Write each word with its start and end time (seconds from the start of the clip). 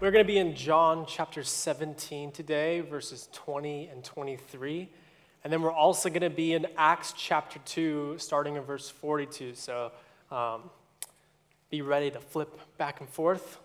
We're 0.00 0.12
going 0.12 0.24
to 0.24 0.32
be 0.32 0.38
in 0.38 0.54
John 0.54 1.06
chapter 1.08 1.42
17 1.42 2.30
today, 2.30 2.82
verses 2.82 3.28
20 3.32 3.88
and 3.88 4.04
23. 4.04 4.88
And 5.42 5.52
then 5.52 5.60
we're 5.60 5.72
also 5.72 6.08
going 6.08 6.22
to 6.22 6.30
be 6.30 6.52
in 6.52 6.68
Acts 6.76 7.12
chapter 7.16 7.58
2, 7.64 8.14
starting 8.18 8.54
in 8.54 8.62
verse 8.62 8.88
42. 8.88 9.56
So 9.56 9.90
um, 10.30 10.70
be 11.68 11.82
ready 11.82 12.12
to 12.12 12.20
flip 12.20 12.60
back 12.78 13.00
and 13.00 13.08
forth. 13.08 13.58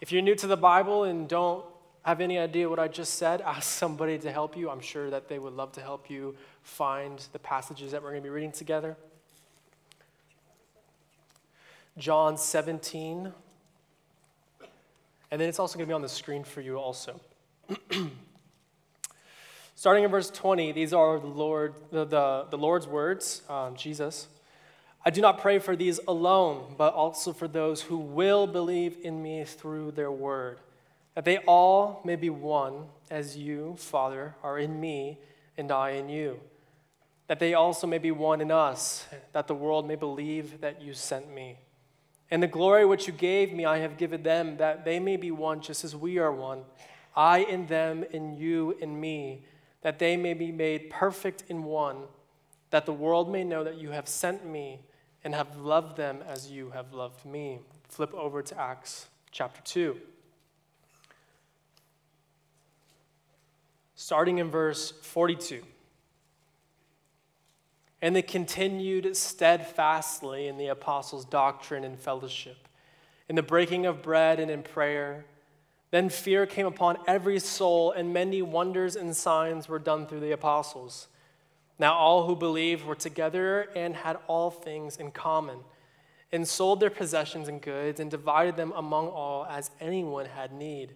If 0.00 0.10
you're 0.10 0.20
new 0.20 0.34
to 0.34 0.48
the 0.48 0.56
Bible 0.56 1.04
and 1.04 1.28
don't 1.28 1.64
have 2.02 2.20
any 2.20 2.40
idea 2.40 2.68
what 2.68 2.80
I 2.80 2.88
just 2.88 3.14
said, 3.14 3.40
ask 3.46 3.70
somebody 3.70 4.18
to 4.18 4.32
help 4.32 4.56
you. 4.56 4.68
I'm 4.68 4.80
sure 4.80 5.10
that 5.10 5.28
they 5.28 5.38
would 5.38 5.52
love 5.52 5.70
to 5.74 5.80
help 5.80 6.10
you 6.10 6.34
find 6.64 7.24
the 7.32 7.38
passages 7.38 7.92
that 7.92 8.02
we're 8.02 8.10
going 8.10 8.22
to 8.22 8.26
be 8.26 8.30
reading 8.30 8.50
together. 8.50 8.96
John 11.98 12.36
17, 12.36 13.32
and 15.30 15.40
then 15.40 15.48
it's 15.48 15.58
also 15.58 15.76
going 15.76 15.86
to 15.86 15.90
be 15.90 15.94
on 15.94 16.02
the 16.02 16.08
screen 16.08 16.44
for 16.44 16.60
you 16.60 16.78
also. 16.78 17.20
Starting 19.74 20.04
in 20.04 20.10
verse 20.10 20.30
20, 20.30 20.72
these 20.72 20.92
are 20.92 21.18
the, 21.18 21.26
Lord, 21.26 21.74
the, 21.90 22.04
the, 22.04 22.46
the 22.50 22.56
Lord's 22.56 22.86
words, 22.86 23.42
um, 23.48 23.76
Jesus. 23.76 24.28
I 25.04 25.10
do 25.10 25.20
not 25.20 25.38
pray 25.38 25.58
for 25.58 25.76
these 25.76 26.00
alone, 26.08 26.74
but 26.76 26.94
also 26.94 27.32
for 27.32 27.46
those 27.46 27.82
who 27.82 27.98
will 27.98 28.46
believe 28.46 28.96
in 29.02 29.22
me 29.22 29.44
through 29.44 29.92
their 29.92 30.10
word, 30.10 30.58
that 31.14 31.24
they 31.24 31.38
all 31.38 32.00
may 32.04 32.16
be 32.16 32.30
one, 32.30 32.86
as 33.10 33.36
you, 33.36 33.76
Father, 33.78 34.34
are 34.42 34.58
in 34.58 34.80
me 34.80 35.18
and 35.56 35.70
I 35.70 35.90
in 35.90 36.08
you, 36.08 36.40
that 37.28 37.38
they 37.38 37.54
also 37.54 37.86
may 37.86 37.98
be 37.98 38.10
one 38.10 38.40
in 38.40 38.50
us, 38.50 39.06
that 39.32 39.46
the 39.46 39.54
world 39.54 39.86
may 39.86 39.94
believe 39.94 40.60
that 40.60 40.82
you 40.82 40.92
sent 40.92 41.32
me. 41.32 41.58
And 42.30 42.42
the 42.42 42.48
glory 42.48 42.84
which 42.84 43.06
you 43.06 43.12
gave 43.12 43.52
me, 43.52 43.64
I 43.64 43.78
have 43.78 43.96
given 43.96 44.22
them, 44.22 44.56
that 44.56 44.84
they 44.84 44.98
may 44.98 45.16
be 45.16 45.30
one 45.30 45.60
just 45.60 45.84
as 45.84 45.94
we 45.94 46.18
are 46.18 46.32
one. 46.32 46.62
I 47.14 47.38
in 47.38 47.66
them, 47.66 48.04
and 48.12 48.36
you 48.36 48.76
in 48.80 49.00
me, 49.00 49.44
that 49.82 49.98
they 49.98 50.16
may 50.16 50.34
be 50.34 50.50
made 50.50 50.90
perfect 50.90 51.44
in 51.48 51.62
one, 51.62 51.98
that 52.70 52.84
the 52.84 52.92
world 52.92 53.30
may 53.30 53.44
know 53.44 53.62
that 53.62 53.78
you 53.78 53.90
have 53.90 54.08
sent 54.08 54.44
me 54.44 54.80
and 55.22 55.34
have 55.34 55.56
loved 55.56 55.96
them 55.96 56.18
as 56.26 56.50
you 56.50 56.70
have 56.70 56.92
loved 56.92 57.24
me. 57.24 57.60
Flip 57.88 58.12
over 58.14 58.42
to 58.42 58.60
Acts 58.60 59.06
chapter 59.30 59.60
2. 59.62 59.96
Starting 63.94 64.38
in 64.38 64.50
verse 64.50 64.90
42. 64.90 65.62
And 68.02 68.14
they 68.14 68.22
continued 68.22 69.16
steadfastly 69.16 70.48
in 70.48 70.58
the 70.58 70.66
apostles' 70.66 71.24
doctrine 71.24 71.84
and 71.84 71.98
fellowship, 71.98 72.68
in 73.28 73.36
the 73.36 73.42
breaking 73.42 73.86
of 73.86 74.02
bread 74.02 74.38
and 74.38 74.50
in 74.50 74.62
prayer. 74.62 75.24
Then 75.90 76.10
fear 76.10 76.46
came 76.46 76.66
upon 76.66 76.98
every 77.06 77.38
soul, 77.38 77.92
and 77.92 78.12
many 78.12 78.42
wonders 78.42 78.96
and 78.96 79.16
signs 79.16 79.68
were 79.68 79.78
done 79.78 80.06
through 80.06 80.20
the 80.20 80.32
apostles. 80.32 81.08
Now 81.78 81.94
all 81.94 82.26
who 82.26 82.36
believed 82.36 82.84
were 82.84 82.94
together 82.94 83.68
and 83.74 83.96
had 83.96 84.18
all 84.26 84.50
things 84.50 84.96
in 84.96 85.10
common, 85.10 85.58
and 86.32 86.46
sold 86.46 86.80
their 86.80 86.90
possessions 86.90 87.48
and 87.48 87.62
goods, 87.62 88.00
and 88.00 88.10
divided 88.10 88.56
them 88.56 88.72
among 88.76 89.08
all 89.08 89.46
as 89.46 89.70
anyone 89.80 90.26
had 90.26 90.52
need. 90.52 90.92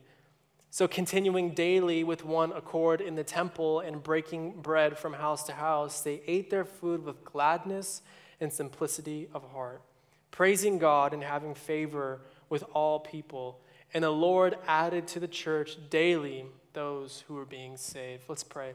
So, 0.73 0.87
continuing 0.87 1.51
daily 1.51 2.05
with 2.05 2.25
one 2.25 2.53
accord 2.53 3.01
in 3.01 3.17
the 3.17 3.25
temple 3.25 3.81
and 3.81 4.01
breaking 4.01 4.61
bread 4.63 4.97
from 4.97 5.15
house 5.15 5.43
to 5.45 5.53
house, 5.53 6.03
they 6.03 6.23
ate 6.29 6.49
their 6.49 6.65
food 6.65 7.05
with 7.05 7.25
gladness 7.25 8.03
and 8.41 8.53
simplicity 8.53 9.29
of 9.35 9.43
heart, 9.51 9.83
praising 10.31 10.79
God 10.79 11.13
and 11.13 11.25
having 11.25 11.57
favor 11.57 12.21
with 12.48 12.63
all 12.73 13.01
people. 13.01 13.59
And 13.93 14.05
the 14.05 14.11
Lord 14.11 14.57
added 14.69 15.09
to 15.09 15.19
the 15.19 15.27
church 15.27 15.77
daily 15.91 16.45
those 16.73 17.25
who 17.27 17.35
were 17.35 17.45
being 17.45 17.77
saved. 17.77 18.23
Let's 18.29 18.45
pray. 18.45 18.75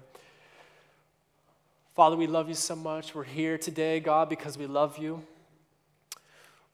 Father, 1.95 2.17
we 2.17 2.27
love 2.27 2.49
you 2.49 2.55
so 2.55 2.75
much. 2.75 3.15
We're 3.15 3.23
here 3.23 3.57
today, 3.57 4.01
God, 4.01 4.27
because 4.27 4.57
we 4.57 4.65
love 4.65 4.97
you. 4.97 5.23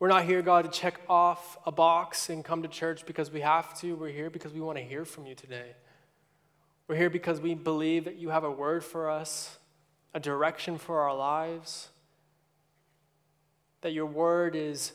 We're 0.01 0.07
not 0.07 0.25
here, 0.25 0.41
God, 0.41 0.63
to 0.63 0.71
check 0.71 0.99
off 1.07 1.59
a 1.63 1.71
box 1.71 2.31
and 2.31 2.43
come 2.43 2.63
to 2.63 2.67
church 2.67 3.05
because 3.05 3.29
we 3.29 3.41
have 3.41 3.79
to. 3.81 3.95
We're 3.95 4.09
here 4.09 4.31
because 4.31 4.51
we 4.51 4.59
want 4.59 4.79
to 4.79 4.83
hear 4.83 5.05
from 5.05 5.27
you 5.27 5.35
today. 5.35 5.75
We're 6.87 6.95
here 6.95 7.11
because 7.11 7.39
we 7.39 7.53
believe 7.53 8.05
that 8.05 8.15
you 8.15 8.29
have 8.29 8.43
a 8.43 8.49
word 8.49 8.83
for 8.83 9.11
us, 9.11 9.59
a 10.15 10.19
direction 10.19 10.79
for 10.79 11.01
our 11.01 11.15
lives, 11.15 11.89
that 13.81 13.93
your 13.93 14.07
word 14.07 14.55
is 14.55 14.93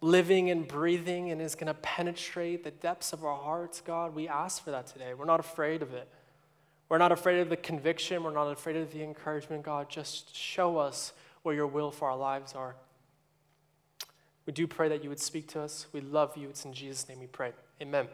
living 0.00 0.50
and 0.50 0.68
breathing 0.68 1.32
and 1.32 1.42
is 1.42 1.56
going 1.56 1.66
to 1.66 1.74
penetrate 1.74 2.62
the 2.62 2.70
depths 2.70 3.12
of 3.12 3.24
our 3.24 3.36
hearts, 3.36 3.80
God. 3.80 4.14
We 4.14 4.28
ask 4.28 4.62
for 4.62 4.70
that 4.70 4.86
today. 4.86 5.14
We're 5.14 5.24
not 5.24 5.40
afraid 5.40 5.82
of 5.82 5.92
it. 5.92 6.08
We're 6.88 6.98
not 6.98 7.10
afraid 7.10 7.40
of 7.40 7.48
the 7.48 7.56
conviction. 7.56 8.22
We're 8.22 8.30
not 8.30 8.52
afraid 8.52 8.76
of 8.76 8.92
the 8.92 9.02
encouragement, 9.02 9.64
God. 9.64 9.90
Just 9.90 10.32
show 10.36 10.78
us 10.78 11.12
where 11.42 11.56
your 11.56 11.66
will 11.66 11.90
for 11.90 12.08
our 12.08 12.16
lives 12.16 12.52
are. 12.52 12.76
We 14.46 14.52
do 14.52 14.66
pray 14.66 14.88
that 14.88 15.02
you 15.02 15.08
would 15.08 15.20
speak 15.20 15.48
to 15.48 15.60
us. 15.60 15.86
We 15.92 16.00
love 16.00 16.36
you. 16.36 16.48
It's 16.48 16.64
in 16.64 16.72
Jesus' 16.72 17.08
name 17.08 17.20
we 17.20 17.26
pray. 17.26 17.52
Amen. 17.80 18.08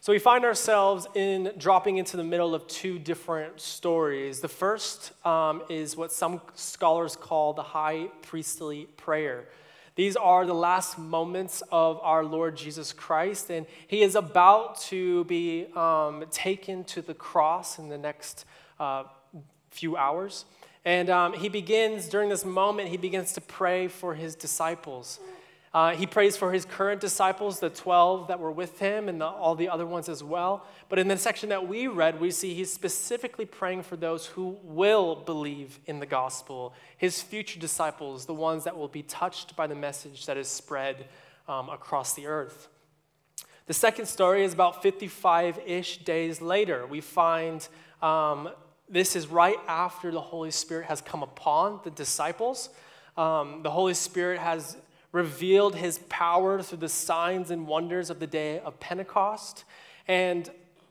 So 0.00 0.12
we 0.12 0.18
find 0.18 0.44
ourselves 0.44 1.06
in 1.14 1.52
dropping 1.56 1.96
into 1.96 2.16
the 2.16 2.24
middle 2.24 2.56
of 2.56 2.66
two 2.66 2.98
different 2.98 3.60
stories. 3.60 4.40
The 4.40 4.48
first 4.48 5.12
um, 5.24 5.62
is 5.68 5.96
what 5.96 6.10
some 6.10 6.40
scholars 6.54 7.14
call 7.14 7.52
the 7.52 7.62
high 7.62 8.08
priestly 8.20 8.86
prayer. 8.96 9.44
These 9.94 10.16
are 10.16 10.44
the 10.44 10.54
last 10.54 10.98
moments 10.98 11.62
of 11.70 12.00
our 12.02 12.24
Lord 12.24 12.56
Jesus 12.56 12.92
Christ, 12.92 13.50
and 13.50 13.64
he 13.86 14.02
is 14.02 14.16
about 14.16 14.80
to 14.82 15.24
be 15.24 15.66
um, 15.76 16.24
taken 16.30 16.82
to 16.84 17.02
the 17.02 17.14
cross 17.14 17.78
in 17.78 17.88
the 17.88 17.98
next 17.98 18.44
uh, 18.80 19.04
few 19.70 19.96
hours. 19.96 20.46
And 20.84 21.10
um, 21.10 21.32
he 21.32 21.48
begins, 21.48 22.08
during 22.08 22.28
this 22.28 22.44
moment, 22.44 22.88
he 22.88 22.96
begins 22.96 23.32
to 23.34 23.40
pray 23.40 23.88
for 23.88 24.14
his 24.14 24.34
disciples. 24.34 25.20
Uh, 25.74 25.94
he 25.94 26.06
prays 26.06 26.36
for 26.36 26.52
his 26.52 26.66
current 26.66 27.00
disciples, 27.00 27.60
the 27.60 27.70
12 27.70 28.28
that 28.28 28.38
were 28.38 28.50
with 28.50 28.78
him, 28.78 29.08
and 29.08 29.20
the, 29.20 29.24
all 29.24 29.54
the 29.54 29.70
other 29.70 29.86
ones 29.86 30.08
as 30.08 30.22
well. 30.22 30.66
But 30.90 30.98
in 30.98 31.08
the 31.08 31.16
section 31.16 31.48
that 31.48 31.66
we 31.66 31.86
read, 31.86 32.20
we 32.20 32.30
see 32.30 32.52
he's 32.52 32.70
specifically 32.70 33.46
praying 33.46 33.84
for 33.84 33.96
those 33.96 34.26
who 34.26 34.58
will 34.62 35.16
believe 35.16 35.78
in 35.86 35.98
the 35.98 36.06
gospel, 36.06 36.74
his 36.98 37.22
future 37.22 37.58
disciples, 37.58 38.26
the 38.26 38.34
ones 38.34 38.64
that 38.64 38.76
will 38.76 38.88
be 38.88 39.02
touched 39.02 39.56
by 39.56 39.66
the 39.66 39.74
message 39.74 40.26
that 40.26 40.36
is 40.36 40.48
spread 40.48 41.06
um, 41.48 41.70
across 41.70 42.12
the 42.12 42.26
earth. 42.26 42.68
The 43.66 43.74
second 43.74 44.06
story 44.06 44.44
is 44.44 44.52
about 44.52 44.82
55 44.82 45.58
ish 45.64 45.98
days 45.98 46.42
later. 46.42 46.86
We 46.86 47.00
find 47.00 47.66
um, 48.02 48.50
this 48.92 49.16
is 49.16 49.26
right 49.26 49.56
after 49.66 50.10
the 50.10 50.20
Holy 50.20 50.50
Spirit 50.50 50.86
has 50.86 51.00
come 51.00 51.22
upon 51.22 51.80
the 51.82 51.90
disciples. 51.90 52.68
Um, 53.16 53.62
the 53.62 53.70
Holy 53.70 53.94
Spirit 53.94 54.38
has 54.38 54.76
revealed 55.12 55.74
his 55.74 55.98
power 56.10 56.62
through 56.62 56.78
the 56.78 56.88
signs 56.88 57.50
and 57.50 57.66
wonders 57.66 58.10
of 58.10 58.20
the 58.20 58.26
day 58.26 58.60
of 58.60 58.78
Pentecost. 58.80 59.64
And 60.06 60.48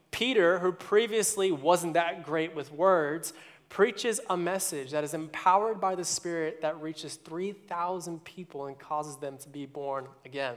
Peter, 0.09 0.59
who 0.59 0.71
previously 0.71 1.51
wasn't 1.51 1.93
that 1.93 2.23
great 2.23 2.55
with 2.55 2.71
words, 2.73 3.33
preaches 3.69 4.19
a 4.29 4.35
message 4.35 4.91
that 4.91 5.03
is 5.03 5.13
empowered 5.13 5.79
by 5.79 5.95
the 5.95 6.03
Spirit 6.03 6.61
that 6.61 6.81
reaches 6.81 7.15
3,000 7.15 8.23
people 8.23 8.65
and 8.65 8.77
causes 8.77 9.15
them 9.17 9.37
to 9.37 9.47
be 9.47 9.65
born 9.65 10.07
again. 10.25 10.55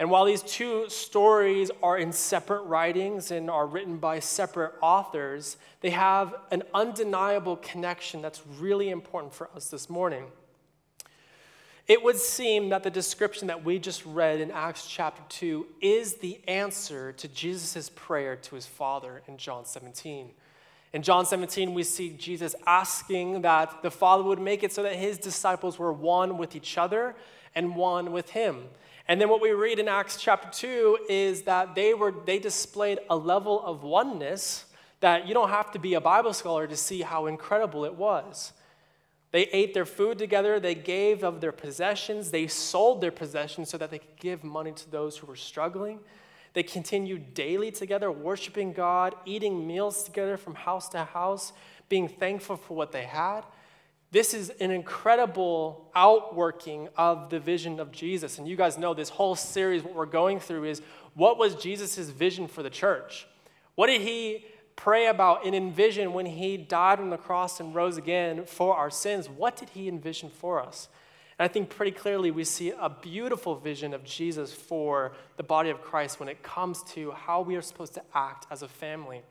And 0.00 0.10
while 0.10 0.24
these 0.24 0.40
two 0.40 0.88
stories 0.88 1.70
are 1.82 1.98
in 1.98 2.10
separate 2.12 2.62
writings 2.62 3.30
and 3.30 3.50
are 3.50 3.66
written 3.66 3.98
by 3.98 4.20
separate 4.20 4.72
authors, 4.80 5.58
they 5.82 5.90
have 5.90 6.34
an 6.50 6.62
undeniable 6.72 7.56
connection 7.56 8.22
that's 8.22 8.42
really 8.58 8.88
important 8.88 9.34
for 9.34 9.50
us 9.54 9.68
this 9.68 9.90
morning. 9.90 10.24
It 11.86 12.02
would 12.02 12.16
seem 12.16 12.70
that 12.70 12.82
the 12.82 12.90
description 12.90 13.48
that 13.48 13.62
we 13.62 13.78
just 13.78 14.06
read 14.06 14.40
in 14.40 14.50
Acts 14.50 14.86
chapter 14.86 15.20
2 15.28 15.66
is 15.82 16.14
the 16.14 16.40
answer 16.48 17.12
to 17.12 17.28
Jesus' 17.28 17.90
prayer 17.94 18.36
to 18.36 18.54
his 18.54 18.64
Father 18.64 19.20
in 19.28 19.36
John 19.36 19.66
17. 19.66 20.30
In 20.94 21.02
John 21.02 21.26
17, 21.26 21.74
we 21.74 21.82
see 21.82 22.16
Jesus 22.18 22.54
asking 22.66 23.42
that 23.42 23.82
the 23.82 23.90
Father 23.90 24.22
would 24.22 24.40
make 24.40 24.62
it 24.62 24.72
so 24.72 24.82
that 24.82 24.96
his 24.96 25.18
disciples 25.18 25.78
were 25.78 25.92
one 25.92 26.38
with 26.38 26.56
each 26.56 26.78
other 26.78 27.16
and 27.54 27.76
one 27.76 28.12
with 28.12 28.30
him. 28.30 28.62
And 29.10 29.20
then 29.20 29.28
what 29.28 29.42
we 29.42 29.50
read 29.50 29.80
in 29.80 29.88
Acts 29.88 30.18
chapter 30.18 30.48
2 30.52 31.06
is 31.08 31.42
that 31.42 31.74
they 31.74 31.94
were 31.94 32.14
they 32.26 32.38
displayed 32.38 33.00
a 33.10 33.16
level 33.16 33.60
of 33.60 33.82
oneness 33.82 34.66
that 35.00 35.26
you 35.26 35.34
don't 35.34 35.48
have 35.48 35.72
to 35.72 35.80
be 35.80 35.94
a 35.94 36.00
Bible 36.00 36.32
scholar 36.32 36.68
to 36.68 36.76
see 36.76 37.02
how 37.02 37.26
incredible 37.26 37.84
it 37.84 37.96
was. 37.96 38.52
They 39.32 39.46
ate 39.46 39.74
their 39.74 39.84
food 39.84 40.16
together, 40.16 40.60
they 40.60 40.76
gave 40.76 41.24
of 41.24 41.40
their 41.40 41.50
possessions, 41.50 42.30
they 42.30 42.46
sold 42.46 43.00
their 43.00 43.10
possessions 43.10 43.68
so 43.68 43.78
that 43.78 43.90
they 43.90 43.98
could 43.98 44.16
give 44.20 44.44
money 44.44 44.70
to 44.70 44.88
those 44.88 45.16
who 45.16 45.26
were 45.26 45.34
struggling. 45.34 45.98
They 46.52 46.62
continued 46.62 47.34
daily 47.34 47.72
together, 47.72 48.12
worshiping 48.12 48.72
God, 48.72 49.16
eating 49.26 49.66
meals 49.66 50.04
together 50.04 50.36
from 50.36 50.54
house 50.54 50.88
to 50.90 51.02
house, 51.02 51.52
being 51.88 52.06
thankful 52.06 52.58
for 52.58 52.74
what 52.74 52.92
they 52.92 53.06
had. 53.06 53.40
This 54.12 54.34
is 54.34 54.50
an 54.50 54.72
incredible 54.72 55.88
outworking 55.94 56.88
of 56.96 57.30
the 57.30 57.38
vision 57.38 57.78
of 57.78 57.92
Jesus. 57.92 58.38
And 58.38 58.48
you 58.48 58.56
guys 58.56 58.76
know 58.76 58.92
this 58.92 59.08
whole 59.08 59.36
series, 59.36 59.84
what 59.84 59.94
we're 59.94 60.06
going 60.06 60.40
through 60.40 60.64
is 60.64 60.82
what 61.14 61.38
was 61.38 61.54
Jesus' 61.54 62.10
vision 62.10 62.48
for 62.48 62.62
the 62.64 62.70
church? 62.70 63.28
What 63.76 63.86
did 63.86 64.00
he 64.00 64.44
pray 64.74 65.06
about 65.06 65.46
and 65.46 65.54
envision 65.54 66.12
when 66.12 66.26
he 66.26 66.56
died 66.56 66.98
on 66.98 67.10
the 67.10 67.16
cross 67.16 67.60
and 67.60 67.72
rose 67.72 67.98
again 67.98 68.46
for 68.46 68.76
our 68.76 68.90
sins? 68.90 69.28
What 69.28 69.56
did 69.56 69.70
he 69.70 69.86
envision 69.86 70.28
for 70.28 70.60
us? 70.60 70.88
And 71.38 71.48
I 71.48 71.52
think 71.52 71.70
pretty 71.70 71.92
clearly 71.92 72.32
we 72.32 72.44
see 72.44 72.70
a 72.70 72.90
beautiful 72.90 73.54
vision 73.54 73.94
of 73.94 74.04
Jesus 74.04 74.52
for 74.52 75.12
the 75.36 75.42
body 75.44 75.70
of 75.70 75.82
Christ 75.82 76.18
when 76.18 76.28
it 76.28 76.42
comes 76.42 76.82
to 76.94 77.12
how 77.12 77.42
we 77.42 77.54
are 77.54 77.62
supposed 77.62 77.94
to 77.94 78.02
act 78.12 78.46
as 78.50 78.62
a 78.62 78.68
family. 78.68 79.22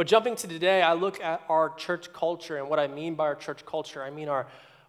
But 0.00 0.06
jumping 0.06 0.34
to 0.36 0.48
today, 0.48 0.80
I 0.80 0.94
look 0.94 1.20
at 1.20 1.42
our 1.50 1.74
church 1.74 2.10
culture, 2.10 2.56
and 2.56 2.70
what 2.70 2.78
I 2.78 2.86
mean 2.86 3.16
by 3.16 3.24
our 3.24 3.34
church 3.34 3.66
culture, 3.66 4.02
I 4.02 4.08
mean 4.08 4.30
our 4.30 4.46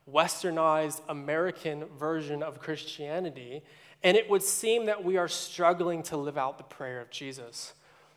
westernized 0.09 1.01
American 1.09 1.83
version 1.99 2.41
of 2.41 2.61
Christianity. 2.61 3.61
And 4.03 4.15
it 4.15 4.29
would 4.29 4.41
seem 4.41 4.85
that 4.85 5.03
we 5.03 5.17
are 5.17 5.27
struggling 5.27 6.01
to 6.03 6.15
live 6.15 6.37
out 6.37 6.57
the 6.57 6.63
prayer 6.63 7.01
of 7.01 7.09
Jesus. 7.09 7.73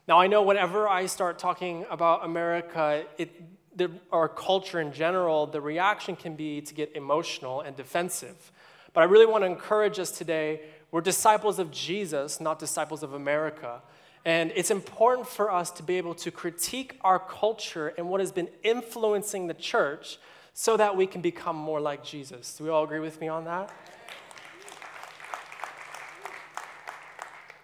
Now, 0.07 0.21
I 0.21 0.29
know 0.29 0.45
whenever 0.45 0.89
I 0.89 1.07
start 1.07 1.41
talking 1.41 1.85
about 1.91 2.25
America, 2.25 3.03
it, 3.19 3.43
the, 3.77 3.91
our 4.13 4.29
culture 4.29 4.81
in 4.81 4.93
general, 4.93 5.49
the 5.49 5.61
reaction 5.61 6.15
can 6.15 6.37
be 6.37 6.61
to 6.61 6.75
get 6.75 6.95
emotional 6.95 7.61
and 7.61 7.75
defensive. 7.75 8.53
But 8.93 9.01
I 9.01 9.05
really 9.07 9.27
want 9.27 9.43
to 9.43 9.47
encourage 9.47 9.99
us 9.99 10.13
today 10.13 10.61
we're 10.95 11.01
disciples 11.01 11.59
of 11.59 11.73
Jesus, 11.73 12.41
not 12.41 12.61
disciples 12.61 13.03
of 13.03 13.15
America. 13.15 13.83
And 14.25 14.53
it's 14.55 14.71
important 14.71 15.27
for 15.27 15.51
us 15.51 15.73
to 15.73 15.83
be 15.83 15.99
able 15.99 16.15
to 16.15 16.31
critique 16.31 17.01
our 17.01 17.19
culture 17.19 17.89
and 17.99 18.09
what 18.09 18.21
has 18.21 18.31
been 18.31 18.49
influencing 18.63 19.49
the 19.49 19.55
church 19.55 20.19
so 20.53 20.77
that 20.77 20.97
we 20.97 21.09
can 21.09 21.21
become 21.21 21.57
more 21.57 21.81
like 21.81 22.05
Jesus. 22.05 22.57
Do 22.57 22.63
we 22.63 22.71
all 22.71 22.85
agree 22.85 23.01
with 23.01 23.21
me 23.21 23.27
on 23.27 23.45
that? 23.47 23.75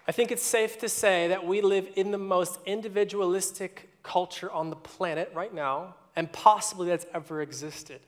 I 0.09 0.11
think 0.11 0.33
it's 0.33 0.43
safe 0.43 0.77
to 0.79 0.89
say 0.89 1.29
that 1.29 1.47
we 1.47 1.61
live 1.61 1.87
in 1.95 2.11
the 2.11 2.17
most 2.17 2.59
individualistic 2.65 3.91
culture 4.03 4.51
on 4.51 4.69
the 4.69 4.75
planet 4.75 5.31
right 5.33 5.53
now, 5.53 5.95
and 6.17 6.29
possibly 6.33 6.89
that's 6.89 7.05
ever 7.13 7.41
existed. 7.41 8.01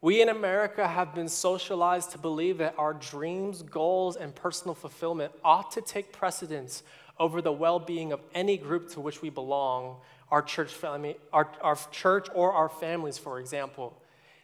We 0.00 0.20
in 0.20 0.28
America 0.28 0.86
have 0.86 1.14
been 1.14 1.28
socialized 1.28 2.12
to 2.12 2.18
believe 2.18 2.58
that 2.58 2.74
our 2.76 2.92
dreams, 2.92 3.62
goals, 3.62 4.16
and 4.16 4.34
personal 4.34 4.74
fulfillment 4.74 5.32
ought 5.42 5.70
to 5.72 5.80
take 5.80 6.12
precedence 6.12 6.82
over 7.18 7.40
the 7.40 7.52
well 7.52 7.78
being 7.78 8.12
of 8.12 8.20
any 8.34 8.58
group 8.58 8.90
to 8.90 9.00
which 9.00 9.22
we 9.22 9.30
belong, 9.30 9.96
our 10.30 10.42
church, 10.42 10.72
family, 10.72 11.16
our, 11.32 11.50
our 11.62 11.78
church 11.90 12.28
or 12.34 12.52
our 12.52 12.68
families, 12.68 13.16
for 13.16 13.40
example. 13.40 13.96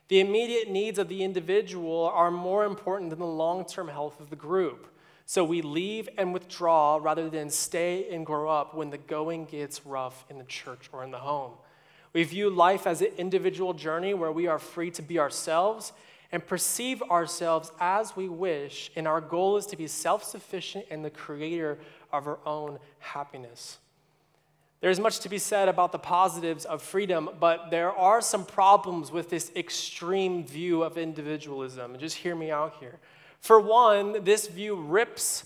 The 0.09 0.21
immediate 0.21 0.71
needs 0.71 0.99
of 0.99 1.09
the 1.09 1.23
individual 1.23 2.11
are 2.13 2.31
more 2.31 2.65
important 2.65 3.11
than 3.11 3.19
the 3.19 3.27
long 3.27 3.65
term 3.65 3.89
health 3.89 4.21
of 4.21 4.31
the 4.31 4.37
group. 4.37 4.89
So 5.27 5.45
we 5.45 5.63
leave 5.63 6.09
and 6.19 6.33
withdraw 6.33 6.99
rather 7.01 7.31
than 7.31 7.51
stay 7.51 8.09
and 8.11 8.27
grow 8.27 8.49
up 8.49 8.75
when 8.75 8.91
the 8.91 8.99
going 8.99 9.45
gets 9.47 9.87
rough 9.87 10.25
in 10.29 10.39
the 10.39 10.45
church 10.45 10.91
or 10.93 11.05
in 11.05 11.11
the 11.11 11.19
home. 11.19 11.53
We 12.13 12.25
view 12.25 12.51
life 12.51 12.87
as 12.87 13.01
an 13.01 13.13
individual 13.17 13.73
journey 13.73 14.15
where 14.15 14.33
we 14.33 14.47
are 14.47 14.59
free 14.59 14.91
to 14.93 15.03
be 15.03 15.19
ourselves 15.19 15.93
and 16.31 16.47
perceive 16.47 17.03
ourselves 17.03 17.71
as 17.79 18.17
we 18.17 18.29
wish, 18.29 18.91
and 18.97 19.07
our 19.07 19.21
goal 19.21 19.57
is 19.57 19.67
to 19.67 19.77
be 19.77 19.87
self 19.87 20.25
sufficient 20.25 20.87
and 20.91 21.05
the 21.05 21.11
creator 21.11 21.79
of 22.13 22.27
our 22.27 22.39
own 22.47 22.79
happiness. 22.99 23.79
There's 24.81 24.99
much 24.99 25.21
to 25.21 25.29
be 25.29 25.39
said 25.39 25.69
about 25.69 25.93
the 25.93 25.99
positives 25.99 26.65
of 26.65 26.83
freedom, 26.83 27.31
but 27.39 27.71
there 27.71 27.93
are 27.93 28.21
some 28.21 28.45
problems 28.45 29.13
with 29.13 29.31
this 29.31 29.53
extreme 29.55 30.45
view 30.45 30.83
of 30.83 30.99
individualism. 30.99 31.97
Just 31.99 32.17
hear 32.17 32.35
me 32.35 32.51
out 32.51 32.75
here. 32.81 32.99
For 33.39 33.61
one, 33.61 34.25
this 34.25 34.49
view 34.49 34.75
rips 34.75 35.45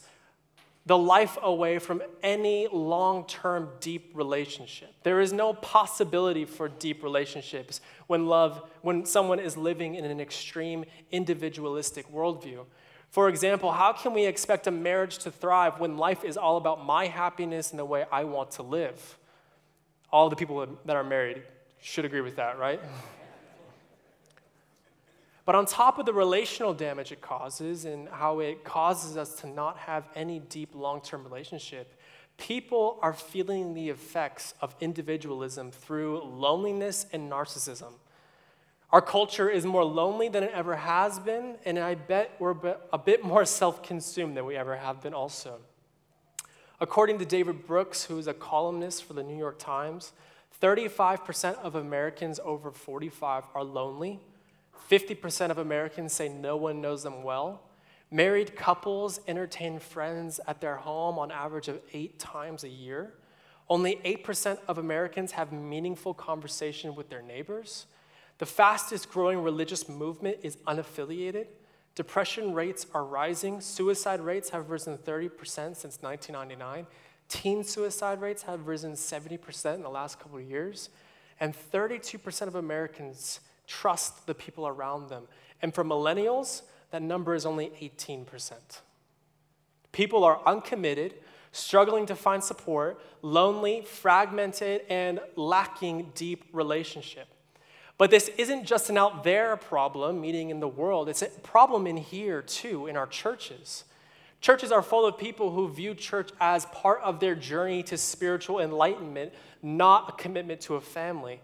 the 0.86 0.96
life 0.96 1.36
away 1.42 1.80
from 1.80 2.00
any 2.22 2.68
long 2.72 3.26
term 3.26 3.70
deep 3.80 4.12
relationship. 4.14 4.94
There 5.02 5.20
is 5.20 5.32
no 5.32 5.52
possibility 5.52 6.44
for 6.44 6.68
deep 6.68 7.02
relationships 7.02 7.80
when 8.06 8.26
love, 8.26 8.62
when 8.82 9.04
someone 9.04 9.40
is 9.40 9.56
living 9.56 9.96
in 9.96 10.04
an 10.04 10.20
extreme 10.20 10.84
individualistic 11.10 12.10
worldview. 12.12 12.64
For 13.10 13.28
example, 13.28 13.72
how 13.72 13.92
can 13.92 14.14
we 14.14 14.26
expect 14.26 14.66
a 14.66 14.70
marriage 14.70 15.18
to 15.18 15.30
thrive 15.30 15.80
when 15.80 15.96
life 15.96 16.24
is 16.24 16.36
all 16.36 16.56
about 16.56 16.84
my 16.84 17.06
happiness 17.06 17.70
and 17.70 17.78
the 17.78 17.84
way 17.84 18.04
I 18.12 18.24
want 18.24 18.52
to 18.52 18.62
live? 18.62 19.18
All 20.12 20.28
the 20.28 20.36
people 20.36 20.66
that 20.84 20.96
are 20.96 21.04
married 21.04 21.42
should 21.80 22.04
agree 22.04 22.20
with 22.20 22.36
that, 22.36 22.58
right? 22.58 22.80
But 25.46 25.54
on 25.54 25.64
top 25.64 25.98
of 25.98 26.06
the 26.06 26.12
relational 26.12 26.74
damage 26.74 27.12
it 27.12 27.22
causes 27.22 27.84
and 27.84 28.08
how 28.08 28.40
it 28.40 28.64
causes 28.64 29.16
us 29.16 29.36
to 29.36 29.46
not 29.46 29.78
have 29.78 30.08
any 30.14 30.40
deep 30.40 30.74
long 30.74 31.00
term 31.00 31.22
relationship, 31.22 31.98
people 32.36 32.98
are 33.00 33.14
feeling 33.14 33.72
the 33.72 33.88
effects 33.88 34.54
of 34.60 34.74
individualism 34.80 35.70
through 35.70 36.22
loneliness 36.24 37.06
and 37.12 37.30
narcissism. 37.30 37.92
Our 38.90 39.00
culture 39.00 39.48
is 39.48 39.64
more 39.64 39.84
lonely 39.84 40.28
than 40.28 40.42
it 40.42 40.50
ever 40.52 40.76
has 40.76 41.20
been, 41.20 41.56
and 41.64 41.78
I 41.78 41.94
bet 41.94 42.32
we're 42.40 42.56
a 42.92 42.98
bit 42.98 43.24
more 43.24 43.44
self 43.44 43.84
consumed 43.84 44.36
than 44.36 44.46
we 44.46 44.56
ever 44.56 44.76
have 44.76 45.00
been, 45.00 45.14
also. 45.14 45.60
According 46.80 47.18
to 47.20 47.24
David 47.24 47.66
Brooks, 47.66 48.04
who 48.04 48.18
is 48.18 48.26
a 48.26 48.34
columnist 48.34 49.04
for 49.04 49.12
the 49.12 49.22
New 49.22 49.38
York 49.38 49.58
Times, 49.58 50.12
35% 50.60 51.56
of 51.58 51.74
Americans 51.74 52.40
over 52.44 52.70
45 52.70 53.44
are 53.54 53.64
lonely. 53.64 54.20
50% 54.90 55.50
of 55.50 55.58
Americans 55.58 56.12
say 56.12 56.28
no 56.28 56.56
one 56.56 56.80
knows 56.80 57.02
them 57.02 57.22
well. 57.22 57.62
Married 58.10 58.54
couples 58.54 59.20
entertain 59.26 59.78
friends 59.78 60.38
at 60.46 60.60
their 60.60 60.76
home 60.76 61.18
on 61.18 61.30
average 61.30 61.68
of 61.68 61.80
eight 61.92 62.18
times 62.18 62.62
a 62.62 62.68
year. 62.68 63.14
Only 63.68 63.96
8% 64.04 64.58
of 64.68 64.78
Americans 64.78 65.32
have 65.32 65.52
meaningful 65.52 66.14
conversation 66.14 66.94
with 66.94 67.08
their 67.08 67.22
neighbors. 67.22 67.86
The 68.38 68.46
fastest 68.46 69.10
growing 69.10 69.42
religious 69.42 69.88
movement 69.88 70.38
is 70.42 70.56
unaffiliated. 70.68 71.46
Depression 71.96 72.52
rates 72.52 72.86
are 72.94 73.04
rising. 73.04 73.60
Suicide 73.60 74.20
rates 74.20 74.50
have 74.50 74.70
risen 74.70 74.98
30% 74.98 75.30
since 75.74 75.98
1999. 76.00 76.86
Teen 77.28 77.64
suicide 77.64 78.20
rates 78.20 78.42
have 78.42 78.68
risen 78.68 78.92
70% 78.92 79.74
in 79.74 79.82
the 79.82 79.88
last 79.88 80.20
couple 80.20 80.38
of 80.38 80.44
years. 80.44 80.90
And 81.40 81.54
32% 81.54 82.46
of 82.46 82.54
Americans 82.54 83.40
trust 83.66 84.26
the 84.26 84.34
people 84.34 84.66
around 84.66 85.08
them. 85.08 85.24
And 85.62 85.74
for 85.74 85.84
millennials, 85.84 86.62
that 86.90 87.02
number 87.02 87.34
is 87.34 87.46
only 87.46 87.68
18%. 87.80 88.52
People 89.92 90.24
are 90.24 90.40
uncommitted, 90.46 91.14
struggling 91.52 92.06
to 92.06 92.14
find 92.14 92.44
support, 92.44 93.00
lonely, 93.22 93.82
fragmented, 93.82 94.82
and 94.88 95.20
lacking 95.36 96.12
deep 96.14 96.44
relationship. 96.52 97.28
But 97.98 98.10
this 98.10 98.28
isn't 98.36 98.64
just 98.64 98.90
an 98.90 98.98
out 98.98 99.24
there 99.24 99.56
problem, 99.56 100.20
meeting 100.20 100.50
in 100.50 100.60
the 100.60 100.68
world, 100.68 101.08
it's 101.08 101.22
a 101.22 101.28
problem 101.28 101.86
in 101.86 101.96
here 101.96 102.42
too, 102.42 102.86
in 102.86 102.96
our 102.96 103.06
churches. 103.06 103.84
Churches 104.42 104.70
are 104.70 104.82
full 104.82 105.06
of 105.06 105.16
people 105.16 105.50
who 105.50 105.68
view 105.68 105.94
church 105.94 106.30
as 106.40 106.66
part 106.66 107.00
of 107.02 107.20
their 107.20 107.34
journey 107.34 107.82
to 107.84 107.96
spiritual 107.96 108.60
enlightenment, 108.60 109.32
not 109.62 110.10
a 110.10 110.12
commitment 110.12 110.60
to 110.62 110.74
a 110.74 110.80
family. 110.80 111.40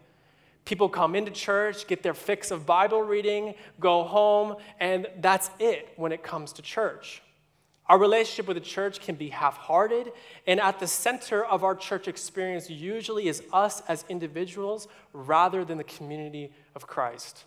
People 0.64 0.88
come 0.88 1.14
into 1.14 1.30
church, 1.30 1.86
get 1.86 2.02
their 2.02 2.14
fix 2.14 2.50
of 2.50 2.64
Bible 2.66 3.02
reading, 3.02 3.54
go 3.80 4.04
home, 4.04 4.56
and 4.78 5.06
that's 5.18 5.50
it 5.58 5.88
when 5.96 6.12
it 6.12 6.22
comes 6.22 6.52
to 6.54 6.62
church. 6.62 7.22
Our 7.86 7.98
relationship 7.98 8.46
with 8.46 8.56
the 8.56 8.62
church 8.62 9.00
can 9.00 9.16
be 9.16 9.30
half 9.30 9.56
hearted, 9.56 10.12
and 10.46 10.60
at 10.60 10.78
the 10.78 10.86
center 10.86 11.44
of 11.44 11.64
our 11.64 11.74
church 11.74 12.06
experience 12.06 12.70
usually 12.70 13.26
is 13.26 13.42
us 13.52 13.82
as 13.88 14.04
individuals 14.08 14.86
rather 15.12 15.64
than 15.64 15.78
the 15.78 15.84
community 15.84 16.52
of 16.76 16.86
Christ. 16.86 17.44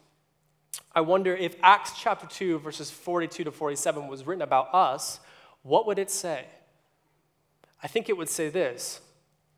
I 0.93 1.01
wonder 1.01 1.33
if 1.33 1.55
Acts 1.63 1.93
chapter 1.97 2.27
2, 2.27 2.59
verses 2.59 2.91
42 2.91 3.45
to 3.45 3.51
47 3.51 4.07
was 4.07 4.27
written 4.27 4.41
about 4.41 4.73
us, 4.73 5.21
what 5.63 5.87
would 5.87 5.97
it 5.97 6.11
say? 6.11 6.45
I 7.81 7.87
think 7.87 8.09
it 8.09 8.17
would 8.17 8.29
say 8.29 8.49
this 8.49 8.99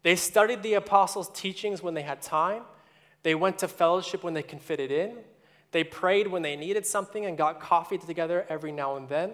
They 0.04 0.16
studied 0.16 0.62
the 0.62 0.76
apostles' 0.76 1.32
teachings 1.34 1.82
when 1.82 1.96
they 1.96 2.04
had 2.04 2.22
time 2.22 2.62
they 3.28 3.36
went 3.36 3.58
to 3.58 3.68
fellowship 3.68 4.24
when 4.24 4.34
they 4.34 4.42
can 4.42 4.58
fit 4.58 4.80
it 4.80 4.90
in. 4.90 5.18
They 5.74 5.84
prayed 5.84 6.28
when 6.28 6.44
they 6.44 6.56
needed 6.56 6.86
something 6.86 7.26
and 7.26 7.38
got 7.38 7.60
coffee 7.60 7.98
together 7.98 8.46
every 8.48 8.72
now 8.72 8.96
and 8.96 9.10
then. 9.10 9.32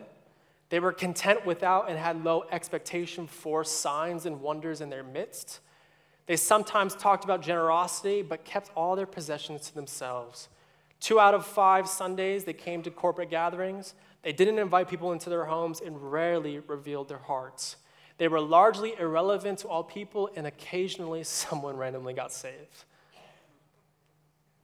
They 0.70 0.80
were 0.80 0.92
content 0.92 1.46
without 1.46 1.92
and 1.92 2.00
had 2.00 2.24
low 2.24 2.46
expectation 2.52 3.28
for 3.28 3.64
signs 3.64 4.26
and 4.26 4.42
wonders 4.42 4.82
in 4.82 4.90
their 4.90 5.04
midst. 5.04 5.60
They 6.26 6.38
sometimes 6.38 6.96
talked 6.96 7.24
about 7.24 7.44
generosity, 7.44 8.24
but 8.24 8.46
kept 8.46 8.72
all 8.76 8.96
their 8.96 9.06
possessions 9.06 9.68
to 9.68 9.76
themselves. 9.76 10.50
Two 11.00 11.20
out 11.20 11.36
of 11.36 11.46
five 11.46 11.88
Sundays, 11.88 12.46
they 12.46 12.54
came 12.54 12.82
to 12.82 12.90
corporate 12.90 13.30
gatherings. 13.30 13.94
They 14.24 14.34
didn't 14.34 14.58
invite 14.58 14.90
people 14.90 15.12
into 15.12 15.30
their 15.30 15.46
homes 15.46 15.82
and 15.82 16.12
rarely 16.12 16.58
revealed 16.58 17.10
their 17.10 17.20
hearts. 17.20 17.76
They 18.18 18.28
were 18.28 18.42
largely 18.42 18.96
irrelevant 18.98 19.60
to 19.60 19.68
all 19.68 19.84
people, 19.84 20.32
and 20.36 20.48
occasionally 20.48 21.24
someone 21.26 21.78
randomly 21.78 22.16
got 22.16 22.34
saved. 22.34 22.86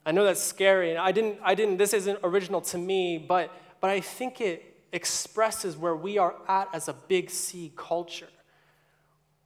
I 0.06 0.12
know 0.12 0.24
that's 0.24 0.42
scary, 0.42 0.92
and 0.92 1.00
I 1.00 1.12
didn't, 1.12 1.40
I 1.44 1.56
didn't, 1.56 1.78
this 1.78 1.94
isn't 1.94 2.20
original 2.24 2.62
to 2.62 2.78
me, 2.78 3.18
but, 3.18 3.52
but 3.82 3.90
I 3.90 4.00
think 4.00 4.42
it 4.42 4.78
expresses 4.92 5.78
where 5.78 5.96
we 5.96 6.18
are 6.18 6.36
at 6.48 6.70
as 6.74 6.88
a 6.88 6.94
big 6.94 7.30
C 7.30 7.72
culture. 7.76 8.30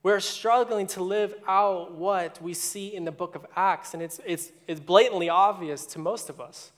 We're 0.04 0.20
struggling 0.20 0.88
to 0.88 1.04
live 1.04 1.34
out 1.48 1.96
what 1.96 2.42
we 2.42 2.54
see 2.54 2.94
in 2.94 3.06
the 3.06 3.12
book 3.12 3.36
of 3.36 3.46
Acts, 3.56 3.94
and 3.94 4.04
it's, 4.04 4.20
it's, 4.26 4.52
it's 4.68 4.80
blatantly 4.80 5.30
obvious 5.30 5.86
to 5.88 6.00
most 6.00 6.30
of 6.30 6.40
us. 6.40 6.72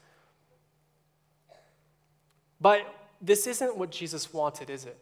But 2.61 2.81
this 3.21 3.47
isn't 3.47 3.77
what 3.77 3.91
Jesus 3.91 4.31
wanted, 4.33 4.69
is 4.69 4.85
it? 4.85 4.97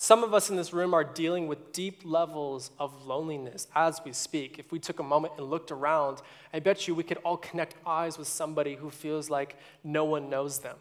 Some 0.00 0.22
of 0.22 0.32
us 0.32 0.48
in 0.48 0.54
this 0.54 0.72
room 0.72 0.94
are 0.94 1.02
dealing 1.02 1.48
with 1.48 1.72
deep 1.72 2.02
levels 2.04 2.70
of 2.78 3.04
loneliness 3.04 3.66
as 3.74 4.00
we 4.04 4.12
speak. 4.12 4.56
If 4.56 4.70
we 4.70 4.78
took 4.78 5.00
a 5.00 5.02
moment 5.02 5.34
and 5.36 5.50
looked 5.50 5.72
around, 5.72 6.22
I 6.54 6.60
bet 6.60 6.86
you 6.86 6.94
we 6.94 7.02
could 7.02 7.18
all 7.18 7.36
connect 7.36 7.74
eyes 7.84 8.16
with 8.16 8.28
somebody 8.28 8.76
who 8.76 8.90
feels 8.90 9.28
like 9.28 9.56
no 9.82 10.04
one 10.04 10.30
knows 10.30 10.60
them. 10.60 10.76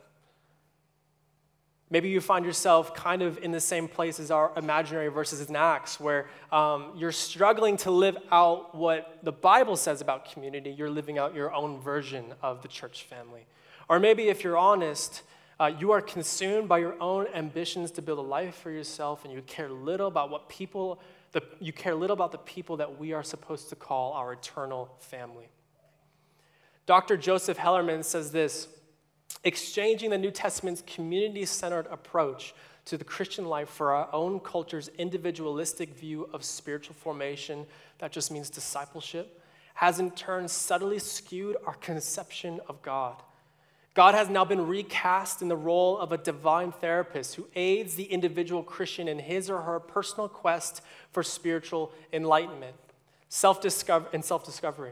Maybe 1.90 2.10
you 2.10 2.22
find 2.22 2.46
yourself 2.46 2.94
kind 2.94 3.24
of 3.24 3.40
in 3.40 3.52
the 3.52 3.60
same 3.60 3.88
place 3.88 4.20
as 4.20 4.30
our 4.30 4.52
imaginary 4.56 5.08
verses 5.08 5.50
in 5.50 5.56
Acts, 5.56 6.00
where 6.00 6.28
um, 6.52 6.92
you're 6.96 7.12
struggling 7.12 7.76
to 7.78 7.90
live 7.90 8.18
out 8.32 8.76
what 8.76 9.18
the 9.24 9.32
Bible 9.32 9.78
says 9.78 10.00
about 10.00 10.32
community. 10.32 10.70
You're 10.70 10.92
living 10.92 11.18
out 11.18 11.34
your 11.34 11.52
own 11.56 11.80
version 11.80 12.36
of 12.44 12.62
the 12.62 12.68
church 12.68 13.06
family. 13.06 13.48
Or 13.90 14.00
maybe 14.00 14.28
if 14.28 14.44
you're 14.44 14.58
honest, 14.58 15.24
uh, 15.60 15.72
you 15.80 15.92
are 15.92 16.02
consumed 16.02 16.68
by 16.68 16.78
your 16.78 16.96
own 17.02 17.28
ambitions 17.34 17.92
to 17.92 18.02
build 18.02 18.20
a 18.20 18.22
life 18.22 18.56
for 18.56 18.70
yourself, 18.70 19.26
and 19.26 19.34
you 19.34 19.42
care 19.42 19.70
little 19.70 20.08
about 20.08 20.30
what 20.30 20.50
people, 20.50 21.02
the, 21.32 21.42
you 21.60 21.74
care 21.74 21.96
little 21.96 22.14
about 22.14 22.32
the 22.32 22.38
people 22.40 22.78
that 22.78 23.00
we 23.00 23.14
are 23.14 23.24
supposed 23.24 23.70
to 23.70 23.76
call 23.76 24.14
our 24.14 24.34
eternal 24.34 24.90
family. 25.00 25.50
Dr. 26.86 27.18
Joseph 27.18 27.58
Hellerman 27.58 28.04
says 28.04 28.32
this 28.32 28.68
exchanging 29.44 30.10
the 30.10 30.18
New 30.18 30.32
Testament's 30.32 30.84
community 30.86 31.46
centered 31.46 31.88
approach 31.88 32.54
to 32.86 32.98
the 32.98 33.04
Christian 33.04 33.46
life 33.46 33.68
for 33.68 33.92
our 33.92 34.10
own 34.14 34.40
culture's 34.40 34.88
individualistic 34.98 35.94
view 35.94 36.30
of 36.34 36.46
spiritual 36.46 36.96
formation, 36.96 37.66
that 38.00 38.12
just 38.12 38.32
means 38.32 38.50
discipleship, 38.50 39.42
has 39.74 40.00
in 40.00 40.12
turn 40.12 40.48
subtly 40.48 40.98
skewed 40.98 41.58
our 41.66 41.74
conception 41.76 42.62
of 42.68 42.82
God. 42.82 43.22
God 43.98 44.14
has 44.14 44.30
now 44.30 44.46
been 44.46 44.68
recast 44.68 45.42
in 45.42 45.48
the 45.48 45.58
role 45.58 45.98
of 45.98 46.12
a 46.12 46.20
divine 46.20 46.72
therapist 46.72 47.34
who 47.34 47.48
aids 47.56 47.96
the 47.96 48.04
individual 48.04 48.62
Christian 48.62 49.08
in 49.08 49.18
his 49.18 49.50
or 49.50 49.62
her 49.62 49.80
personal 49.80 50.30
quest 50.30 50.84
for 51.12 51.24
spiritual 51.24 51.92
enlightenment 52.14 52.76
self-discover- 53.30 54.10
and 54.14 54.24
self 54.24 54.46
discovery. 54.46 54.92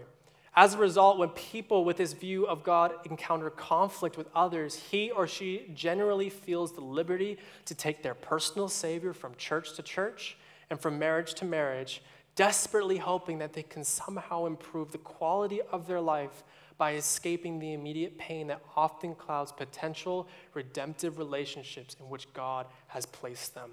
As 0.56 0.74
a 0.74 0.80
result, 0.80 1.20
when 1.20 1.30
people 1.30 1.86
with 1.86 1.98
this 1.98 2.14
view 2.14 2.48
of 2.48 2.64
God 2.64 2.94
encounter 3.06 3.52
conflict 3.52 4.18
with 4.18 4.28
others, 4.34 4.74
he 4.90 5.12
or 5.12 5.28
she 5.28 5.70
generally 5.76 6.32
feels 6.32 6.72
the 6.72 6.82
liberty 6.82 7.38
to 7.66 7.76
take 7.76 8.02
their 8.02 8.16
personal 8.16 8.68
Savior 8.68 9.14
from 9.14 9.36
church 9.36 9.74
to 9.74 9.84
church 9.84 10.36
and 10.72 10.80
from 10.80 10.98
marriage 10.98 11.36
to 11.36 11.46
marriage, 11.46 12.02
desperately 12.36 12.98
hoping 12.98 13.38
that 13.38 13.54
they 13.54 13.62
can 13.62 13.84
somehow 13.84 14.48
improve 14.48 14.92
the 14.92 14.98
quality 14.98 15.62
of 15.72 15.86
their 15.86 16.02
life 16.02 16.44
by 16.78 16.94
escaping 16.94 17.60
the 17.60 17.74
immediate 17.74 18.18
pain 18.18 18.48
that 18.48 18.62
often 18.76 19.16
clouds 19.16 19.52
potential 19.52 20.28
redemptive 20.54 21.18
relationships 21.18 21.96
in 22.00 22.10
which 22.10 22.32
God 22.34 22.68
has 22.88 23.06
placed 23.06 23.56
them. 23.56 23.72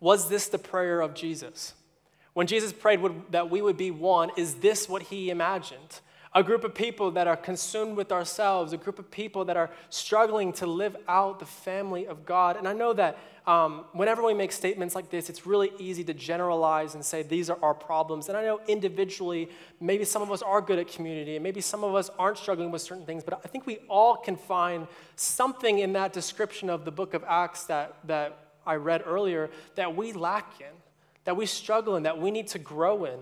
Was 0.00 0.28
this 0.28 0.48
the 0.48 0.58
prayer 0.58 1.00
of 1.00 1.14
Jesus? 1.14 1.74
When 2.32 2.46
Jesus 2.46 2.72
prayed 2.72 3.00
that 3.30 3.50
we 3.50 3.62
would 3.62 3.76
be 3.76 3.90
one, 3.90 4.30
is 4.36 4.56
this 4.56 4.88
what 4.88 5.02
he 5.02 5.30
imagined? 5.30 6.00
A 6.34 6.42
group 6.42 6.64
of 6.64 6.74
people 6.74 7.10
that 7.12 7.26
are 7.26 7.36
consumed 7.36 7.96
with 7.96 8.12
ourselves, 8.12 8.72
a 8.72 8.76
group 8.76 8.98
of 8.98 9.10
people 9.10 9.44
that 9.46 9.56
are 9.56 9.70
struggling 9.90 10.52
to 10.52 10.66
live 10.66 10.96
out 11.08 11.38
the 11.38 11.46
family 11.46 12.06
of 12.06 12.26
God. 12.26 12.56
And 12.56 12.68
I 12.68 12.72
know 12.72 12.92
that 12.92 13.18
um, 13.46 13.86
whenever 13.92 14.22
we 14.22 14.34
make 14.34 14.52
statements 14.52 14.94
like 14.94 15.08
this, 15.08 15.30
it's 15.30 15.46
really 15.46 15.72
easy 15.78 16.04
to 16.04 16.12
generalize 16.12 16.94
and 16.94 17.02
say 17.02 17.22
these 17.22 17.48
are 17.48 17.58
our 17.62 17.72
problems. 17.72 18.28
And 18.28 18.36
I 18.36 18.42
know 18.42 18.60
individually, 18.68 19.48
maybe 19.80 20.04
some 20.04 20.20
of 20.20 20.30
us 20.30 20.42
are 20.42 20.60
good 20.60 20.78
at 20.78 20.88
community, 20.88 21.36
and 21.36 21.42
maybe 21.42 21.62
some 21.62 21.82
of 21.82 21.94
us 21.94 22.10
aren't 22.18 22.36
struggling 22.36 22.70
with 22.70 22.82
certain 22.82 23.06
things, 23.06 23.24
but 23.24 23.40
I 23.42 23.48
think 23.48 23.66
we 23.66 23.78
all 23.88 24.16
can 24.16 24.36
find 24.36 24.86
something 25.16 25.78
in 25.78 25.94
that 25.94 26.12
description 26.12 26.68
of 26.68 26.84
the 26.84 26.92
book 26.92 27.14
of 27.14 27.24
Acts 27.26 27.64
that, 27.64 27.96
that 28.04 28.38
I 28.66 28.74
read 28.74 29.02
earlier 29.06 29.48
that 29.76 29.96
we 29.96 30.12
lack 30.12 30.60
in, 30.60 30.66
that 31.24 31.34
we 31.34 31.46
struggle 31.46 31.96
in, 31.96 32.02
that 32.02 32.20
we 32.20 32.30
need 32.30 32.48
to 32.48 32.58
grow 32.58 33.06
in. 33.06 33.18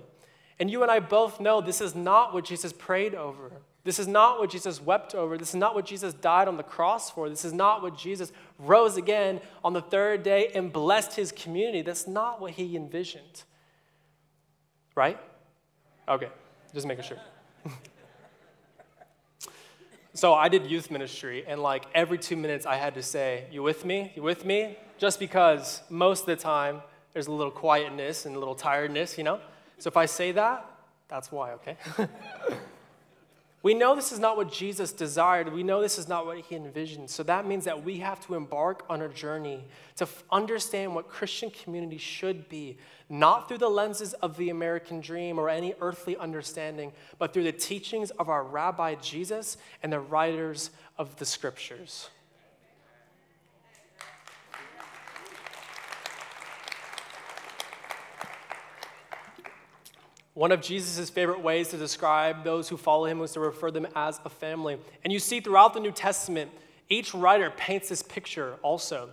And 0.58 0.70
you 0.70 0.82
and 0.82 0.90
I 0.90 1.00
both 1.00 1.40
know 1.40 1.60
this 1.60 1.80
is 1.80 1.94
not 1.94 2.32
what 2.32 2.44
Jesus 2.44 2.72
prayed 2.72 3.14
over. 3.14 3.52
This 3.84 4.00
is 4.00 4.08
not 4.08 4.40
what 4.40 4.50
Jesus 4.50 4.80
wept 4.80 5.14
over. 5.14 5.38
This 5.38 5.50
is 5.50 5.54
not 5.54 5.75
what 5.75 5.86
Jesus 5.86 6.12
died 6.12 6.48
on 6.48 6.56
the 6.56 6.64
cross 6.64 7.10
for. 7.10 7.28
This 7.28 7.44
is 7.44 7.52
not 7.52 7.82
what 7.82 7.96
Jesus 7.96 8.32
rose 8.58 8.96
again 8.96 9.40
on 9.62 9.75
the 9.75 9.80
third 9.80 10.25
day 10.25 10.50
and 10.54 10.72
blessed 10.72 11.14
his 11.14 11.30
community. 11.30 11.82
That's 11.82 12.08
not 12.08 12.40
what 12.40 12.52
he 12.52 12.75
envisioned. 12.75 13.44
Right? 14.96 15.20
Okay, 16.08 16.28
just 16.75 16.86
making 16.86 17.04
sure. 17.04 17.18
so 20.14 20.34
I 20.34 20.48
did 20.48 20.66
youth 20.66 20.90
ministry, 20.90 21.44
and 21.46 21.62
like 21.62 21.84
every 21.94 22.18
two 22.18 22.36
minutes 22.36 22.66
I 22.66 22.76
had 22.76 22.94
to 22.94 23.02
say, 23.02 23.44
You 23.52 23.62
with 23.62 23.84
me? 23.84 24.10
You 24.16 24.22
with 24.22 24.44
me? 24.44 24.78
Just 24.98 25.20
because 25.20 25.82
most 25.90 26.22
of 26.22 26.26
the 26.26 26.36
time 26.36 26.82
there's 27.12 27.28
a 27.28 27.32
little 27.32 27.52
quietness 27.52 28.26
and 28.26 28.34
a 28.34 28.38
little 28.38 28.56
tiredness, 28.56 29.16
you 29.16 29.22
know? 29.22 29.40
So 29.78 29.88
if 29.88 29.97
I 29.97 30.06
say 30.06 30.33
that, 30.33 30.68
that's 31.09 31.30
why, 31.30 31.52
okay? 31.52 31.76
we 33.62 33.75
know 33.75 33.95
this 33.95 34.11
is 34.11 34.18
not 34.18 34.37
what 34.37 34.50
Jesus 34.50 34.92
desired. 34.92 35.52
We 35.52 35.62
know 35.62 35.80
this 35.80 35.99
is 35.99 36.09
not 36.09 36.26
what 36.26 36.38
he 36.38 36.56
envisioned. 36.56 37.11
So 37.11 37.23
that 37.25 37.47
means 37.47 37.64
that 37.64 37.85
we 37.85 37.99
have 37.99 38.25
to 38.26 38.35
embark 38.35 38.85
on 38.88 39.02
a 39.02 39.09
journey 39.09 39.64
to 39.97 40.04
f- 40.04 40.25
understand 40.30 40.95
what 40.95 41.09
Christian 41.09 41.50
community 41.50 41.99
should 41.99 42.49
be, 42.49 42.78
not 43.09 43.49
through 43.49 43.59
the 43.59 43.68
lenses 43.68 44.14
of 44.14 44.37
the 44.37 44.50
American 44.50 45.00
dream 45.00 45.38
or 45.38 45.49
any 45.49 45.75
earthly 45.80 46.16
understanding, 46.16 46.92
but 47.18 47.33
through 47.33 47.45
the 47.45 47.52
teachings 47.52 48.11
of 48.12 48.28
our 48.28 48.42
rabbi 48.42 48.95
Jesus 48.97 49.56
and 49.83 49.92
the 49.92 50.00
writers 50.00 50.71
of 50.99 51.16
the 51.16 51.26
scriptures. 51.26 52.11
One 60.37 60.52
of 60.52 60.61
Jesus' 60.61 61.09
favorite 61.09 61.40
ways 61.40 61.69
to 61.69 61.78
describe 61.78 62.45
those 62.45 62.69
who 62.69 62.76
follow 62.76 63.07
him 63.07 63.19
was 63.19 63.33
to 63.33 63.40
refer 63.40 63.71
them 63.71 63.87
as 63.97 64.21
a 64.23 64.28
family. 64.28 64.76
And 65.02 65.11
you 65.11 65.19
see 65.19 65.40
throughout 65.40 65.73
the 65.73 65.81
New 65.81 65.93
Testament, 65.93 66.50
each 66.90 67.14
writer 67.14 67.50
paints 67.57 67.88
this 67.88 68.02
picture 68.02 68.59
also. 68.61 69.09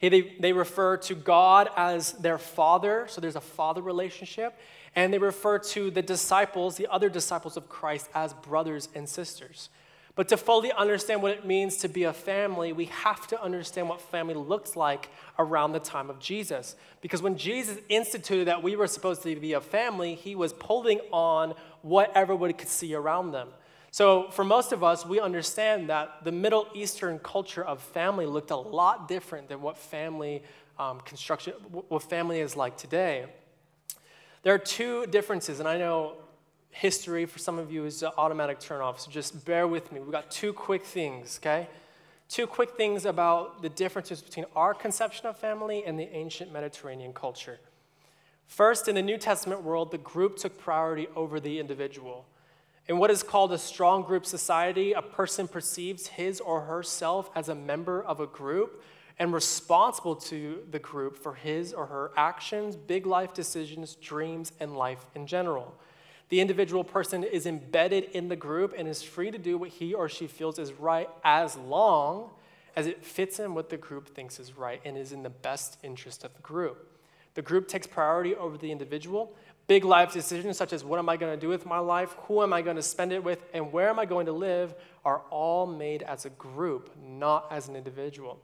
They, 0.00 0.36
they 0.38 0.52
refer 0.52 0.96
to 0.98 1.16
God 1.16 1.70
as 1.76 2.12
their 2.12 2.38
father, 2.38 3.06
so 3.08 3.20
there's 3.20 3.34
a 3.34 3.40
father 3.40 3.82
relationship, 3.82 4.56
and 4.94 5.12
they 5.12 5.18
refer 5.18 5.58
to 5.58 5.90
the 5.90 6.02
disciples, 6.02 6.76
the 6.76 6.86
other 6.86 7.08
disciples 7.08 7.56
of 7.56 7.68
Christ, 7.68 8.08
as 8.14 8.32
brothers 8.32 8.90
and 8.94 9.08
sisters. 9.08 9.70
But 10.18 10.26
to 10.30 10.36
fully 10.36 10.72
understand 10.72 11.22
what 11.22 11.30
it 11.30 11.46
means 11.46 11.76
to 11.76 11.88
be 11.88 12.02
a 12.02 12.12
family, 12.12 12.72
we 12.72 12.86
have 12.86 13.28
to 13.28 13.40
understand 13.40 13.88
what 13.88 14.00
family 14.00 14.34
looks 14.34 14.74
like 14.74 15.10
around 15.38 15.70
the 15.70 15.78
time 15.78 16.10
of 16.10 16.18
Jesus. 16.18 16.74
Because 17.00 17.22
when 17.22 17.38
Jesus 17.38 17.78
instituted 17.88 18.46
that 18.46 18.60
we 18.60 18.74
were 18.74 18.88
supposed 18.88 19.22
to 19.22 19.36
be 19.36 19.52
a 19.52 19.60
family, 19.60 20.16
he 20.16 20.34
was 20.34 20.52
pulling 20.52 20.98
on 21.12 21.54
what 21.82 22.10
everybody 22.16 22.52
could 22.52 22.66
see 22.66 22.96
around 22.96 23.30
them. 23.30 23.46
So, 23.92 24.28
for 24.32 24.42
most 24.42 24.72
of 24.72 24.82
us, 24.82 25.06
we 25.06 25.20
understand 25.20 25.88
that 25.88 26.24
the 26.24 26.32
Middle 26.32 26.66
Eastern 26.74 27.20
culture 27.20 27.64
of 27.64 27.80
family 27.80 28.26
looked 28.26 28.50
a 28.50 28.56
lot 28.56 29.06
different 29.06 29.48
than 29.48 29.62
what 29.62 29.78
family 29.78 30.42
um, 30.80 30.98
construction, 31.02 31.52
what 31.70 32.02
family 32.02 32.40
is 32.40 32.56
like 32.56 32.76
today. 32.76 33.26
There 34.42 34.52
are 34.52 34.58
two 34.58 35.06
differences, 35.06 35.60
and 35.60 35.68
I 35.68 35.78
know 35.78 36.16
history 36.70 37.26
for 37.26 37.38
some 37.38 37.58
of 37.58 37.72
you 37.72 37.84
is 37.84 38.02
an 38.02 38.10
automatic 38.16 38.60
turnoff, 38.60 39.00
so 39.00 39.10
just 39.10 39.44
bear 39.44 39.66
with 39.66 39.90
me. 39.92 40.00
We've 40.00 40.12
got 40.12 40.30
two 40.30 40.52
quick 40.52 40.84
things, 40.84 41.40
okay? 41.42 41.68
Two 42.28 42.46
quick 42.46 42.76
things 42.76 43.06
about 43.06 43.62
the 43.62 43.68
differences 43.68 44.20
between 44.20 44.46
our 44.54 44.74
conception 44.74 45.26
of 45.26 45.38
family 45.38 45.84
and 45.84 45.98
the 45.98 46.08
ancient 46.14 46.52
Mediterranean 46.52 47.12
culture. 47.12 47.58
First, 48.46 48.88
in 48.88 48.94
the 48.94 49.02
New 49.02 49.18
Testament 49.18 49.62
world, 49.62 49.90
the 49.90 49.98
group 49.98 50.36
took 50.36 50.58
priority 50.58 51.06
over 51.16 51.40
the 51.40 51.58
individual. 51.58 52.26
In 52.86 52.98
what 52.98 53.10
is 53.10 53.22
called 53.22 53.52
a 53.52 53.58
strong 53.58 54.02
group 54.02 54.24
society, 54.24 54.92
a 54.92 55.02
person 55.02 55.46
perceives 55.48 56.06
his 56.06 56.40
or 56.40 56.62
herself 56.62 57.30
as 57.34 57.50
a 57.50 57.54
member 57.54 58.02
of 58.02 58.20
a 58.20 58.26
group 58.26 58.82
and 59.18 59.32
responsible 59.32 60.16
to 60.16 60.62
the 60.70 60.78
group 60.78 61.16
for 61.16 61.34
his 61.34 61.72
or 61.72 61.86
her 61.86 62.12
actions, 62.16 62.76
big 62.76 63.04
life 63.04 63.34
decisions, 63.34 63.96
dreams, 63.96 64.52
and 64.60 64.76
life 64.76 65.04
in 65.14 65.26
general. 65.26 65.74
The 66.28 66.40
individual 66.40 66.84
person 66.84 67.24
is 67.24 67.46
embedded 67.46 68.04
in 68.12 68.28
the 68.28 68.36
group 68.36 68.74
and 68.76 68.86
is 68.86 69.02
free 69.02 69.30
to 69.30 69.38
do 69.38 69.56
what 69.56 69.70
he 69.70 69.94
or 69.94 70.08
she 70.08 70.26
feels 70.26 70.58
is 70.58 70.72
right 70.72 71.08
as 71.24 71.56
long 71.56 72.30
as 72.76 72.86
it 72.86 73.04
fits 73.04 73.38
in 73.38 73.54
what 73.54 73.70
the 73.70 73.76
group 73.76 74.14
thinks 74.14 74.38
is 74.38 74.56
right 74.56 74.80
and 74.84 74.96
is 74.96 75.12
in 75.12 75.22
the 75.22 75.30
best 75.30 75.78
interest 75.82 76.24
of 76.24 76.34
the 76.34 76.42
group. 76.42 76.98
The 77.34 77.42
group 77.42 77.68
takes 77.68 77.86
priority 77.86 78.34
over 78.34 78.58
the 78.58 78.70
individual, 78.70 79.34
Big 79.68 79.84
life 79.84 80.14
decisions, 80.14 80.56
such 80.56 80.72
as 80.72 80.82
what 80.82 80.98
am 80.98 81.10
I 81.10 81.18
going 81.18 81.30
to 81.30 81.38
do 81.38 81.50
with 81.50 81.66
my 81.66 81.78
life, 81.78 82.16
who 82.22 82.42
am 82.42 82.54
I 82.54 82.62
going 82.62 82.76
to 82.76 82.82
spend 82.82 83.12
it 83.12 83.22
with, 83.22 83.44
and 83.52 83.70
where 83.70 83.90
am 83.90 83.98
I 83.98 84.06
going 84.06 84.24
to 84.24 84.32
live, 84.32 84.74
are 85.04 85.20
all 85.28 85.66
made 85.66 86.02
as 86.02 86.24
a 86.24 86.30
group, 86.30 86.90
not 86.98 87.46
as 87.50 87.68
an 87.68 87.76
individual. 87.76 88.40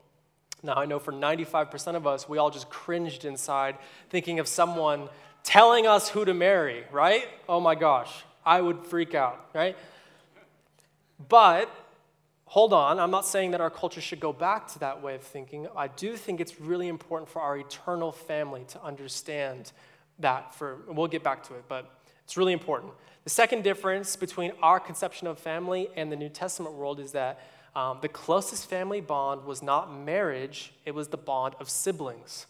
Now, 0.61 0.75
I 0.75 0.85
know 0.85 0.99
for 0.99 1.11
95% 1.11 1.95
of 1.95 2.05
us, 2.05 2.29
we 2.29 2.37
all 2.37 2.51
just 2.51 2.69
cringed 2.69 3.25
inside 3.25 3.79
thinking 4.11 4.37
of 4.39 4.47
someone 4.47 5.09
telling 5.45 5.87
us 5.87 6.09
who 6.09 6.25
to 6.25 6.33
marry, 6.33 6.83
right? 6.91 7.25
Oh 7.47 7.61
my 7.61 7.75
gosh, 7.75 8.11
I 8.45 8.59
would 8.59 8.83
freak 8.85 9.15
out, 9.15 9.45
right? 9.53 9.77
But 11.29 11.69
hold 12.45 12.73
on, 12.73 12.99
I'm 12.99 13.11
not 13.11 13.25
saying 13.25 13.51
that 13.51 13.61
our 13.61 13.69
culture 13.69 14.01
should 14.01 14.19
go 14.19 14.33
back 14.33 14.67
to 14.73 14.79
that 14.79 15.01
way 15.01 15.15
of 15.15 15.21
thinking. 15.21 15.67
I 15.75 15.87
do 15.87 16.17
think 16.17 16.41
it's 16.41 16.59
really 16.59 16.87
important 16.87 17.29
for 17.29 17.41
our 17.41 17.57
eternal 17.57 18.11
family 18.11 18.65
to 18.69 18.83
understand 18.83 19.71
that 20.19 20.53
for 20.55 20.79
we'll 20.87 21.07
get 21.07 21.23
back 21.23 21.43
to 21.47 21.53
it, 21.53 21.65
but 21.69 21.91
it's 22.23 22.35
really 22.35 22.53
important. 22.53 22.91
The 23.23 23.29
second 23.29 23.63
difference 23.63 24.15
between 24.15 24.51
our 24.61 24.79
conception 24.79 25.27
of 25.27 25.37
family 25.39 25.89
and 25.95 26.11
the 26.11 26.15
New 26.15 26.29
Testament 26.29 26.75
world 26.75 26.99
is 26.99 27.11
that 27.11 27.39
um, 27.75 27.99
the 28.01 28.07
closest 28.07 28.69
family 28.69 29.01
bond 29.01 29.45
was 29.45 29.61
not 29.61 29.93
marriage, 29.93 30.73
it 30.85 30.95
was 30.95 31.09
the 31.09 31.17
bond 31.17 31.55
of 31.59 31.69
siblings. 31.69 32.47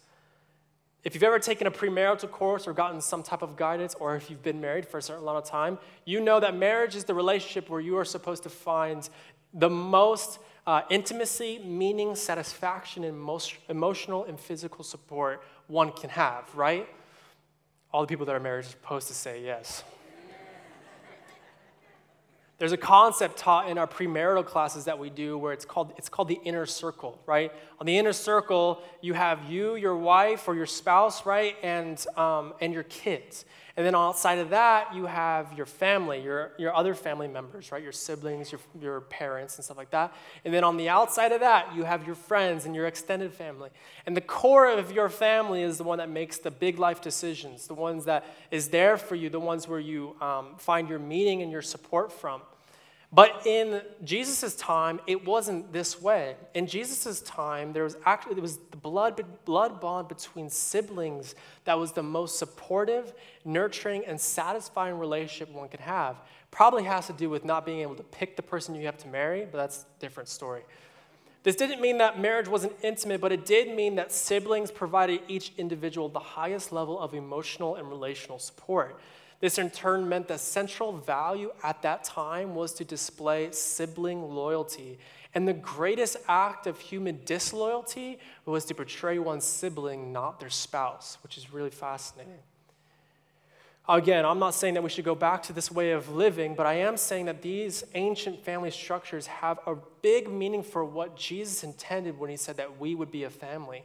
If 1.06 1.14
you've 1.14 1.24
ever 1.24 1.38
taken 1.38 1.68
a 1.68 1.72
premarital 1.72 2.32
course 2.32 2.68
or 2.68 2.74
gotten 2.74 3.00
some 3.00 3.22
type 3.22 3.44
of 3.44 3.56
guidance, 3.56 3.94
or 3.94 4.16
if 4.16 4.32
you've 4.32 4.42
been 4.42 4.60
married 4.60 4.88
for 4.88 4.98
a 4.98 5.02
certain 5.04 5.22
amount 5.22 5.38
of 5.38 5.46
time, 5.46 5.78
you 6.04 6.20
know 6.20 6.40
that 6.40 6.58
marriage 6.58 6.96
is 6.96 7.04
the 7.04 7.14
relationship 7.14 7.70
where 7.70 7.80
you 7.80 7.96
are 8.00 8.04
supposed 8.04 8.42
to 8.42 8.50
find 8.50 9.08
the 9.54 9.70
most 9.70 10.40
uh, 10.66 10.82
intimacy, 10.90 11.60
meaning, 11.60 12.16
satisfaction, 12.16 13.04
and 13.04 13.20
most 13.20 13.54
emotional 13.70 14.26
and 14.26 14.40
physical 14.40 14.84
support 14.84 15.44
one 15.68 15.92
can 15.92 16.10
have, 16.10 16.44
right? 16.56 16.90
All 17.94 18.02
the 18.02 18.08
people 18.08 18.26
that 18.26 18.36
are 18.36 18.40
married 18.40 18.66
are 18.66 18.70
supposed 18.70 19.08
to 19.10 19.14
say 19.14 19.44
yes. 19.44 19.84
There's 22.58 22.72
a 22.72 22.78
concept 22.78 23.38
taught 23.38 23.70
in 23.70 23.78
our 23.78 23.86
premarital 23.86 24.46
classes 24.46 24.86
that 24.86 24.98
we 24.98 25.10
do 25.10 25.38
where 25.38 25.52
it's 25.52 25.66
called, 25.66 25.94
it's 25.98 26.08
called 26.08 26.30
the 26.30 26.40
inner 26.46 26.66
circle, 26.66 27.20
right? 27.26 27.52
On 27.80 27.86
the 27.86 27.98
inner 27.98 28.14
circle, 28.14 28.82
you 29.02 29.14
have 29.14 29.52
you, 29.52 29.76
your 29.76 29.98
wife, 29.98 30.48
or 30.48 30.56
your 30.56 30.66
spouse, 30.66 31.26
right? 31.26 31.56
And, 31.62 32.04
um, 32.18 32.54
and 32.62 32.74
your 32.74 32.84
kids. 32.84 33.46
And 33.78 33.86
then 33.86 33.94
outside 33.94 34.40
of 34.40 34.52
that, 34.52 34.96
you 34.96 35.06
have 35.06 35.52
your 35.58 35.66
family, 35.66 36.22
your, 36.22 36.54
your 36.58 36.74
other 36.74 36.96
family 36.96 37.28
members, 37.28 37.74
right? 37.74 37.84
Your 37.84 37.92
siblings, 37.92 38.50
your, 38.50 38.62
your 38.80 39.02
parents, 39.02 39.58
and 39.58 39.66
stuff 39.66 39.76
like 39.76 39.92
that. 39.92 40.14
And 40.46 40.54
then 40.54 40.64
on 40.64 40.78
the 40.78 40.88
outside 40.88 41.34
of 41.34 41.42
that, 41.42 41.76
you 41.76 41.84
have 41.84 42.06
your 42.06 42.16
friends 42.16 42.66
and 42.66 42.74
your 42.74 42.88
extended 42.88 43.34
family. 43.34 43.72
And 44.06 44.16
the 44.16 44.22
core 44.22 44.70
of 44.70 44.94
your 44.94 45.10
family 45.10 45.62
is 45.62 45.78
the 45.78 45.84
one 45.84 45.98
that 45.98 46.10
makes 46.10 46.38
the 46.38 46.52
big 46.52 46.80
life 46.80 47.02
decisions, 47.02 47.68
the 47.68 47.74
ones 47.74 48.06
that 48.06 48.24
is 48.50 48.70
there 48.70 48.96
for 48.96 49.16
you, 49.16 49.30
the 49.30 49.42
ones 49.42 49.68
where 49.68 49.80
you 49.80 50.16
um, 50.22 50.56
find 50.58 50.88
your 50.88 51.00
meaning 51.00 51.42
and 51.42 51.52
your 51.52 51.62
support 51.62 52.14
from. 52.14 52.42
But 53.16 53.48
in 53.48 53.82
Jesus' 54.04 54.56
time, 54.58 55.00
it 55.08 55.26
wasn't 55.26 55.72
this 55.72 56.02
way. 56.02 56.36
In 56.54 56.68
Jesus' 56.68 57.22
time, 57.22 57.72
there 57.72 57.86
was 57.86 57.96
actually 58.06 58.34
there 58.34 58.42
was 58.42 58.58
the 58.72 58.76
blood, 58.76 59.24
blood 59.46 59.80
bond 59.80 60.10
between 60.10 60.50
siblings 60.50 61.34
that 61.64 61.80
was 61.80 61.94
the 61.94 62.04
most 62.04 62.38
supportive, 62.38 63.14
nurturing, 63.46 64.04
and 64.06 64.20
satisfying 64.20 65.00
relationship 65.00 65.50
one 65.50 65.70
could 65.70 65.80
have. 65.80 66.18
Probably 66.52 66.84
has 66.84 67.08
to 67.08 67.14
do 67.14 67.30
with 67.30 67.46
not 67.46 67.66
being 67.66 67.80
able 67.80 67.96
to 67.96 68.04
pick 68.04 68.36
the 68.36 68.44
person 68.44 68.76
you 68.76 68.86
have 68.86 68.98
to 68.98 69.08
marry, 69.08 69.48
but 69.50 69.60
that's 69.60 69.84
a 69.84 70.02
different 70.02 70.28
story. 70.28 70.64
This 71.44 71.56
didn't 71.56 71.80
mean 71.80 72.00
that 72.00 72.20
marriage 72.20 72.50
wasn't 72.50 72.74
intimate, 72.82 73.22
but 73.22 73.32
it 73.32 73.46
did 73.46 73.74
mean 73.74 73.96
that 73.96 74.12
siblings 74.12 74.72
provided 74.72 75.22
each 75.30 75.54
individual 75.58 76.10
the 76.10 76.20
highest 76.20 76.74
level 76.74 77.00
of 77.00 77.14
emotional 77.14 77.76
and 77.76 77.88
relational 77.88 78.40
support. 78.40 79.00
This 79.46 79.60
in 79.60 79.70
turn 79.70 80.10
meant 80.10 80.28
the 80.28 80.40
central 80.40 80.92
value 80.92 81.52
at 81.62 81.84
that 81.84 82.04
time 82.04 82.56
was 82.56 82.74
to 82.74 82.84
display 82.84 83.52
sibling 83.52 84.24
loyalty. 84.24 84.98
And 85.36 85.48
the 85.48 85.54
greatest 85.54 86.18
act 86.28 86.66
of 86.66 86.80
human 86.80 87.20
disloyalty 87.26 88.18
was 88.48 88.66
to 88.66 88.74
betray 88.74 89.20
one's 89.20 89.46
sibling, 89.46 90.12
not 90.12 90.40
their 90.40 90.50
spouse, 90.50 91.20
which 91.22 91.38
is 91.38 91.54
really 91.54 91.70
fascinating. 91.70 92.40
Again, 93.88 94.26
I'm 94.26 94.40
not 94.40 94.56
saying 94.56 94.74
that 94.74 94.82
we 94.82 94.90
should 94.90 95.06
go 95.06 95.14
back 95.14 95.44
to 95.44 95.54
this 95.54 95.70
way 95.70 95.92
of 95.92 96.10
living, 96.10 96.56
but 96.56 96.66
I 96.66 96.78
am 96.78 96.98
saying 96.98 97.26
that 97.26 97.44
these 97.44 97.84
ancient 97.94 98.44
family 98.44 98.72
structures 98.72 99.28
have 99.28 99.60
a 99.68 99.76
big 100.02 100.28
meaning 100.28 100.64
for 100.64 100.84
what 100.84 101.16
Jesus 101.16 101.64
intended 101.64 102.18
when 102.18 102.32
he 102.32 102.38
said 102.38 102.58
that 102.58 102.80
we 102.80 102.96
would 102.96 103.12
be 103.12 103.26
a 103.26 103.30
family. 103.30 103.84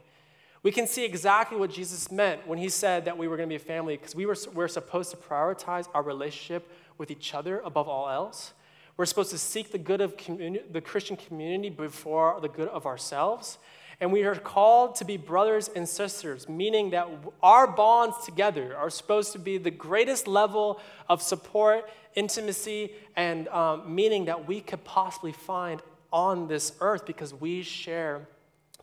We 0.63 0.71
can 0.71 0.85
see 0.85 1.03
exactly 1.03 1.57
what 1.57 1.71
Jesus 1.71 2.11
meant 2.11 2.47
when 2.47 2.59
he 2.59 2.69
said 2.69 3.05
that 3.05 3.17
we 3.17 3.27
were 3.27 3.35
going 3.35 3.49
to 3.49 3.51
be 3.51 3.55
a 3.55 3.59
family 3.59 3.97
because 3.97 4.13
we 4.13 4.27
were, 4.27 4.35
we're 4.53 4.67
supposed 4.67 5.09
to 5.11 5.17
prioritize 5.17 5.87
our 5.93 6.03
relationship 6.03 6.71
with 6.99 7.09
each 7.09 7.33
other 7.33 7.59
above 7.61 7.87
all 7.87 8.07
else. 8.09 8.53
We're 8.95 9.07
supposed 9.07 9.31
to 9.31 9.39
seek 9.39 9.71
the 9.71 9.79
good 9.79 10.01
of 10.01 10.17
communi- 10.17 10.71
the 10.71 10.81
Christian 10.81 11.17
community 11.17 11.69
before 11.69 12.39
the 12.39 12.47
good 12.47 12.67
of 12.67 12.85
ourselves. 12.85 13.57
And 13.99 14.11
we 14.11 14.23
are 14.23 14.35
called 14.35 14.95
to 14.95 15.05
be 15.05 15.17
brothers 15.17 15.67
and 15.75 15.89
sisters, 15.89 16.47
meaning 16.47 16.91
that 16.91 17.07
our 17.41 17.65
bonds 17.65 18.17
together 18.23 18.75
are 18.77 18.89
supposed 18.89 19.31
to 19.33 19.39
be 19.39 19.57
the 19.57 19.71
greatest 19.71 20.27
level 20.27 20.79
of 21.09 21.21
support, 21.21 21.89
intimacy, 22.13 22.93
and 23.15 23.47
um, 23.47 23.95
meaning 23.95 24.25
that 24.25 24.47
we 24.47 24.61
could 24.61 24.83
possibly 24.83 25.31
find 25.31 25.81
on 26.13 26.47
this 26.47 26.73
earth 26.81 27.05
because 27.05 27.33
we 27.33 27.63
share 27.63 28.27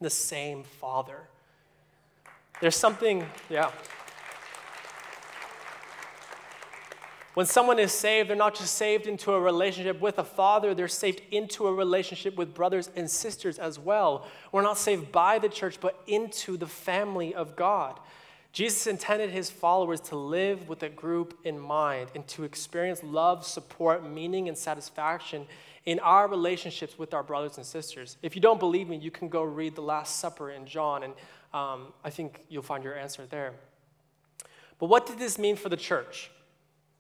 the 0.01 0.11
same 0.11 0.65
Father. 0.65 1.29
There's 2.61 2.77
something, 2.77 3.25
yeah. 3.49 3.71
When 7.35 7.47
someone 7.47 7.79
is 7.79 7.93
saved, 7.93 8.29
they're 8.29 8.37
not 8.37 8.57
just 8.57 8.75
saved 8.75 9.07
into 9.07 9.33
a 9.33 9.41
relationship 9.41 10.01
with 10.01 10.19
a 10.19 10.25
father, 10.25 10.75
they're 10.75 10.89
saved 10.89 11.23
into 11.31 11.69
a 11.69 11.73
relationship 11.73 12.37
with 12.37 12.53
brothers 12.53 12.91
and 12.97 13.09
sisters 13.09 13.61
as 13.61 13.79
well. 13.79 14.27
We're 14.51 14.63
not 14.63 14.77
saved 14.77 15.13
by 15.13 15.39
the 15.39 15.49
church, 15.49 15.79
but 15.81 16.03
into 16.09 16.57
the 16.57 16.67
family 16.67 17.37
of 17.37 17.55
God. 17.55 18.01
Jesus 18.53 18.89
intended 18.89 19.31
his 19.31 19.51
followers 19.51 20.01
to 20.01 20.17
live 20.17 20.69
with 20.69 20.83
a 20.83 20.89
group 20.89 21.39
in 21.45 21.61
mind 21.61 22.09
and 22.17 22.27
to 22.27 22.43
experience 22.43 23.05
love, 23.05 23.47
support, 23.47 24.05
meaning, 24.05 24.49
and 24.49 24.59
satisfaction 24.59 25.47
in 25.87 26.01
our 26.01 26.27
relationships 26.27 26.99
with 26.99 27.15
our 27.15 27.23
brothers 27.23 27.57
and 27.57 27.65
sisters. 27.65 28.17
If 28.21 28.35
you 28.35 28.43
don't 28.43 28.59
believe 28.59 28.89
me, 28.89 28.97
you 28.97 29.13
can 29.13 29.29
go 29.29 29.45
read 29.45 29.77
the 29.77 29.81
Last 29.81 30.17
Supper 30.17 30.51
in 30.51 30.67
John 30.67 31.05
and 31.05 31.15
um, 31.53 31.93
I 32.05 32.11
think 32.11 32.45
you'll 32.49 32.63
find 32.63 32.85
your 32.85 32.97
answer 32.97 33.25
there. 33.27 33.55
But 34.79 34.87
what 34.87 35.07
did 35.07 35.19
this 35.19 35.39
mean 35.39 35.57
for 35.57 35.69
the 35.69 35.77
church? 35.77 36.31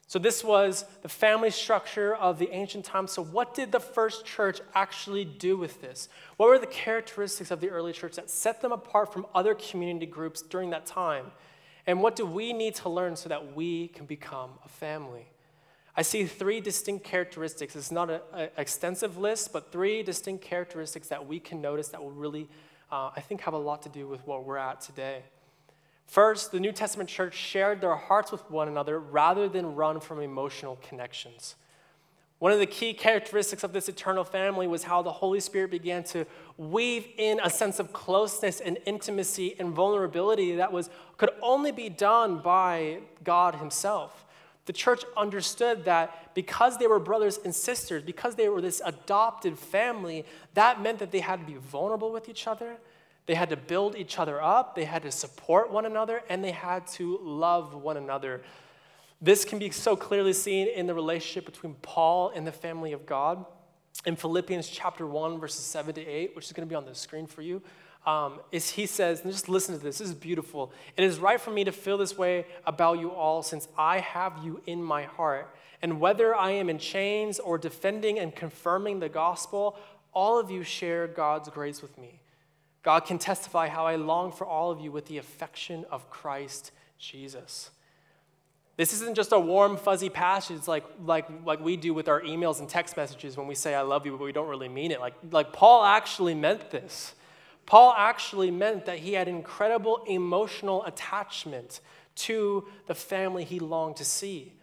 So, 0.08 0.18
this 0.18 0.42
was 0.42 0.87
the 1.02 1.08
family 1.08 1.50
structure 1.50 2.16
of 2.16 2.38
the 2.38 2.50
ancient 2.50 2.87
times. 2.87 3.12
So, 3.12 3.22
what 3.22 3.52
did 3.52 3.72
the 3.72 3.80
first 3.80 4.24
church 4.24 4.61
actually 4.74 5.26
do 5.26 5.58
with 5.58 5.82
this? 5.82 6.08
What 6.38 6.48
were 6.48 6.58
the 6.58 6.66
characteristics 6.66 7.50
of 7.50 7.61
the 7.61 7.68
early 7.68 7.92
church 7.92 8.16
that 8.16 8.30
set 8.30 8.62
them 8.62 8.72
apart 8.72 9.12
from 9.12 9.26
other 9.34 9.54
community 9.54 10.06
groups 10.06 10.40
during 10.40 10.70
that 10.70 10.87
time? 10.87 11.26
And 11.87 12.02
what 12.02 12.16
do 12.16 12.24
we 12.24 12.54
need 12.54 12.74
to 12.76 12.88
learn 12.88 13.16
so 13.16 13.28
that 13.28 13.54
we 13.54 13.88
can 13.88 14.06
become 14.06 14.50
a 14.64 14.68
family? 14.68 15.26
I 15.94 16.02
see 16.02 16.24
three 16.24 16.61
distinct 16.61 17.04
characteristics. 17.04 17.76
It's 17.76 17.90
not 17.90 18.08
an 18.08 18.48
extensive 18.56 19.18
list, 19.18 19.52
but 19.52 19.72
three 19.72 20.02
distinct 20.02 20.42
characteristics 20.42 21.08
that 21.08 21.26
we 21.26 21.38
can 21.38 21.61
notice 21.61 21.88
that 21.88 22.02
will 22.02 22.12
really 22.12 22.48
uh, 22.90 23.11
I 23.14 23.20
think 23.20 23.42
have 23.42 23.55
a 23.55 23.59
lot 23.59 23.83
to 23.83 23.88
do 23.88 24.07
with 24.07 24.27
what 24.27 24.44
we're 24.44 24.57
at 24.57 24.81
today. 24.81 25.22
First, 26.07 26.53
the 26.53 26.61
New 26.61 26.72
Testament 26.72 27.11
church 27.11 27.35
shared 27.35 27.83
their 27.83 27.94
hearts 27.94 28.33
with 28.33 28.51
one 28.51 28.66
another 28.66 28.98
rather 28.98 29.48
than 29.48 29.74
run 29.74 30.01
from 30.01 30.20
emotional 30.20 30.79
connections. 30.88 31.55
One 32.38 32.53
of 32.53 32.61
the 32.61 32.66
key 32.66 32.94
characteristics 32.94 33.64
of 33.64 33.72
this 33.72 33.88
eternal 33.88 34.22
family 34.22 34.68
was 34.68 34.85
how 34.85 35.03
the 35.03 35.11
Holy 35.11 35.40
Spirit 35.40 35.70
began 35.72 36.05
to 36.05 36.24
weave 36.57 37.09
in 37.18 37.40
a 37.42 37.51
sense 37.51 37.81
of 37.81 37.92
closeness 37.92 38.61
and 38.61 38.79
intimacy 38.87 39.57
and 39.59 39.72
vulnerability 39.72 40.55
that 40.57 40.72
was, 40.72 40.88
could 41.16 41.31
only 41.42 41.72
be 41.72 41.88
done 41.88 42.38
by 42.38 43.01
God 43.24 43.57
Himself. 43.57 44.24
The 44.68 44.74
church 44.74 45.02
understood 45.16 45.87
that 45.87 46.35
because 46.35 46.76
they 46.76 46.87
were 46.87 46.98
brothers 46.98 47.40
and 47.42 47.54
sisters, 47.54 48.02
because 48.02 48.35
they 48.35 48.50
were 48.50 48.61
this 48.61 48.83
adopted 48.85 49.59
family, 49.59 50.26
that 50.52 50.83
meant 50.83 50.98
that 50.98 51.11
they 51.11 51.20
had 51.20 51.40
to 51.40 51.46
be 51.46 51.54
vulnerable 51.54 52.12
with 52.12 52.28
each 52.28 52.46
other. 52.46 52.76
They 53.24 53.35
had 53.35 53.48
to 53.48 53.57
build 53.57 53.96
each 53.96 54.18
other 54.18 54.42
up, 54.42 54.74
they 54.74 54.85
had 54.85 55.04
to 55.04 55.11
support 55.11 55.72
one 55.72 55.87
another, 55.87 56.22
and 56.28 56.44
they 56.44 56.50
had 56.50 56.87
to 56.88 57.18
love 57.22 57.76
one 57.76 57.96
another. 57.96 58.42
This 59.22 59.42
can 59.42 59.59
be 59.59 59.70
so 59.70 59.96
clearly 59.96 60.35
seen 60.35 60.68
in 60.68 60.87
the 60.87 60.92
relationship 60.92 61.46
between 61.46 61.72
Paul 61.81 62.31
and 62.35 62.46
the 62.46 62.52
family 62.52 62.92
of 62.92 63.07
God. 63.07 63.46
In 64.04 64.16
Philippians 64.16 64.68
chapter 64.68 65.07
1, 65.07 65.40
verses 65.40 65.64
7 65.64 65.94
to 65.94 66.07
8, 66.07 66.37
which 66.37 66.44
is 66.44 66.52
going 66.52 66.68
to 66.68 66.70
be 66.70 66.76
on 66.76 66.85
the 66.85 66.94
screen 66.94 67.26
for 67.26 67.40
you, 67.40 67.62
um, 68.09 68.40
is 68.51 68.71
he 68.71 68.87
says, 68.87 69.21
and 69.21 69.31
just 69.31 69.51
listen 69.51 69.77
to 69.77 69.85
this, 69.85 69.99
this 69.99 70.09
is 70.09 70.14
beautiful. 70.14 70.73
It 70.97 71.05
is 71.05 71.18
right 71.18 71.38
for 71.38 71.51
me 71.51 71.62
to 71.64 71.73
feel 71.73 71.99
this 71.99 72.16
way 72.16 72.47
about 72.64 73.01
you 73.01 73.11
all, 73.11 73.42
since 73.42 73.68
I 73.77 73.99
have 73.99 74.42
you 74.42 74.62
in 74.64 74.83
my 74.83 75.03
heart. 75.03 75.55
And 75.83 76.01
whether 76.01 76.35
I 76.35 76.53
am 76.53 76.71
in 76.71 76.79
chains 76.79 77.38
or 77.38 77.59
defending 77.59 78.18
and 78.18 78.35
confirming 78.35 79.01
the 79.01 79.11
gospel, 79.11 79.79
all 80.14 80.38
of 80.38 80.51
you 80.51 80.62
share 80.62 81.07
God's 81.07 81.51
grace 81.51 81.83
with 81.83 81.99
me. 81.99 82.23
God 82.83 83.01
can 83.01 83.18
testify 83.18 83.68
how 83.68 83.87
I 83.87 83.97
long 83.97 84.33
for 84.33 84.47
all 84.47 84.71
of 84.71 84.81
you 84.81 84.90
with 84.90 85.05
the 85.05 85.18
affection 85.18 85.85
of 85.90 86.09
Christ 86.09 86.73
Jesus. 86.99 87.71
This 88.79 88.94
isn't 88.94 89.16
just 89.16 89.33
a 89.33 89.38
warm, 89.38 89.77
fuzzy 89.77 90.09
passage 90.09 90.66
like, 90.66 90.85
like, 91.05 91.27
like 91.44 91.61
we 91.61 91.77
do 91.77 91.92
with 91.92 92.09
our 92.09 92.23
emails 92.23 92.61
and 92.61 92.71
text 92.71 92.97
messages 92.97 93.37
when 93.37 93.47
we 93.47 93.55
say, 93.55 93.75
I 93.75 93.83
love 93.83 94.07
you, 94.07 94.12
but 94.12 94.25
we 94.25 94.33
don't 94.33 94.49
really 94.49 94.68
mean 94.71 94.92
it. 94.92 95.01
Like, 95.01 95.14
like 95.31 95.53
Paul 95.53 95.85
actually 95.85 96.35
meant 96.35 96.71
this. 96.71 97.12
Paul 97.68 97.94
actually 97.98 98.50
meant 98.50 98.87
that 98.87 98.98
he 99.00 99.12
had 99.12 99.28
incredible 99.28 100.02
emotional 100.07 100.83
attachment 100.87 101.83
to 102.14 102.66
the 102.87 102.94
family 102.94 103.44
he 103.44 103.59
longed 103.59 103.96
to 103.96 104.07
see. 104.07 104.54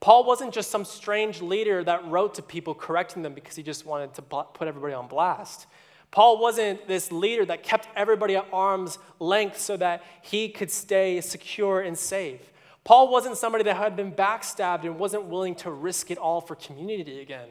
Paul 0.00 0.24
wasn't 0.24 0.54
just 0.54 0.70
some 0.70 0.86
strange 0.86 1.42
leader 1.42 1.84
that 1.84 2.06
wrote 2.06 2.34
to 2.36 2.42
people 2.42 2.74
correcting 2.74 3.22
them 3.22 3.34
because 3.34 3.56
he 3.56 3.62
just 3.62 3.84
wanted 3.84 4.14
to 4.14 4.22
put 4.22 4.66
everybody 4.66 4.94
on 4.94 5.06
blast. 5.06 5.66
Paul 6.10 6.40
wasn't 6.40 6.88
this 6.88 7.12
leader 7.12 7.44
that 7.44 7.62
kept 7.62 7.88
everybody 7.94 8.36
at 8.36 8.46
arm's 8.50 8.98
length 9.20 9.58
so 9.60 9.76
that 9.76 10.02
he 10.22 10.48
could 10.48 10.70
stay 10.70 11.20
secure 11.20 11.82
and 11.82 11.98
safe. 11.98 12.54
Paul 12.84 13.12
wasn't 13.12 13.36
somebody 13.36 13.64
that 13.64 13.76
had 13.76 13.96
been 13.96 14.12
backstabbed 14.12 14.84
and 14.84 14.98
wasn't 14.98 15.24
willing 15.24 15.56
to 15.56 15.70
risk 15.70 16.10
it 16.10 16.16
all 16.16 16.40
for 16.40 16.54
community 16.54 17.20
again. 17.20 17.48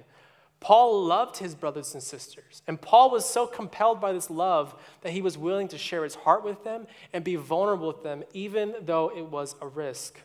Paul 0.66 1.06
loved 1.06 1.38
his 1.38 1.54
brothers 1.54 1.94
and 1.94 2.02
sisters, 2.02 2.64
and 2.66 2.82
Paul 2.82 3.12
was 3.12 3.24
so 3.24 3.46
compelled 3.46 4.02
by 4.02 4.14
this 4.14 4.32
love 4.32 4.74
that 5.02 5.12
he 5.12 5.22
was 5.22 5.38
willing 5.38 5.68
to 5.68 5.78
share 5.78 6.04
his 6.04 6.16
heart 6.16 6.44
with 6.44 6.64
them 6.64 6.88
and 7.14 7.24
be 7.24 7.36
vulnerable 7.36 7.90
with 7.90 8.02
them, 8.02 8.24
even 8.34 8.74
though 8.82 9.12
it 9.16 9.28
was 9.28 9.56
a 9.62 9.68
risk. 9.68 10.20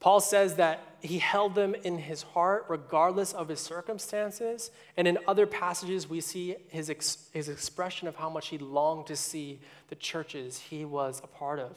Paul 0.00 0.20
says 0.20 0.54
that 0.54 0.80
he 1.02 1.18
held 1.18 1.54
them 1.54 1.74
in 1.74 1.98
his 1.98 2.22
heart 2.22 2.64
regardless 2.70 3.34
of 3.34 3.48
his 3.48 3.60
circumstances. 3.60 4.70
And 4.96 5.06
in 5.06 5.18
other 5.28 5.46
passages, 5.46 6.08
we 6.08 6.22
see 6.22 6.56
his, 6.68 6.88
ex- 6.88 7.28
his 7.34 7.50
expression 7.50 8.08
of 8.08 8.16
how 8.16 8.30
much 8.30 8.48
he 8.48 8.56
longed 8.56 9.08
to 9.08 9.16
see 9.16 9.60
the 9.90 9.94
churches 9.96 10.58
he 10.58 10.86
was 10.86 11.20
a 11.22 11.26
part 11.26 11.58
of. 11.58 11.76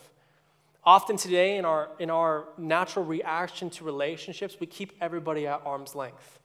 Often 0.86 1.18
today, 1.18 1.58
in 1.58 1.66
our, 1.66 1.90
in 2.00 2.10
our 2.10 2.46
natural 2.58 3.04
reaction 3.04 3.70
to 3.72 3.84
relationships, 3.84 4.56
we 4.58 4.68
keep 4.68 4.94
everybody 5.02 5.48
at 5.48 5.62
arm's 5.66 5.96
length. 5.96 6.39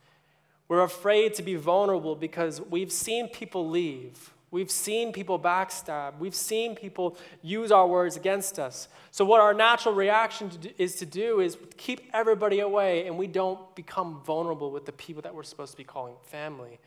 We're 0.68 0.82
afraid 0.82 1.34
to 1.34 1.42
be 1.42 1.56
vulnerable 1.56 2.16
because 2.16 2.60
we've 2.60 2.92
seen 2.92 3.28
people 3.28 3.68
leave. 3.68 4.32
We've 4.50 4.70
seen 4.70 5.12
people 5.12 5.38
backstab. 5.38 6.18
We've 6.18 6.34
seen 6.34 6.76
people 6.76 7.18
use 7.42 7.72
our 7.72 7.88
words 7.88 8.16
against 8.16 8.58
us. 8.58 8.86
So, 9.10 9.24
what 9.24 9.40
our 9.40 9.52
natural 9.52 9.94
reaction 9.94 10.48
to 10.50 10.58
do, 10.58 10.70
is 10.78 10.94
to 10.96 11.06
do 11.06 11.40
is 11.40 11.58
keep 11.76 12.08
everybody 12.14 12.60
away 12.60 13.06
and 13.06 13.18
we 13.18 13.26
don't 13.26 13.74
become 13.74 14.20
vulnerable 14.24 14.70
with 14.70 14.86
the 14.86 14.92
people 14.92 15.22
that 15.22 15.34
we're 15.34 15.42
supposed 15.42 15.72
to 15.72 15.76
be 15.76 15.84
calling 15.84 16.14
family. 16.22 16.78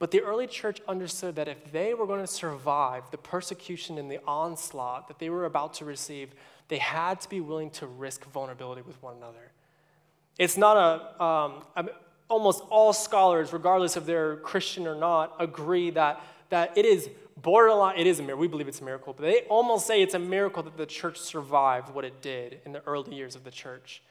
But 0.00 0.10
the 0.10 0.22
early 0.22 0.48
church 0.48 0.80
understood 0.88 1.36
that 1.36 1.46
if 1.46 1.70
they 1.70 1.94
were 1.94 2.08
going 2.08 2.20
to 2.20 2.26
survive 2.26 3.08
the 3.12 3.18
persecution 3.18 3.96
and 3.98 4.10
the 4.10 4.18
onslaught 4.26 5.06
that 5.06 5.20
they 5.20 5.30
were 5.30 5.44
about 5.44 5.74
to 5.74 5.84
receive, 5.84 6.34
they 6.66 6.78
had 6.78 7.20
to 7.20 7.28
be 7.28 7.40
willing 7.40 7.70
to 7.70 7.86
risk 7.86 8.24
vulnerability 8.24 8.82
with 8.82 9.00
one 9.00 9.16
another. 9.18 9.52
It's 10.36 10.56
not 10.56 10.76
a, 10.76 11.22
um, 11.22 11.62
almost 12.32 12.62
all 12.70 12.92
scholars, 12.92 13.52
regardless 13.52 13.96
if 13.96 14.06
they're 14.06 14.36
Christian 14.36 14.86
or 14.86 14.94
not, 14.94 15.36
agree 15.38 15.90
that, 15.90 16.20
that 16.48 16.76
it 16.76 16.84
is 16.84 17.10
borderline, 17.36 17.98
it 17.98 18.06
is 18.06 18.18
a 18.18 18.22
miracle. 18.22 18.40
We 18.40 18.48
believe 18.48 18.68
it's 18.68 18.80
a 18.80 18.84
miracle, 18.84 19.12
but 19.12 19.22
they 19.22 19.40
almost 19.42 19.86
say 19.86 20.02
it's 20.02 20.14
a 20.14 20.18
miracle 20.18 20.62
that 20.62 20.76
the 20.76 20.86
church 20.86 21.18
survived 21.18 21.94
what 21.94 22.04
it 22.04 22.22
did 22.22 22.60
in 22.64 22.72
the 22.72 22.82
early 22.86 23.14
years 23.14 23.36
of 23.36 23.44
the 23.44 23.50
church. 23.50 24.02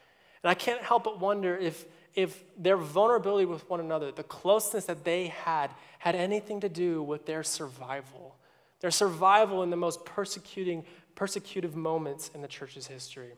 And 0.44 0.50
I 0.50 0.54
can't 0.54 0.82
help 0.82 1.04
but 1.04 1.20
wonder 1.20 1.58
if, 1.58 1.86
if 2.16 2.44
their 2.58 2.78
vulnerability 2.78 3.46
with 3.46 3.68
one 3.70 3.80
another, 3.80 4.12
the 4.12 4.24
closeness 4.24 4.86
that 4.86 5.04
they 5.04 5.28
had, 5.28 5.72
had 6.00 6.16
anything 6.16 6.60
to 6.62 6.70
do 6.70 7.02
with 7.02 7.26
their 7.26 7.44
survival. 7.44 8.36
Their 8.82 8.92
survival 8.92 9.64
in 9.64 9.70
the 9.70 9.76
most 9.76 10.06
persecuting 10.06 10.86
persecutive 11.16 11.76
moments 11.76 12.32
in 12.34 12.42
the 12.42 12.48
church's 12.48 12.88
history. 12.88 13.34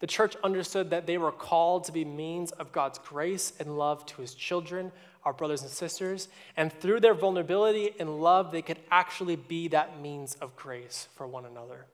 The 0.00 0.06
church 0.06 0.36
understood 0.44 0.90
that 0.90 1.06
they 1.06 1.18
were 1.18 1.32
called 1.32 1.84
to 1.84 1.92
be 1.92 2.04
means 2.04 2.52
of 2.52 2.70
God's 2.72 2.98
grace 2.98 3.52
and 3.58 3.76
love 3.76 4.06
to 4.06 4.20
his 4.20 4.34
children, 4.34 4.92
our 5.24 5.32
brothers 5.32 5.62
and 5.62 5.70
sisters, 5.70 6.28
and 6.56 6.72
through 6.72 7.00
their 7.00 7.14
vulnerability 7.14 7.90
and 7.98 8.20
love, 8.20 8.52
they 8.52 8.62
could 8.62 8.78
actually 8.90 9.36
be 9.36 9.68
that 9.68 10.00
means 10.00 10.36
of 10.36 10.54
grace 10.54 11.08
for 11.14 11.26
one 11.26 11.44
another. 11.44 11.86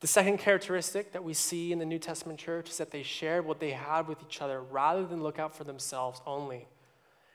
The 0.00 0.06
second 0.06 0.38
characteristic 0.38 1.12
that 1.12 1.24
we 1.24 1.34
see 1.34 1.72
in 1.72 1.78
the 1.78 1.86
New 1.86 1.98
Testament 1.98 2.38
church 2.38 2.70
is 2.70 2.78
that 2.78 2.90
they 2.90 3.02
shared 3.02 3.46
what 3.46 3.60
they 3.60 3.72
had 3.72 4.06
with 4.06 4.22
each 4.22 4.40
other 4.40 4.60
rather 4.60 5.04
than 5.04 5.22
look 5.22 5.38
out 5.38 5.56
for 5.56 5.64
themselves 5.64 6.20
only. 6.26 6.68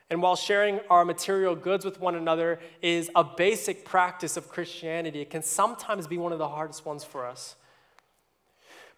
And 0.09 0.21
while 0.21 0.35
sharing 0.35 0.79
our 0.89 1.03
material 1.03 1.55
goods 1.55 1.85
with 1.85 1.99
one 1.99 2.15
another 2.15 2.59
is 2.81 3.09
a 3.15 3.23
basic 3.23 3.83
practice 3.83 4.37
of 4.37 4.47
Christianity, 4.47 5.21
it 5.21 5.29
can 5.29 5.41
sometimes 5.41 6.05
be 6.05 6.17
one 6.17 6.31
of 6.31 6.37
the 6.37 6.49
hardest 6.49 6.85
ones 6.85 7.03
for 7.03 7.25
us. 7.25 7.55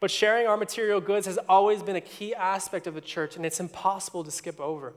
But 0.04 0.12
sharing 0.12 0.48
our 0.48 0.58
material 0.58 1.00
goods 1.00 1.28
has 1.28 1.39
always 1.48 1.82
been 1.82 1.96
a 1.96 2.02
key 2.02 2.36
aspect 2.36 2.88
of 2.88 2.94
the 2.94 3.00
church, 3.00 3.38
and 3.38 3.46
it's 3.46 3.62
impossible 3.62 4.26
to 4.26 4.32
skip 4.32 4.60
over. 4.60 4.92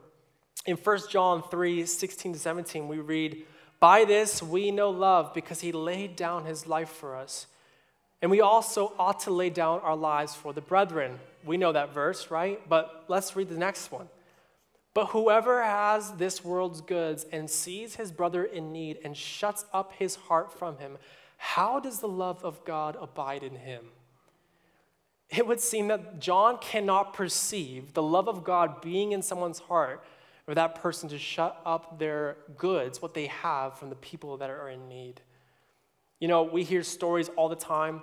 In 0.66 0.76
1 0.76 0.98
John 1.08 1.44
3 1.48 1.86
16 1.86 2.32
to 2.32 2.38
17, 2.40 2.88
we 2.88 2.98
read, 2.98 3.46
By 3.78 4.04
this 4.04 4.42
we 4.42 4.72
know 4.72 4.90
love, 4.90 5.32
because 5.32 5.60
he 5.60 5.70
laid 5.70 6.16
down 6.16 6.44
his 6.44 6.66
life 6.66 6.88
for 6.88 7.14
us. 7.14 7.46
And 8.20 8.32
we 8.32 8.40
also 8.40 8.94
ought 8.98 9.20
to 9.20 9.30
lay 9.30 9.48
down 9.48 9.78
our 9.82 9.94
lives 9.94 10.34
for 10.34 10.52
the 10.52 10.60
brethren. 10.60 11.20
We 11.44 11.56
know 11.56 11.70
that 11.70 11.94
verse, 11.94 12.28
right? 12.28 12.60
But 12.68 13.04
let's 13.06 13.36
read 13.36 13.48
the 13.48 13.56
next 13.56 13.92
one. 13.92 14.08
But 14.92 15.10
whoever 15.10 15.62
has 15.62 16.14
this 16.14 16.44
world's 16.44 16.80
goods 16.80 17.26
and 17.30 17.48
sees 17.48 17.94
his 17.94 18.10
brother 18.10 18.42
in 18.42 18.72
need 18.72 18.98
and 19.04 19.16
shuts 19.16 19.66
up 19.72 19.92
his 19.92 20.16
heart 20.16 20.52
from 20.58 20.78
him, 20.78 20.98
how 21.36 21.78
does 21.78 22.00
the 22.00 22.08
love 22.08 22.44
of 22.44 22.64
God 22.64 22.96
abide 23.00 23.44
in 23.44 23.54
him? 23.54 23.84
It 25.30 25.46
would 25.46 25.60
seem 25.60 25.88
that 25.88 26.20
John 26.20 26.58
cannot 26.58 27.12
perceive 27.12 27.94
the 27.94 28.02
love 28.02 28.28
of 28.28 28.44
God 28.44 28.80
being 28.80 29.12
in 29.12 29.22
someone's 29.22 29.58
heart 29.58 30.04
for 30.44 30.54
that 30.54 30.76
person 30.76 31.08
to 31.08 31.18
shut 31.18 31.60
up 31.66 31.98
their 31.98 32.36
goods, 32.56 33.02
what 33.02 33.14
they 33.14 33.26
have, 33.26 33.76
from 33.78 33.90
the 33.90 33.96
people 33.96 34.36
that 34.36 34.50
are 34.50 34.68
in 34.68 34.88
need. 34.88 35.20
You 36.20 36.28
know, 36.28 36.44
we 36.44 36.62
hear 36.62 36.82
stories 36.84 37.28
all 37.36 37.48
the 37.48 37.56
time 37.56 38.02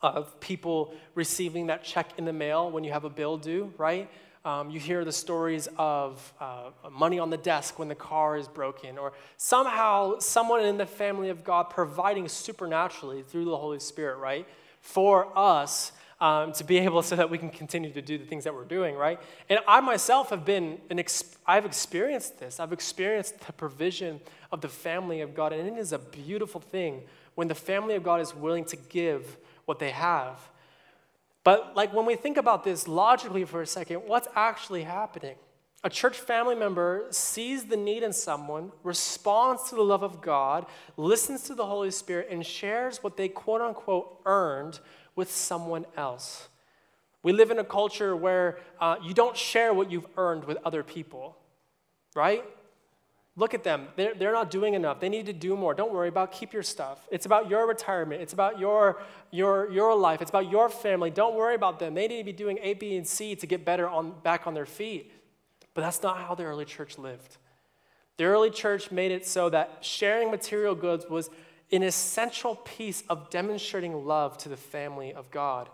of 0.00 0.38
people 0.40 0.94
receiving 1.14 1.66
that 1.66 1.82
check 1.82 2.10
in 2.16 2.24
the 2.24 2.32
mail 2.32 2.70
when 2.70 2.84
you 2.84 2.92
have 2.92 3.04
a 3.04 3.10
bill 3.10 3.36
due, 3.36 3.72
right? 3.76 4.08
Um, 4.44 4.70
you 4.70 4.80
hear 4.80 5.04
the 5.04 5.12
stories 5.12 5.68
of 5.76 6.32
uh, 6.40 6.70
money 6.90 7.18
on 7.18 7.30
the 7.30 7.36
desk 7.36 7.78
when 7.78 7.88
the 7.88 7.94
car 7.94 8.36
is 8.36 8.48
broken, 8.48 8.98
or 8.98 9.12
somehow 9.36 10.18
someone 10.18 10.64
in 10.64 10.78
the 10.78 10.86
family 10.86 11.28
of 11.28 11.44
God 11.44 11.64
providing 11.64 12.28
supernaturally 12.28 13.22
through 13.22 13.44
the 13.44 13.56
Holy 13.56 13.78
Spirit, 13.78 14.18
right, 14.18 14.46
for 14.80 15.36
us 15.36 15.92
um, 16.22 16.52
to 16.52 16.62
be 16.62 16.78
able 16.78 17.02
so 17.02 17.16
that 17.16 17.28
we 17.28 17.36
can 17.36 17.50
continue 17.50 17.90
to 17.92 18.00
do 18.00 18.16
the 18.16 18.24
things 18.24 18.44
that 18.44 18.54
we're 18.54 18.64
doing, 18.64 18.94
right? 18.94 19.18
And 19.48 19.58
I 19.66 19.80
myself 19.80 20.30
have 20.30 20.44
been, 20.44 20.78
an 20.88 21.00
ex- 21.00 21.36
I've 21.44 21.66
experienced 21.66 22.38
this. 22.38 22.60
I've 22.60 22.72
experienced 22.72 23.40
the 23.44 23.52
provision 23.52 24.20
of 24.52 24.60
the 24.60 24.68
family 24.68 25.20
of 25.20 25.34
God, 25.34 25.52
and 25.52 25.68
it 25.68 25.76
is 25.80 25.92
a 25.92 25.98
beautiful 25.98 26.60
thing 26.60 27.02
when 27.34 27.48
the 27.48 27.56
family 27.56 27.96
of 27.96 28.04
God 28.04 28.20
is 28.20 28.36
willing 28.36 28.64
to 28.66 28.76
give 28.76 29.36
what 29.64 29.80
they 29.80 29.90
have. 29.90 30.38
But 31.42 31.74
like 31.74 31.92
when 31.92 32.06
we 32.06 32.14
think 32.14 32.36
about 32.36 32.62
this 32.62 32.86
logically 32.86 33.44
for 33.44 33.60
a 33.60 33.66
second, 33.66 34.02
what's 34.06 34.28
actually 34.36 34.84
happening? 34.84 35.34
A 35.82 35.90
church 35.90 36.16
family 36.16 36.54
member 36.54 37.06
sees 37.10 37.64
the 37.64 37.76
need 37.76 38.04
in 38.04 38.12
someone, 38.12 38.70
responds 38.84 39.70
to 39.70 39.74
the 39.74 39.82
love 39.82 40.04
of 40.04 40.20
God, 40.20 40.66
listens 40.96 41.42
to 41.44 41.56
the 41.56 41.66
Holy 41.66 41.90
Spirit, 41.90 42.28
and 42.30 42.46
shares 42.46 43.02
what 43.02 43.16
they 43.16 43.28
quote 43.28 43.60
unquote 43.60 44.20
earned 44.24 44.78
with 45.14 45.30
someone 45.30 45.86
else. 45.96 46.48
We 47.22 47.32
live 47.32 47.50
in 47.50 47.58
a 47.58 47.64
culture 47.64 48.16
where 48.16 48.58
uh, 48.80 48.96
you 49.02 49.14
don't 49.14 49.36
share 49.36 49.72
what 49.72 49.90
you've 49.90 50.06
earned 50.16 50.44
with 50.44 50.58
other 50.64 50.82
people, 50.82 51.36
right? 52.14 52.44
Look 53.36 53.54
at 53.54 53.64
them. 53.64 53.86
They're, 53.96 54.14
they're 54.14 54.32
not 54.32 54.50
doing 54.50 54.74
enough. 54.74 55.00
They 55.00 55.08
need 55.08 55.26
to 55.26 55.32
do 55.32 55.56
more. 55.56 55.72
Don't 55.72 55.92
worry 55.92 56.08
about 56.08 56.32
keep 56.32 56.52
your 56.52 56.62
stuff. 56.62 57.06
It's 57.10 57.24
about 57.24 57.48
your 57.48 57.66
retirement. 57.66 58.20
It's 58.20 58.34
about 58.34 58.58
your, 58.58 59.00
your, 59.30 59.70
your 59.70 59.94
life. 59.94 60.20
It's 60.20 60.30
about 60.30 60.50
your 60.50 60.68
family. 60.68 61.10
Don't 61.10 61.34
worry 61.34 61.54
about 61.54 61.78
them. 61.78 61.94
They 61.94 62.08
need 62.08 62.18
to 62.18 62.24
be 62.24 62.32
doing 62.32 62.58
A, 62.60 62.74
B, 62.74 62.96
and 62.96 63.06
C 63.06 63.34
to 63.36 63.46
get 63.46 63.64
better 63.64 63.88
on, 63.88 64.14
back 64.22 64.46
on 64.46 64.52
their 64.52 64.66
feet. 64.66 65.12
But 65.72 65.80
that's 65.80 66.02
not 66.02 66.18
how 66.18 66.34
the 66.34 66.44
early 66.44 66.66
church 66.66 66.98
lived. 66.98 67.38
The 68.18 68.24
early 68.24 68.50
church 68.50 68.90
made 68.90 69.12
it 69.12 69.26
so 69.26 69.48
that 69.48 69.78
sharing 69.80 70.30
material 70.30 70.74
goods 70.74 71.06
was 71.08 71.30
an 71.72 71.82
essential 71.82 72.56
piece 72.56 73.02
of 73.08 73.30
demonstrating 73.30 74.06
love 74.06 74.36
to 74.38 74.48
the 74.48 74.56
family 74.56 75.12
of 75.12 75.30
God. 75.30 75.68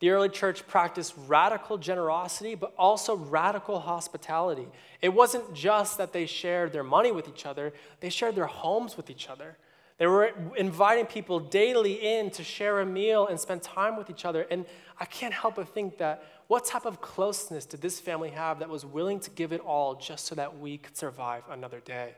The 0.00 0.10
early 0.10 0.28
church 0.28 0.66
practiced 0.66 1.14
radical 1.28 1.78
generosity, 1.78 2.54
but 2.54 2.74
also 2.76 3.16
radical 3.16 3.80
hospitality. 3.80 4.66
It 5.00 5.10
wasn't 5.10 5.54
just 5.54 5.98
that 5.98 6.12
they 6.12 6.26
shared 6.26 6.72
their 6.72 6.82
money 6.82 7.12
with 7.12 7.28
each 7.28 7.46
other, 7.46 7.72
they 8.00 8.10
shared 8.10 8.34
their 8.34 8.46
homes 8.46 8.96
with 8.96 9.10
each 9.10 9.28
other. 9.28 9.56
They 9.96 10.08
were 10.08 10.32
inviting 10.56 11.06
people 11.06 11.38
daily 11.38 11.92
in 11.92 12.30
to 12.32 12.42
share 12.42 12.80
a 12.80 12.86
meal 12.86 13.28
and 13.28 13.38
spend 13.38 13.62
time 13.62 13.96
with 13.96 14.10
each 14.10 14.24
other. 14.24 14.44
And 14.50 14.66
I 14.98 15.04
can't 15.04 15.32
help 15.32 15.54
but 15.54 15.68
think 15.68 15.98
that 15.98 16.24
what 16.48 16.64
type 16.64 16.84
of 16.84 17.00
closeness 17.00 17.64
did 17.64 17.80
this 17.80 18.00
family 18.00 18.30
have 18.30 18.58
that 18.58 18.68
was 18.68 18.84
willing 18.84 19.20
to 19.20 19.30
give 19.30 19.52
it 19.52 19.60
all 19.60 19.94
just 19.94 20.26
so 20.26 20.34
that 20.34 20.58
we 20.58 20.78
could 20.78 20.96
survive 20.96 21.44
another 21.48 21.78
day? 21.78 22.14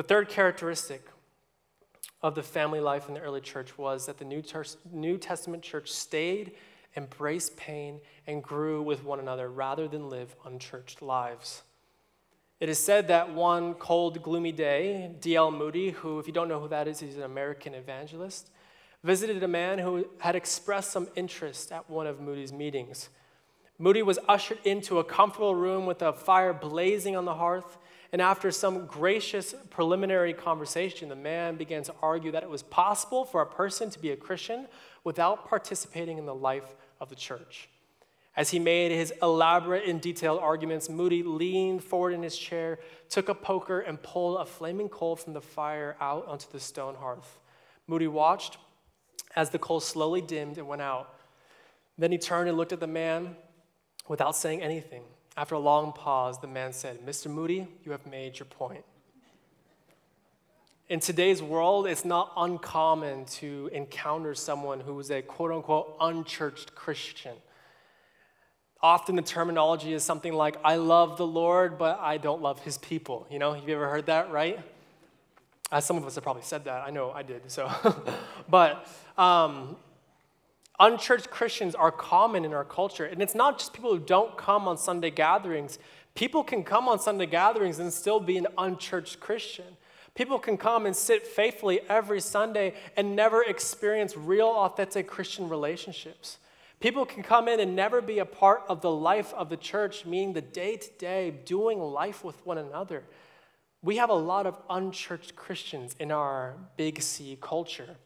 The 0.00 0.04
third 0.04 0.30
characteristic 0.30 1.06
of 2.22 2.34
the 2.34 2.42
family 2.42 2.80
life 2.80 3.08
in 3.08 3.12
the 3.12 3.20
early 3.20 3.42
church 3.42 3.76
was 3.76 4.06
that 4.06 4.16
the 4.16 4.24
New, 4.24 4.42
New 4.90 5.18
Testament 5.18 5.62
church 5.62 5.92
stayed, 5.92 6.52
embraced 6.96 7.54
pain, 7.58 8.00
and 8.26 8.42
grew 8.42 8.80
with 8.80 9.04
one 9.04 9.20
another 9.20 9.50
rather 9.50 9.88
than 9.88 10.08
live 10.08 10.34
unchurched 10.46 11.02
lives. 11.02 11.64
It 12.60 12.70
is 12.70 12.78
said 12.78 13.08
that 13.08 13.34
one 13.34 13.74
cold, 13.74 14.22
gloomy 14.22 14.52
day, 14.52 15.10
D.L. 15.20 15.50
Moody, 15.50 15.90
who, 15.90 16.18
if 16.18 16.26
you 16.26 16.32
don't 16.32 16.48
know 16.48 16.60
who 16.60 16.68
that 16.68 16.88
is, 16.88 17.00
he's 17.00 17.18
an 17.18 17.24
American 17.24 17.74
evangelist, 17.74 18.48
visited 19.04 19.42
a 19.42 19.48
man 19.48 19.78
who 19.78 20.08
had 20.20 20.34
expressed 20.34 20.92
some 20.92 21.08
interest 21.14 21.72
at 21.72 21.90
one 21.90 22.06
of 22.06 22.20
Moody's 22.20 22.54
meetings. 22.54 23.10
Moody 23.78 24.00
was 24.00 24.18
ushered 24.26 24.60
into 24.64 24.98
a 24.98 25.04
comfortable 25.04 25.54
room 25.54 25.84
with 25.84 26.00
a 26.00 26.14
fire 26.14 26.54
blazing 26.54 27.16
on 27.16 27.26
the 27.26 27.34
hearth, 27.34 27.76
and 28.12 28.20
after 28.20 28.50
some 28.50 28.86
gracious 28.86 29.54
preliminary 29.70 30.32
conversation, 30.32 31.08
the 31.08 31.16
man 31.16 31.56
began 31.56 31.82
to 31.84 31.94
argue 32.02 32.32
that 32.32 32.42
it 32.42 32.50
was 32.50 32.62
possible 32.62 33.24
for 33.24 33.40
a 33.40 33.46
person 33.46 33.88
to 33.90 33.98
be 33.98 34.10
a 34.10 34.16
Christian 34.16 34.66
without 35.04 35.48
participating 35.48 36.18
in 36.18 36.26
the 36.26 36.34
life 36.34 36.74
of 37.00 37.08
the 37.08 37.14
church. 37.14 37.68
As 38.36 38.50
he 38.50 38.58
made 38.58 38.92
his 38.92 39.12
elaborate 39.22 39.86
and 39.86 40.00
detailed 40.00 40.40
arguments, 40.40 40.88
Moody 40.88 41.22
leaned 41.22 41.84
forward 41.84 42.14
in 42.14 42.22
his 42.22 42.36
chair, 42.36 42.78
took 43.08 43.28
a 43.28 43.34
poker, 43.34 43.80
and 43.80 44.00
pulled 44.02 44.40
a 44.40 44.46
flaming 44.46 44.88
coal 44.88 45.16
from 45.16 45.32
the 45.32 45.40
fire 45.40 45.96
out 46.00 46.26
onto 46.26 46.50
the 46.50 46.60
stone 46.60 46.94
hearth. 46.94 47.38
Moody 47.86 48.06
watched 48.06 48.56
as 49.36 49.50
the 49.50 49.58
coal 49.58 49.80
slowly 49.80 50.20
dimmed 50.20 50.58
and 50.58 50.66
went 50.66 50.82
out. 50.82 51.14
Then 51.98 52.12
he 52.12 52.18
turned 52.18 52.48
and 52.48 52.56
looked 52.56 52.72
at 52.72 52.80
the 52.80 52.86
man 52.86 53.36
without 54.08 54.34
saying 54.34 54.62
anything. 54.62 55.02
After 55.36 55.54
a 55.54 55.58
long 55.58 55.92
pause, 55.92 56.40
the 56.40 56.46
man 56.46 56.72
said, 56.72 57.04
Mr. 57.06 57.30
Moody, 57.30 57.66
you 57.84 57.92
have 57.92 58.06
made 58.06 58.38
your 58.38 58.46
point. 58.46 58.84
In 60.88 60.98
today's 60.98 61.40
world, 61.40 61.86
it's 61.86 62.04
not 62.04 62.32
uncommon 62.36 63.24
to 63.26 63.70
encounter 63.72 64.34
someone 64.34 64.80
who 64.80 64.98
is 64.98 65.10
a 65.10 65.22
quote 65.22 65.52
unquote 65.52 65.96
unchurched 66.00 66.74
Christian 66.74 67.36
Often 68.82 69.16
the 69.16 69.22
terminology 69.22 69.92
is 69.92 70.02
something 70.02 70.32
like, 70.32 70.56
I 70.64 70.76
love 70.76 71.18
the 71.18 71.26
Lord, 71.26 71.76
but 71.76 71.98
I 72.00 72.16
don't 72.16 72.40
love 72.40 72.60
his 72.60 72.78
people. 72.78 73.26
You 73.30 73.38
know, 73.38 73.52
have 73.52 73.68
you 73.68 73.74
ever 73.74 73.88
heard 73.90 74.06
that, 74.06 74.30
right? 74.30 74.58
As 75.70 75.84
some 75.84 75.98
of 75.98 76.06
us 76.06 76.14
have 76.14 76.24
probably 76.24 76.42
said 76.42 76.64
that. 76.64 76.82
I 76.86 76.90
know 76.90 77.10
I 77.10 77.22
did, 77.22 77.50
so. 77.50 77.70
but 78.48 78.88
um, 79.18 79.76
unchurched 80.80 81.30
Christians 81.30 81.74
are 81.74 81.92
common 81.92 82.44
in 82.44 82.52
our 82.52 82.64
culture. 82.64 83.04
And 83.04 83.22
it's 83.22 83.34
not 83.34 83.58
just 83.58 83.72
people 83.72 83.92
who 83.92 84.00
don't 84.00 84.36
come 84.36 84.66
on 84.66 84.78
Sunday 84.78 85.10
gatherings. 85.10 85.78
People 86.14 86.42
can 86.42 86.64
come 86.64 86.88
on 86.88 86.98
Sunday 86.98 87.26
gatherings 87.26 87.78
and 87.78 87.92
still 87.92 88.18
be 88.18 88.38
an 88.38 88.48
unchurched 88.58 89.20
Christian. 89.20 89.76
People 90.14 90.38
can 90.38 90.56
come 90.56 90.86
and 90.86 90.96
sit 90.96 91.26
faithfully 91.26 91.80
every 91.88 92.20
Sunday 92.20 92.74
and 92.96 93.14
never 93.14 93.44
experience 93.44 94.16
real, 94.16 94.48
authentic 94.48 95.06
Christian 95.06 95.48
relationships. 95.48 96.38
People 96.80 97.04
can 97.04 97.22
come 97.22 97.46
in 97.46 97.60
and 97.60 97.76
never 97.76 98.00
be 98.00 98.18
a 98.18 98.24
part 98.24 98.62
of 98.68 98.80
the 98.80 98.90
life 98.90 99.34
of 99.34 99.50
the 99.50 99.56
church, 99.56 100.06
meaning 100.06 100.32
the 100.32 100.40
day 100.40 100.78
to 100.78 100.90
day 100.98 101.30
doing 101.44 101.78
life 101.78 102.24
with 102.24 102.44
one 102.46 102.58
another. 102.58 103.04
We 103.82 103.98
have 103.98 104.10
a 104.10 104.14
lot 104.14 104.46
of 104.46 104.58
unchurched 104.68 105.36
Christians 105.36 105.94
in 106.00 106.10
our 106.10 106.56
big 106.76 107.02
C 107.02 107.38
culture. 107.40 107.96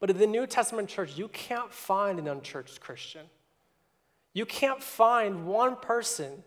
But 0.00 0.10
in 0.10 0.18
the 0.18 0.26
New 0.26 0.46
Testament 0.46 0.88
church, 0.88 1.16
you 1.16 1.28
can't 1.28 1.72
find 1.72 2.18
an 2.18 2.28
unchurched 2.28 2.80
Christian. 2.80 3.26
You 4.32 4.44
can't 4.44 4.82
find 4.82 5.46
one 5.46 5.76
person 5.76 6.42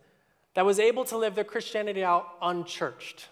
that 0.53 0.65
was 0.65 0.79
able 0.79 1.05
to 1.05 1.17
live 1.17 1.35
their 1.35 1.43
Christianity 1.43 2.03
out 2.03 2.27
unchurched. 2.41 3.29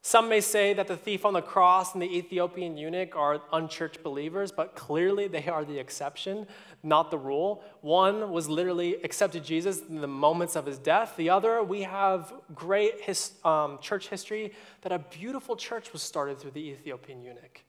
Some 0.00 0.28
may 0.28 0.40
say 0.40 0.72
that 0.74 0.86
the 0.86 0.96
thief 0.96 1.26
on 1.26 1.34
the 1.34 1.42
cross 1.42 1.92
and 1.92 2.00
the 2.00 2.16
Ethiopian 2.16 2.76
eunuch 2.76 3.16
are 3.16 3.42
unchurched 3.52 4.02
believers, 4.02 4.52
but 4.52 4.74
clearly 4.74 5.26
they 5.26 5.46
are 5.48 5.64
the 5.64 5.78
exception, 5.78 6.46
not 6.82 7.10
the 7.10 7.18
rule. 7.18 7.62
One 7.80 8.30
was 8.30 8.48
literally 8.48 9.02
accepted 9.02 9.44
Jesus 9.44 9.82
in 9.88 10.00
the 10.00 10.06
moments 10.06 10.54
of 10.54 10.66
his 10.66 10.78
death. 10.78 11.14
The 11.16 11.30
other, 11.30 11.62
we 11.62 11.82
have 11.82 12.32
great 12.54 13.00
his, 13.00 13.32
um, 13.44 13.78
church 13.82 14.08
history 14.08 14.52
that 14.82 14.92
a 14.92 14.98
beautiful 14.98 15.56
church 15.56 15.92
was 15.92 16.00
started 16.00 16.38
through 16.38 16.52
the 16.52 16.70
Ethiopian 16.70 17.22
eunuch. 17.22 17.60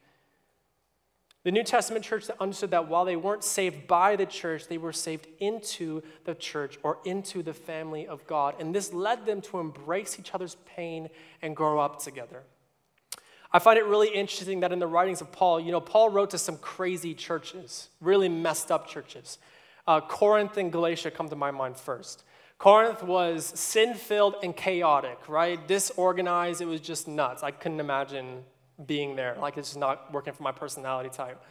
The 1.43 1.51
New 1.51 1.63
Testament 1.63 2.03
church 2.03 2.27
that 2.27 2.41
understood 2.41 2.71
that 2.71 2.89
while 2.89 3.05
they 3.05 3.15
weren't 3.15 3.45
saved 3.45 3.87
by 3.87 4.17
the 4.17 4.25
church, 4.25 4.67
they 4.67 4.77
were 4.77 4.91
saved 4.91 5.27
into 5.39 6.01
the 6.25 6.35
church 6.35 6.77
or 6.83 6.99
into 7.05 7.41
the 7.41 7.53
family 7.53 8.05
of 8.07 8.27
God. 8.27 8.55
And 8.59 8.75
this 8.75 8.93
led 8.93 9.25
them 9.25 9.39
to 9.43 9.59
embrace 9.59 10.19
each 10.19 10.35
other's 10.35 10.57
pain 10.65 11.09
and 11.41 11.55
grow 11.55 11.79
up 11.79 12.03
together. 12.03 12.43
I 13.51 13.59
find 13.59 13.79
it 13.79 13.85
really 13.85 14.09
interesting 14.09 14.59
that 14.59 14.73
in 14.73 14.79
the 14.79 14.87
writings 14.87 15.21
of 15.21 15.31
Paul, 15.31 15.61
you 15.61 15.71
know, 15.71 15.79
Paul 15.79 16.09
wrote 16.09 16.31
to 16.31 16.37
some 16.37 16.57
crazy 16.57 17.13
churches, 17.13 17.87
really 18.01 18.29
messed 18.29 18.69
up 18.69 18.87
churches. 18.87 19.39
Uh, 19.87 20.01
Corinth 20.01 20.57
and 20.57 20.71
Galatia 20.71 21.09
come 21.09 21.29
to 21.29 21.35
my 21.35 21.51
mind 21.51 21.77
first. 21.77 22.25
Corinth 22.59 23.01
was 23.01 23.45
sin 23.45 23.93
filled 23.93 24.35
and 24.43 24.55
chaotic, 24.55 25.17
right? 25.29 25.65
Disorganized, 25.67 26.61
it 26.61 26.65
was 26.65 26.81
just 26.81 27.07
nuts. 27.07 27.41
I 27.41 27.51
couldn't 27.51 27.79
imagine 27.79 28.43
being 28.85 29.15
there. 29.15 29.35
Like 29.39 29.57
it's 29.57 29.69
just 29.69 29.79
not 29.79 30.11
working 30.13 30.33
for 30.33 30.43
my 30.43 30.51
personality 30.51 31.09
type. 31.09 31.41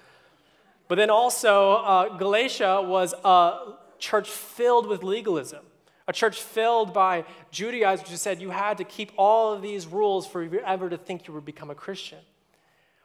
But 0.88 0.96
then 0.96 1.10
also, 1.10 1.72
uh, 1.72 2.16
Galatia 2.16 2.82
was 2.82 3.14
a 3.24 3.74
church 3.98 4.28
filled 4.30 4.86
with 4.86 5.02
legalism, 5.02 5.64
a 6.06 6.12
church 6.12 6.40
filled 6.40 6.94
by 6.94 7.24
Judaizers 7.50 8.08
who 8.08 8.16
said 8.16 8.40
you 8.40 8.50
had 8.50 8.78
to 8.78 8.84
keep 8.84 9.12
all 9.16 9.52
of 9.52 9.60
these 9.60 9.86
rules 9.86 10.26
for 10.26 10.42
you 10.42 10.60
ever 10.60 10.88
to 10.88 10.96
think 10.96 11.28
you 11.28 11.34
would 11.34 11.44
become 11.44 11.68
a 11.68 11.74
Christian. 11.74 12.20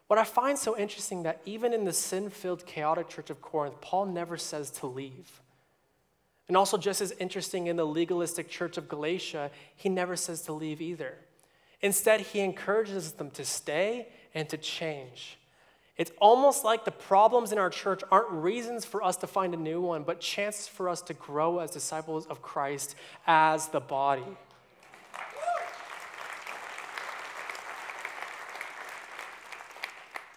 What 0.08 0.20
I 0.20 0.24
find 0.24 0.58
so 0.58 0.78
interesting 0.78 1.24
that 1.24 1.42
even 1.46 1.74
in 1.74 1.86
the 1.86 1.94
sin-filled, 1.94 2.66
chaotic 2.66 3.10
church 3.10 3.30
of 3.30 3.42
Corinth, 3.42 3.82
Paul 3.82 4.06
never 4.06 4.38
says 4.38 4.70
to 4.72 4.88
leave. 4.88 5.42
And 6.48 6.58
also, 6.58 6.78
just 6.78 7.02
as 7.02 7.12
interesting 7.20 7.68
in 7.68 7.78
the 7.78 7.86
legalistic 7.86 8.50
church 8.50 8.78
of 8.78 8.88
Galatia, 8.88 9.50
he 9.76 9.90
never 9.90 10.16
says 10.16 10.42
to 10.44 10.54
leave 10.54 10.82
either. 10.82 11.18
Instead, 11.84 12.22
he 12.22 12.40
encourages 12.40 13.12
them 13.12 13.30
to 13.32 13.44
stay 13.44 14.08
and 14.34 14.48
to 14.48 14.58
change. 14.58 15.38
It's 15.98 16.12
almost 16.20 16.64
like 16.64 16.86
the 16.86 16.92
problems 16.92 17.52
in 17.52 17.60
our 17.60 17.70
church 17.70 18.02
aren't 18.10 18.32
reasons 18.32 18.86
for 18.86 19.04
us 19.04 19.18
to 19.18 19.28
find 19.28 19.54
a 19.54 19.58
new 19.58 19.82
one, 19.82 20.04
but 20.04 20.22
chances 20.22 20.68
for 20.68 20.88
us 20.88 21.02
to 21.04 21.14
grow 21.14 21.60
as 21.60 21.70
disciples 21.70 22.26
of 22.28 22.42
Christ 22.42 22.96
as 23.28 23.68
the 23.68 23.82
body. 23.82 24.24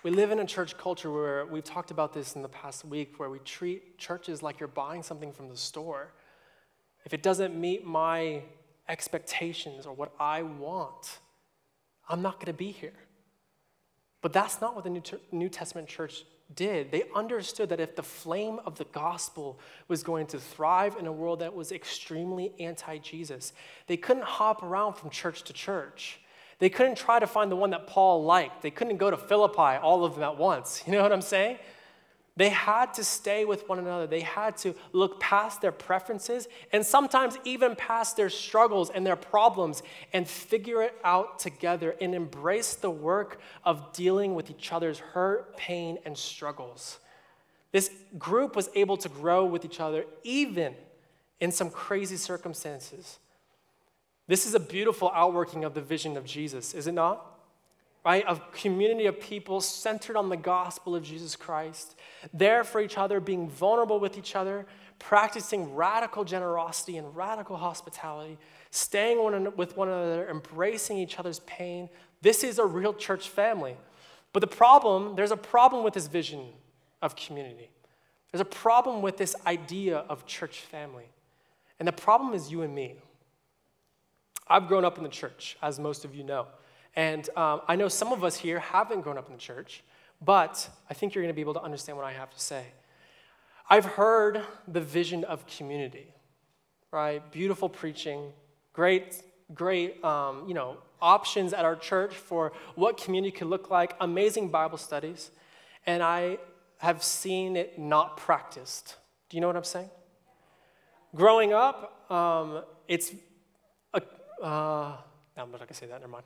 We 0.02 0.10
live 0.10 0.32
in 0.32 0.40
a 0.40 0.46
church 0.46 0.76
culture 0.76 1.10
where 1.12 1.46
we've 1.46 1.64
talked 1.64 1.92
about 1.92 2.12
this 2.12 2.34
in 2.34 2.42
the 2.42 2.48
past 2.48 2.84
week, 2.84 3.18
where 3.18 3.30
we 3.30 3.38
treat 3.38 3.98
churches 3.98 4.42
like 4.42 4.58
you're 4.58 4.68
buying 4.68 5.02
something 5.02 5.32
from 5.32 5.48
the 5.48 5.56
store. 5.56 6.12
If 7.04 7.14
it 7.14 7.22
doesn't 7.22 7.54
meet 7.58 7.86
my 7.86 8.42
expectations 8.88 9.86
or 9.86 9.94
what 9.94 10.12
I 10.18 10.42
want, 10.42 11.20
I'm 12.08 12.22
not 12.22 12.34
going 12.34 12.46
to 12.46 12.52
be 12.52 12.70
here. 12.70 12.92
But 14.22 14.32
that's 14.32 14.60
not 14.60 14.74
what 14.74 14.84
the 14.84 15.02
New, 15.30 15.48
Testament 15.48 15.88
church 15.88 16.24
did. 16.54 16.90
They 16.90 17.04
understood 17.14 17.68
that 17.68 17.80
if 17.80 17.94
the 17.94 18.02
flame 18.02 18.60
of 18.64 18.76
the 18.76 18.86
gospel 18.86 19.60
was 19.88 20.02
going 20.02 20.26
to 20.28 20.38
thrive 20.38 20.96
in 20.98 21.06
a 21.06 21.12
world 21.12 21.40
that 21.40 21.54
was 21.54 21.70
extremely 21.70 22.52
anti 22.58 22.98
Jesus, 22.98 23.52
they 23.86 23.96
couldn't 23.96 24.24
hop 24.24 24.62
around 24.62 24.94
from 24.94 25.10
church 25.10 25.42
to 25.44 25.52
church. 25.52 26.20
They 26.58 26.70
couldn't 26.70 26.96
try 26.96 27.18
to 27.18 27.26
find 27.26 27.52
the 27.52 27.56
one 27.56 27.70
that 27.70 27.86
Paul 27.86 28.24
liked. 28.24 28.62
They 28.62 28.70
couldn't 28.70 28.96
go 28.96 29.10
to 29.10 29.16
Philippi, 29.16 29.78
all 29.80 30.04
of 30.04 30.14
them 30.14 30.24
at 30.24 30.38
once. 30.38 30.82
You 30.86 30.94
know 30.94 31.02
what 31.02 31.12
I'm 31.12 31.22
saying? 31.22 31.58
They 32.36 32.50
had 32.50 32.92
to 32.94 33.04
stay 33.04 33.46
with 33.46 33.66
one 33.66 33.78
another. 33.78 34.06
They 34.06 34.20
had 34.20 34.58
to 34.58 34.74
look 34.92 35.18
past 35.20 35.62
their 35.62 35.72
preferences 35.72 36.48
and 36.70 36.84
sometimes 36.84 37.38
even 37.44 37.74
past 37.76 38.16
their 38.16 38.28
struggles 38.28 38.90
and 38.90 39.06
their 39.06 39.16
problems 39.16 39.82
and 40.12 40.28
figure 40.28 40.82
it 40.82 40.94
out 41.02 41.38
together 41.38 41.96
and 41.98 42.14
embrace 42.14 42.74
the 42.74 42.90
work 42.90 43.40
of 43.64 43.90
dealing 43.94 44.34
with 44.34 44.50
each 44.50 44.70
other's 44.70 44.98
hurt, 44.98 45.56
pain, 45.56 45.98
and 46.04 46.16
struggles. 46.16 46.98
This 47.72 47.90
group 48.18 48.54
was 48.54 48.68
able 48.74 48.98
to 48.98 49.08
grow 49.08 49.46
with 49.46 49.64
each 49.64 49.80
other 49.80 50.04
even 50.22 50.74
in 51.40 51.50
some 51.50 51.70
crazy 51.70 52.16
circumstances. 52.16 53.18
This 54.28 54.46
is 54.46 54.54
a 54.54 54.60
beautiful 54.60 55.10
outworking 55.14 55.64
of 55.64 55.72
the 55.72 55.80
vision 55.80 56.16
of 56.18 56.24
Jesus, 56.26 56.74
is 56.74 56.86
it 56.86 56.92
not? 56.92 57.35
Right? 58.06 58.24
A 58.28 58.40
community 58.52 59.06
of 59.06 59.18
people 59.20 59.60
centered 59.60 60.14
on 60.14 60.28
the 60.28 60.36
gospel 60.36 60.94
of 60.94 61.02
Jesus 61.02 61.34
Christ, 61.34 61.96
there 62.32 62.62
for 62.62 62.80
each 62.80 62.96
other, 62.96 63.18
being 63.18 63.50
vulnerable 63.50 63.98
with 63.98 64.16
each 64.16 64.36
other, 64.36 64.64
practicing 65.00 65.74
radical 65.74 66.22
generosity 66.22 66.98
and 66.98 67.16
radical 67.16 67.56
hospitality, 67.56 68.38
staying 68.70 69.20
one, 69.20 69.56
with 69.56 69.76
one 69.76 69.88
another, 69.88 70.30
embracing 70.30 70.98
each 70.98 71.18
other's 71.18 71.40
pain. 71.40 71.88
This 72.22 72.44
is 72.44 72.60
a 72.60 72.64
real 72.64 72.94
church 72.94 73.28
family. 73.28 73.76
But 74.32 74.38
the 74.38 74.46
problem, 74.46 75.16
there's 75.16 75.32
a 75.32 75.36
problem 75.36 75.82
with 75.82 75.94
this 75.94 76.06
vision 76.06 76.44
of 77.02 77.16
community. 77.16 77.70
There's 78.30 78.40
a 78.40 78.44
problem 78.44 79.02
with 79.02 79.16
this 79.16 79.34
idea 79.48 79.98
of 80.08 80.26
church 80.26 80.60
family. 80.60 81.08
And 81.80 81.88
the 81.88 81.92
problem 81.92 82.34
is 82.34 82.52
you 82.52 82.62
and 82.62 82.72
me. 82.72 82.94
I've 84.46 84.68
grown 84.68 84.84
up 84.84 84.96
in 84.96 85.02
the 85.02 85.10
church, 85.10 85.56
as 85.60 85.80
most 85.80 86.04
of 86.04 86.14
you 86.14 86.22
know. 86.22 86.46
And 86.96 87.28
um, 87.36 87.60
I 87.68 87.76
know 87.76 87.88
some 87.88 88.12
of 88.12 88.24
us 88.24 88.36
here 88.36 88.58
haven't 88.58 89.02
grown 89.02 89.18
up 89.18 89.26
in 89.28 89.34
the 89.34 89.40
church, 89.40 89.84
but 90.24 90.68
I 90.88 90.94
think 90.94 91.14
you're 91.14 91.22
going 91.22 91.32
to 91.32 91.36
be 91.36 91.42
able 91.42 91.54
to 91.54 91.62
understand 91.62 91.98
what 91.98 92.06
I 92.06 92.12
have 92.12 92.30
to 92.30 92.40
say. 92.40 92.64
I've 93.68 93.84
heard 93.84 94.42
the 94.66 94.80
vision 94.80 95.24
of 95.24 95.46
community, 95.46 96.06
right? 96.90 97.30
Beautiful 97.30 97.68
preaching, 97.68 98.32
great, 98.72 99.22
great, 99.52 100.02
um, 100.02 100.44
you 100.48 100.54
know, 100.54 100.78
options 101.02 101.52
at 101.52 101.64
our 101.64 101.76
church 101.76 102.14
for 102.14 102.52
what 102.74 102.96
community 102.96 103.30
could 103.30 103.48
look 103.48 103.70
like, 103.70 103.94
amazing 104.00 104.48
Bible 104.48 104.78
studies, 104.78 105.30
and 105.84 106.02
I 106.02 106.38
have 106.78 107.02
seen 107.02 107.56
it 107.56 107.78
not 107.78 108.16
practiced. 108.16 108.96
Do 109.28 109.36
you 109.36 109.40
know 109.40 109.48
what 109.48 109.56
I'm 109.56 109.64
saying? 109.64 109.90
Growing 111.14 111.52
up, 111.52 112.10
um, 112.10 112.62
it's 112.88 113.12
a, 113.92 114.02
uh, 114.42 114.96
I'm 115.38 115.50
not 115.50 115.58
going 115.58 115.68
to 115.68 115.74
say 115.74 115.84
that, 115.86 116.00
never 116.00 116.12
mind. 116.12 116.24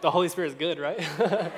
the 0.00 0.10
Holy 0.10 0.28
Spirit 0.28 0.48
is 0.48 0.54
good, 0.54 0.80
right? 0.80 0.98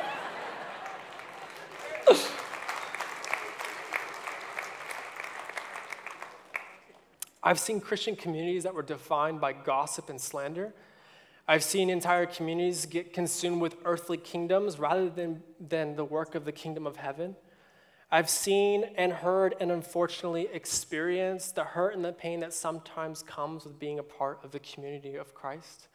I've 7.43 7.59
seen 7.59 7.81
Christian 7.81 8.17
communities 8.17 8.65
that 8.65 8.75
were 8.75 8.83
defined 8.83 9.41
by 9.41 9.55
gossip 9.55 10.11
and 10.11 10.21
slander. 10.21 10.75
I've 11.49 11.63
seen 11.63 11.89
entire 11.89 12.27
communities 12.27 12.85
get 12.85 13.15
consumed 13.15 13.63
with 13.63 13.77
earthly 13.87 14.19
kingdoms 14.19 14.79
rather 14.79 15.09
than, 15.09 15.43
than 15.61 15.97
the 15.97 16.05
work 16.05 16.35
of 16.35 16.45
the 16.45 16.53
kingdom 16.53 16.87
of 16.87 16.97
heaven. 16.97 17.37
I've 18.14 18.31
seen 18.31 18.85
and 18.94 19.12
heard 19.12 19.57
and 19.59 19.72
unfortunately 19.72 20.48
experienced 20.53 21.57
the 21.57 21.64
hurt 21.64 21.96
and 21.96 22.05
the 22.05 22.12
pain 22.12 22.38
that 22.40 22.53
sometimes 22.53 23.24
comes 23.24 23.64
with 23.64 23.81
being 23.81 23.98
a 23.98 24.05
part 24.05 24.38
of 24.44 24.53
the 24.53 24.61
community 24.61 25.16
of 25.16 25.35
Christ. 25.35 25.88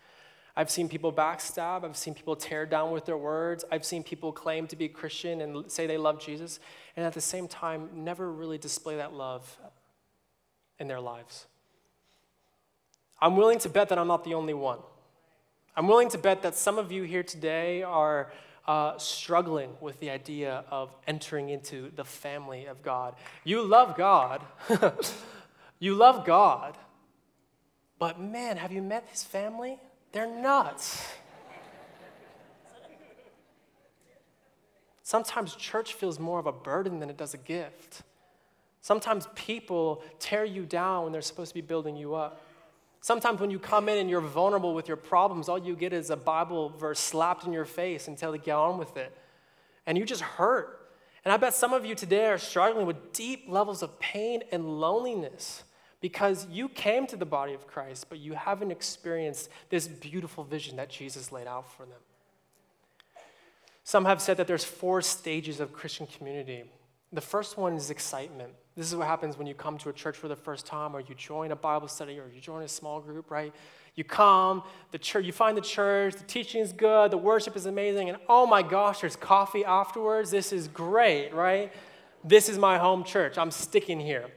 I've 0.54 0.70
seen 0.70 0.90
people 0.90 1.14
backstab. 1.14 1.86
I've 1.86 1.96
seen 1.96 2.14
people 2.14 2.36
tear 2.36 2.66
down 2.66 2.92
with 2.92 3.06
their 3.06 3.16
words. 3.16 3.64
I've 3.72 3.86
seen 3.86 4.04
people 4.04 4.34
claim 4.34 4.68
to 4.68 4.76
be 4.76 4.90
Christian 4.90 5.40
and 5.40 5.72
say 5.72 5.88
they 5.88 5.98
love 5.98 6.20
Jesus, 6.20 6.60
and 6.98 7.06
at 7.06 7.14
the 7.14 7.22
same 7.22 7.48
time, 7.48 7.88
never 7.94 8.30
really 8.30 8.58
display 8.58 8.98
that 8.98 9.14
love 9.14 9.58
in 10.78 10.90
their 10.90 11.00
lives. 11.00 11.46
I'm 13.22 13.38
willing 13.38 13.60
to 13.60 13.70
bet 13.70 13.88
that 13.88 13.98
I'm 13.98 14.10
not 14.10 14.26
the 14.26 14.34
only 14.34 14.54
one. 14.54 14.80
I'm 15.74 15.88
willing 15.88 16.10
to 16.10 16.18
bet 16.18 16.42
that 16.42 16.56
some 16.56 16.80
of 16.80 16.92
you 16.92 17.04
here 17.04 17.24
today 17.24 17.82
are 17.82 18.30
uh, 18.70 18.96
struggling 19.00 19.72
with 19.82 20.00
the 20.00 20.12
idea 20.12 20.64
of 20.70 20.96
entering 21.08 21.50
into 21.50 21.92
the 21.96 22.06
family 22.06 22.68
of 22.68 22.84
God. 22.84 23.16
You 23.44 23.64
love 23.64 23.98
God. 23.98 24.44
you 25.80 25.96
love 25.96 26.24
God. 26.24 26.78
But 27.98 28.22
man, 28.22 28.58
have 28.58 28.72
you 28.72 28.84
met 28.84 29.08
his 29.10 29.24
family? 29.24 29.80
They're 30.12 30.28
nuts. 30.28 31.04
Sometimes 35.02 35.56
church 35.56 35.96
feels 35.96 36.20
more 36.20 36.38
of 36.38 36.46
a 36.46 36.52
burden 36.52 37.00
than 37.00 37.10
it 37.10 37.18
does 37.18 37.34
a 37.34 37.40
gift. 37.40 38.04
Sometimes 38.82 39.28
people 39.34 40.04
tear 40.20 40.46
you 40.46 40.68
down 40.68 41.06
when 41.06 41.12
they're 41.12 41.24
supposed 41.24 41.50
to 41.50 41.56
be 41.56 41.62
building 41.62 41.96
you 41.96 42.14
up. 42.14 42.46
Sometimes 43.02 43.40
when 43.40 43.50
you 43.50 43.60
come 43.60 43.88
in 43.88 43.98
and 43.98 44.10
you're 44.10 44.22
vulnerable 44.22 44.74
with 44.74 44.88
your 44.88 44.98
problems, 44.98 45.48
all 45.48 45.58
you 45.58 45.76
get 45.76 45.94
is 45.94 46.10
a 46.10 46.18
Bible 46.18 46.70
verse 46.70 47.00
slapped 47.00 47.46
in 47.46 47.54
your 47.54 47.66
face 47.66 48.10
tell 48.18 48.36
you 48.36 48.42
get 48.42 48.56
on 48.56 48.78
with 48.78 48.98
it. 48.98 49.16
And 49.86 49.98
you 49.98 50.06
just 50.06 50.22
hurt. 50.22 50.92
And 51.24 51.34
I 51.34 51.38
bet 51.38 51.54
some 51.54 51.74
of 51.74 51.86
you 51.86 51.96
today 51.96 52.28
are 52.28 52.38
struggling 52.38 52.86
with 52.86 53.14
deep 53.14 53.46
levels 53.48 53.82
of 53.82 54.00
pain 54.00 54.44
and 54.52 54.80
loneliness 54.80 55.64
because 56.02 56.48
you 56.48 56.70
came 56.70 57.08
to 57.08 57.18
the 57.18 57.26
body 57.26 57.54
of 57.54 57.68
Christ, 57.68 58.08
but 58.10 58.20
you 58.20 58.34
haven't 58.34 58.72
experienced 58.72 59.50
this 59.70 59.88
beautiful 59.88 60.44
vision 60.44 60.78
that 60.78 60.90
Jesus 60.90 61.32
laid 61.32 61.48
out 61.48 61.70
for 61.72 61.86
them. 61.86 62.00
Some 63.84 64.06
have 64.06 64.22
said 64.22 64.38
that 64.38 64.48
there's 64.48 64.64
four 64.64 65.02
stages 65.02 65.60
of 65.60 65.74
Christian 65.74 66.08
community. 66.08 66.64
The 67.12 67.22
first 67.22 67.58
one 67.58 67.74
is 67.74 67.90
excitement. 67.90 68.54
This 68.80 68.88
is 68.88 68.96
what 68.96 69.08
happens 69.08 69.38
when 69.38 69.46
you 69.46 69.54
come 69.54 69.78
to 69.80 69.90
a 69.90 69.94
church 69.94 70.16
for 70.16 70.30
the 70.30 70.38
first 70.38 70.66
time, 70.66 70.96
or 70.96 71.02
you 71.02 71.14
join 71.14 71.52
a 71.52 71.56
Bible 71.58 71.90
study, 71.90 72.18
or 72.18 72.32
you 72.34 72.40
join 72.40 72.64
a 72.64 72.68
small 72.70 73.02
group, 73.02 73.30
right? 73.30 73.54
You 73.96 74.06
come, 74.06 74.64
the 74.92 74.98
church, 74.98 75.26
you 75.26 75.34
find 75.34 75.58
the 75.58 75.62
church, 75.62 76.16
the 76.16 76.24
teaching 76.24 76.62
is 76.62 76.72
good, 76.72 77.12
the 77.12 77.18
worship 77.18 77.58
is 77.58 77.66
amazing, 77.66 78.08
and 78.08 78.18
oh 78.30 78.48
my 78.48 78.62
gosh, 78.64 79.02
there's 79.02 79.18
coffee 79.18 79.66
afterwards. 79.66 80.32
This 80.32 80.54
is 80.54 80.70
great, 80.70 81.34
right? 81.34 81.74
This 82.24 82.48
is 82.48 82.58
my 82.58 82.78
home 82.78 83.04
church. 83.04 83.38
I'm 83.38 83.52
sticking 83.52 84.00
here. 84.00 84.28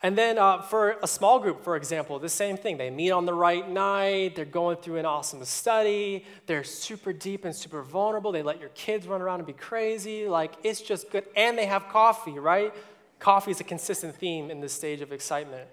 And 0.00 0.16
then 0.16 0.38
uh, 0.38 0.62
for 0.62 0.94
a 1.02 1.08
small 1.08 1.40
group, 1.40 1.64
for 1.64 1.74
example, 1.74 2.20
the 2.20 2.28
same 2.28 2.56
thing. 2.56 2.78
They 2.78 2.88
meet 2.88 3.10
on 3.10 3.26
the 3.26 3.34
right 3.34 3.68
night, 3.68 4.36
they're 4.36 4.44
going 4.44 4.76
through 4.76 4.98
an 4.98 5.06
awesome 5.06 5.44
study, 5.44 6.24
they're 6.46 6.62
super 6.62 7.12
deep 7.12 7.44
and 7.44 7.52
super 7.52 7.82
vulnerable. 7.82 8.30
They 8.30 8.44
let 8.44 8.60
your 8.60 8.68
kids 8.76 9.08
run 9.08 9.20
around 9.20 9.40
and 9.40 9.46
be 9.48 9.54
crazy. 9.54 10.28
Like, 10.28 10.52
it's 10.62 10.80
just 10.80 11.10
good. 11.10 11.24
And 11.34 11.58
they 11.58 11.66
have 11.66 11.88
coffee, 11.88 12.38
right? 12.38 12.72
Coffee 13.18 13.50
is 13.50 13.60
a 13.60 13.64
consistent 13.64 14.14
theme 14.16 14.50
in 14.50 14.60
this 14.60 14.72
stage 14.72 15.00
of 15.00 15.12
excitement. 15.12 15.68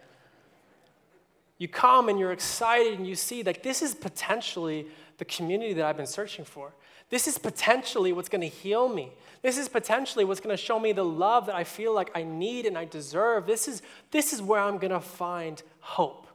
You 1.58 1.68
come 1.68 2.10
and 2.10 2.20
you're 2.20 2.32
excited 2.32 2.98
and 2.98 3.08
you 3.08 3.16
see, 3.16 3.44
like, 3.44 3.64
this 3.64 3.82
is 3.82 3.96
potentially 3.96 4.88
the 5.18 5.26
community 5.26 5.74
that 5.74 5.86
I've 5.86 5.98
been 5.98 6.08
searching 6.08 6.44
for. 6.44 6.74
This 7.10 7.28
is 7.28 7.38
potentially 7.38 8.12
what's 8.12 8.30
going 8.30 8.42
to 8.42 8.48
heal 8.48 8.90
me. 8.90 9.12
This 9.42 9.58
is 9.58 9.70
potentially 9.70 10.26
what's 10.26 10.42
going 10.42 10.56
to 10.56 10.62
show 10.62 10.80
me 10.80 10.92
the 10.92 11.06
love 11.06 11.46
that 11.46 11.56
I 11.56 11.64
feel 11.64 11.94
like 11.94 12.10
I 12.16 12.24
need 12.24 12.66
and 12.66 12.78
I 12.78 12.86
deserve. 12.86 13.46
This 13.46 13.68
is, 13.68 13.84
this 14.12 14.34
is 14.34 14.42
where 14.42 14.60
I'm 14.60 14.80
going 14.80 14.92
to 14.92 15.00
find 15.00 15.62
hope. 15.80 16.28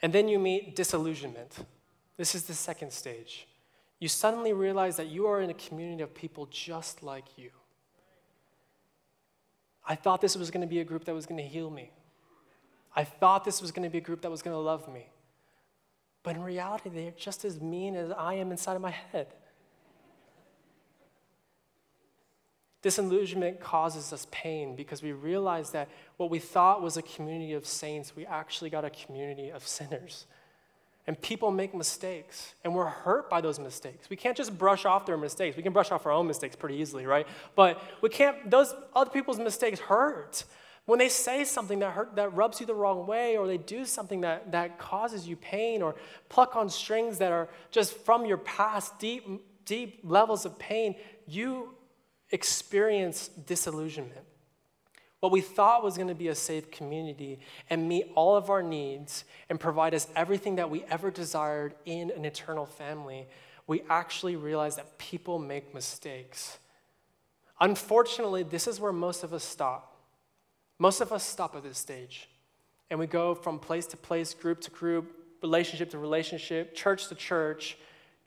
And 0.00 0.12
then 0.12 0.26
you 0.26 0.38
meet 0.38 0.74
disillusionment. 0.74 1.64
This 2.16 2.34
is 2.34 2.44
the 2.44 2.54
second 2.54 2.92
stage. 2.92 3.46
You 4.00 4.08
suddenly 4.08 4.52
realize 4.52 4.96
that 4.96 5.08
you 5.08 5.26
are 5.26 5.40
in 5.40 5.50
a 5.50 5.54
community 5.54 6.02
of 6.02 6.12
people 6.12 6.46
just 6.46 7.02
like 7.04 7.38
you. 7.38 7.50
I 9.84 9.94
thought 9.94 10.20
this 10.20 10.36
was 10.36 10.50
going 10.50 10.60
to 10.60 10.66
be 10.66 10.80
a 10.80 10.84
group 10.84 11.04
that 11.04 11.14
was 11.14 11.26
going 11.26 11.42
to 11.42 11.48
heal 11.48 11.70
me. 11.70 11.90
I 12.94 13.04
thought 13.04 13.44
this 13.44 13.60
was 13.60 13.72
going 13.72 13.84
to 13.84 13.90
be 13.90 13.98
a 13.98 14.02
group 14.02 14.22
that 14.22 14.30
was 14.30 14.42
going 14.42 14.54
to 14.54 14.60
love 14.60 14.92
me. 14.92 15.08
But 16.22 16.36
in 16.36 16.42
reality, 16.42 16.88
they're 16.88 17.10
just 17.12 17.44
as 17.44 17.60
mean 17.60 17.96
as 17.96 18.10
I 18.12 18.34
am 18.34 18.50
inside 18.50 18.76
of 18.76 18.82
my 18.82 18.90
head. 18.90 19.28
Disillusionment 22.82 23.60
causes 23.60 24.12
us 24.12 24.26
pain 24.30 24.74
because 24.74 25.02
we 25.02 25.12
realize 25.12 25.70
that 25.70 25.88
what 26.16 26.30
we 26.30 26.40
thought 26.40 26.82
was 26.82 26.96
a 26.96 27.02
community 27.02 27.52
of 27.52 27.66
saints, 27.66 28.14
we 28.14 28.26
actually 28.26 28.70
got 28.70 28.84
a 28.84 28.90
community 28.90 29.50
of 29.50 29.66
sinners. 29.66 30.26
And 31.06 31.20
people 31.20 31.50
make 31.50 31.74
mistakes, 31.74 32.54
and 32.62 32.72
we're 32.74 32.86
hurt 32.86 33.28
by 33.28 33.40
those 33.40 33.58
mistakes. 33.58 34.08
We 34.08 34.14
can't 34.14 34.36
just 34.36 34.56
brush 34.56 34.84
off 34.84 35.04
their 35.04 35.16
mistakes. 35.16 35.56
We 35.56 35.62
can 35.64 35.72
brush 35.72 35.90
off 35.90 36.06
our 36.06 36.12
own 36.12 36.28
mistakes 36.28 36.54
pretty 36.54 36.76
easily, 36.76 37.06
right? 37.06 37.26
But 37.56 37.82
we 38.00 38.08
can't, 38.08 38.48
those 38.48 38.72
other 38.94 39.10
people's 39.10 39.40
mistakes 39.40 39.80
hurt. 39.80 40.44
When 40.84 41.00
they 41.00 41.08
say 41.08 41.44
something 41.44 41.80
that, 41.80 41.92
hurt, 41.92 42.14
that 42.14 42.34
rubs 42.34 42.60
you 42.60 42.66
the 42.66 42.74
wrong 42.74 43.06
way, 43.06 43.36
or 43.36 43.48
they 43.48 43.58
do 43.58 43.84
something 43.84 44.20
that, 44.20 44.52
that 44.52 44.78
causes 44.78 45.26
you 45.26 45.34
pain, 45.34 45.82
or 45.82 45.96
pluck 46.28 46.54
on 46.54 46.70
strings 46.70 47.18
that 47.18 47.32
are 47.32 47.48
just 47.72 47.94
from 47.94 48.24
your 48.24 48.38
past, 48.38 48.98
deep, 49.00 49.26
deep 49.64 50.00
levels 50.04 50.44
of 50.44 50.56
pain, 50.56 50.94
you 51.26 51.74
experience 52.30 53.26
disillusionment. 53.26 54.24
What 55.22 55.30
we 55.30 55.40
thought 55.40 55.84
was 55.84 55.96
going 55.96 56.08
to 56.08 56.16
be 56.16 56.26
a 56.26 56.34
safe 56.34 56.72
community 56.72 57.38
and 57.70 57.88
meet 57.88 58.10
all 58.16 58.34
of 58.34 58.50
our 58.50 58.60
needs 58.60 59.24
and 59.48 59.60
provide 59.60 59.94
us 59.94 60.08
everything 60.16 60.56
that 60.56 60.68
we 60.68 60.82
ever 60.90 61.12
desired 61.12 61.74
in 61.84 62.10
an 62.10 62.24
eternal 62.24 62.66
family, 62.66 63.28
we 63.68 63.82
actually 63.88 64.34
realize 64.34 64.74
that 64.74 64.98
people 64.98 65.38
make 65.38 65.72
mistakes. 65.72 66.58
Unfortunately, 67.60 68.42
this 68.42 68.66
is 68.66 68.80
where 68.80 68.92
most 68.92 69.22
of 69.22 69.32
us 69.32 69.44
stop. 69.44 69.96
Most 70.80 71.00
of 71.00 71.12
us 71.12 71.22
stop 71.22 71.54
at 71.54 71.62
this 71.62 71.78
stage. 71.78 72.28
And 72.90 72.98
we 72.98 73.06
go 73.06 73.36
from 73.36 73.60
place 73.60 73.86
to 73.86 73.96
place, 73.96 74.34
group 74.34 74.60
to 74.62 74.72
group, 74.72 75.12
relationship 75.40 75.88
to 75.90 75.98
relationship, 75.98 76.74
church 76.74 77.06
to 77.06 77.14
church, 77.14 77.78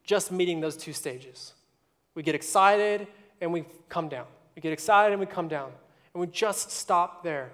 just 0.05 0.31
meeting 0.31 0.61
those 0.61 0.77
two 0.77 0.93
stages. 0.93 1.55
We 2.13 2.23
get 2.23 2.35
excited, 2.35 3.05
and 3.41 3.51
we 3.51 3.65
come 3.89 4.07
down. 4.07 4.27
We 4.55 4.61
get 4.61 4.71
excited 4.71 5.11
and 5.11 5.19
we 5.19 5.25
come 5.25 5.49
down. 5.49 5.73
And 6.15 6.21
we 6.21 6.27
just 6.27 6.71
stop 6.71 7.23
there. 7.23 7.51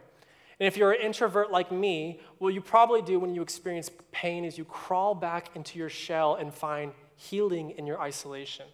And 0.59 0.67
if 0.67 0.77
you're 0.77 0.91
an 0.91 1.01
introvert 1.01 1.51
like 1.51 1.71
me, 1.71 2.19
what 2.37 2.53
you 2.53 2.61
probably 2.61 3.01
do 3.01 3.19
when 3.19 3.33
you 3.33 3.41
experience 3.41 3.89
pain 4.11 4.45
is 4.45 4.55
you 4.55 4.65
crawl 4.65 5.15
back 5.15 5.49
into 5.55 5.79
your 5.79 5.89
shell 5.89 6.35
and 6.35 6.53
find 6.53 6.91
healing 7.15 7.71
in 7.71 7.87
your 7.87 7.99
isolation. 7.99 8.67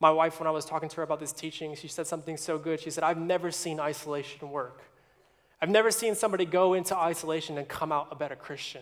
My 0.00 0.10
wife, 0.10 0.40
when 0.40 0.46
I 0.46 0.50
was 0.50 0.64
talking 0.64 0.88
to 0.88 0.96
her 0.96 1.02
about 1.02 1.20
this 1.20 1.32
teaching, 1.32 1.76
she 1.76 1.88
said 1.88 2.06
something 2.06 2.38
so 2.38 2.56
good. 2.56 2.80
She 2.80 2.88
said, 2.88 3.04
I've 3.04 3.18
never 3.18 3.50
seen 3.50 3.78
isolation 3.78 4.50
work. 4.50 4.80
I've 5.60 5.68
never 5.68 5.90
seen 5.90 6.14
somebody 6.14 6.46
go 6.46 6.72
into 6.72 6.96
isolation 6.96 7.58
and 7.58 7.68
come 7.68 7.92
out 7.92 8.08
a 8.10 8.14
better 8.14 8.36
Christian. 8.36 8.80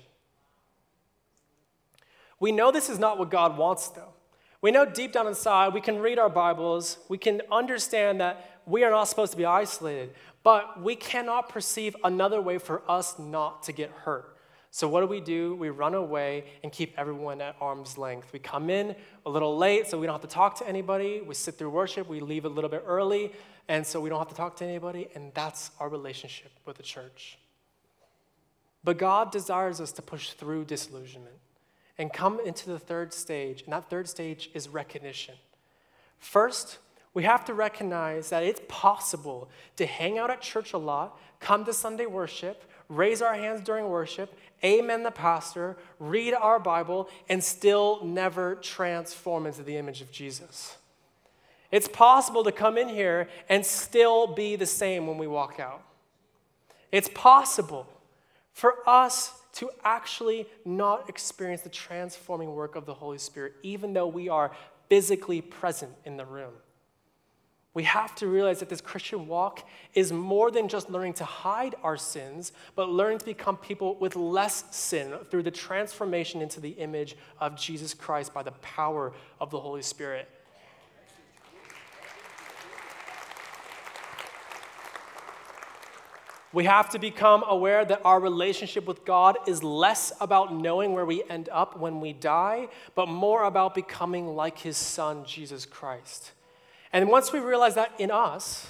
We 2.39 2.53
know 2.53 2.71
this 2.71 2.89
is 2.89 3.01
not 3.01 3.19
what 3.19 3.31
God 3.31 3.59
wants, 3.59 3.89
though. 3.89 4.15
We 4.61 4.71
know 4.73 4.85
deep 4.85 5.13
down 5.13 5.27
inside, 5.27 5.73
we 5.73 5.81
can 5.81 6.01
read 6.01 6.19
our 6.19 6.29
Bibles, 6.29 6.99
we 7.09 7.17
can 7.17 7.43
understand 7.51 8.21
that 8.21 8.58
we 8.69 8.85
are 8.85 8.91
not 8.91 9.05
supposed 9.05 9.33
to 9.33 9.39
be 9.39 9.45
isolated. 9.45 10.15
but 10.45 10.81
we 10.83 10.95
cannot 10.95 11.49
perceive 11.49 11.97
another 12.05 12.41
way 12.41 12.59
for 12.59 12.83
us 12.89 13.19
not 13.19 13.63
to 13.65 13.73
get 13.73 13.91
hurt. 13.91 14.37
So, 14.71 14.87
what 14.89 15.01
do 15.01 15.07
we 15.07 15.21
do? 15.21 15.55
We 15.57 15.71
run 15.71 15.95
away 15.95 16.45
and 16.63 16.71
keep 16.71 16.95
everyone 16.97 17.41
at 17.41 17.57
arm's 17.61 17.99
length. 17.99 18.33
We 18.33 18.39
come 18.39 18.71
in 18.71 18.95
a 19.27 19.31
little 19.31 19.57
late 19.57 19.89
so 19.89 19.99
we 19.99 20.07
don't 20.07 20.15
have 20.15 20.29
to 20.29 20.35
talk 20.35 20.59
to 20.59 20.69
anybody. 20.69 21.21
We 21.21 21.35
sit 21.35 21.57
through 21.57 21.71
worship. 21.71 22.07
We 22.09 22.21
leave 22.21 22.45
a 22.45 22.49
little 22.49 22.71
bit 22.71 22.85
early, 22.87 23.33
and 23.67 23.87
so 23.87 24.01
we 24.01 24.09
don't 24.09 24.19
have 24.19 24.29
to 24.29 24.35
talk 24.35 24.57
to 24.57 24.65
anybody. 24.65 25.09
And 25.15 25.33
that's 25.35 25.71
our 25.81 25.89
relationship 25.89 26.53
with 26.67 26.77
the 26.77 26.83
church. 26.83 27.39
But 28.85 28.99
God 28.99 29.33
desires 29.33 29.81
us 29.81 29.93
to 29.93 30.03
push 30.03 30.31
through 30.31 30.67
disillusionment 30.67 31.37
and 31.97 32.13
come 32.13 32.39
into 32.45 32.69
the 32.71 32.79
third 32.79 33.13
stage. 33.13 33.63
And 33.63 33.73
that 33.73 33.91
third 33.91 34.09
stage 34.09 34.51
is 34.55 34.69
recognition. 34.69 35.35
First, 36.19 36.79
we 37.15 37.23
have 37.25 37.45
to 37.47 37.55
recognize 37.55 38.31
that 38.31 38.43
it's 38.43 38.61
possible 38.69 39.49
to 39.77 39.87
hang 39.87 40.19
out 40.19 40.31
at 40.31 40.41
church 40.41 40.73
a 40.73 40.79
lot, 40.79 41.19
come 41.41 41.65
to 41.65 41.73
Sunday 41.73 42.07
worship, 42.07 42.65
raise 42.89 43.23
our 43.23 43.35
hands 43.35 43.61
during 43.63 43.89
worship, 43.89 44.37
amen 44.65 45.03
the 45.03 45.11
pastor, 45.11 45.77
read 45.99 46.35
our 46.35 46.59
Bible, 46.59 47.09
and 47.29 47.43
still 47.43 48.05
never 48.05 48.57
transform 48.57 49.47
into 49.47 49.63
the 49.63 49.77
image 49.77 50.01
of 50.01 50.11
Jesus. 50.11 50.77
It's 51.71 51.89
possible 51.89 52.45
to 52.45 52.53
come 52.53 52.79
in 52.79 52.89
here 52.89 53.29
and 53.49 53.65
still 53.65 54.27
be 54.27 54.57
the 54.57 54.67
same 54.67 55.07
when 55.07 55.19
we 55.19 55.27
walk 55.27 55.61
out. 55.61 55.83
It's 56.91 57.11
possible 57.15 57.87
for 58.53 58.77
us 58.87 59.33
to 59.55 59.71
actually 59.85 60.47
not 60.65 61.09
experience 61.09 61.63
the 61.63 61.69
transforming 61.69 62.55
work 62.55 62.77
of 62.77 62.87
the 62.87 62.95
Holy 62.95 63.19
Spirit, 63.19 63.55
even 63.63 63.93
though 63.93 64.07
we 64.07 64.29
are 64.29 64.53
physically 64.89 65.41
present 65.41 65.93
in 66.05 66.17
the 66.17 66.25
room. 66.25 66.53
We 67.75 67.83
have 67.85 68.15
to 68.17 68.27
realize 68.27 68.61
that 68.61 68.69
this 68.69 68.81
Christian 68.81 69.29
walk 69.29 69.69
is 69.95 70.11
more 70.13 70.51
than 70.51 70.69
just 70.69 70.91
learning 70.91 71.13
to 71.15 71.25
hide 71.25 71.75
our 71.83 71.97
sins, 71.97 72.53
but 72.75 72.89
learning 72.89 73.19
to 73.19 73.25
become 73.25 73.57
people 73.57 73.95
with 73.97 74.17
less 74.17 74.65
sin 74.75 75.15
through 75.31 75.43
the 75.43 75.51
transformation 75.51 76.41
into 76.43 76.61
the 76.61 76.71
image 76.71 77.17
of 77.41 77.57
Jesus 77.57 77.95
Christ 77.95 78.33
by 78.33 78.43
the 78.43 78.53
power 78.53 79.13
of 79.41 79.51
the 79.51 79.61
Holy 79.61 79.83
Spirit. 79.83 80.29
We 86.51 86.65
have 86.65 86.89
to 86.91 86.99
become 86.99 87.45
aware 87.47 87.85
that 87.85 88.01
our 88.07 88.19
relationship 88.19 88.87
with 88.87 89.05
God 89.05 89.37
is 89.47 89.63
less 89.63 90.13
about 90.19 90.55
knowing 90.55 90.95
where 90.95 91.05
we 91.05 91.23
end 91.29 91.51
up 91.53 91.79
when 91.79 92.01
we 92.01 92.15
die, 92.15 92.69
but 92.95 93.07
more 93.07 93.45
about 93.45 93.75
becoming 93.75 94.29
like 94.29 94.59
His 94.59 94.79
Son, 94.79 95.27
Jesus 95.27 95.67
Christ. 95.67 96.33
And 96.93 97.09
once 97.09 97.33
we 97.33 97.41
realize 97.41 97.75
that 97.75 97.93
in 97.99 98.11
us, 98.11 98.67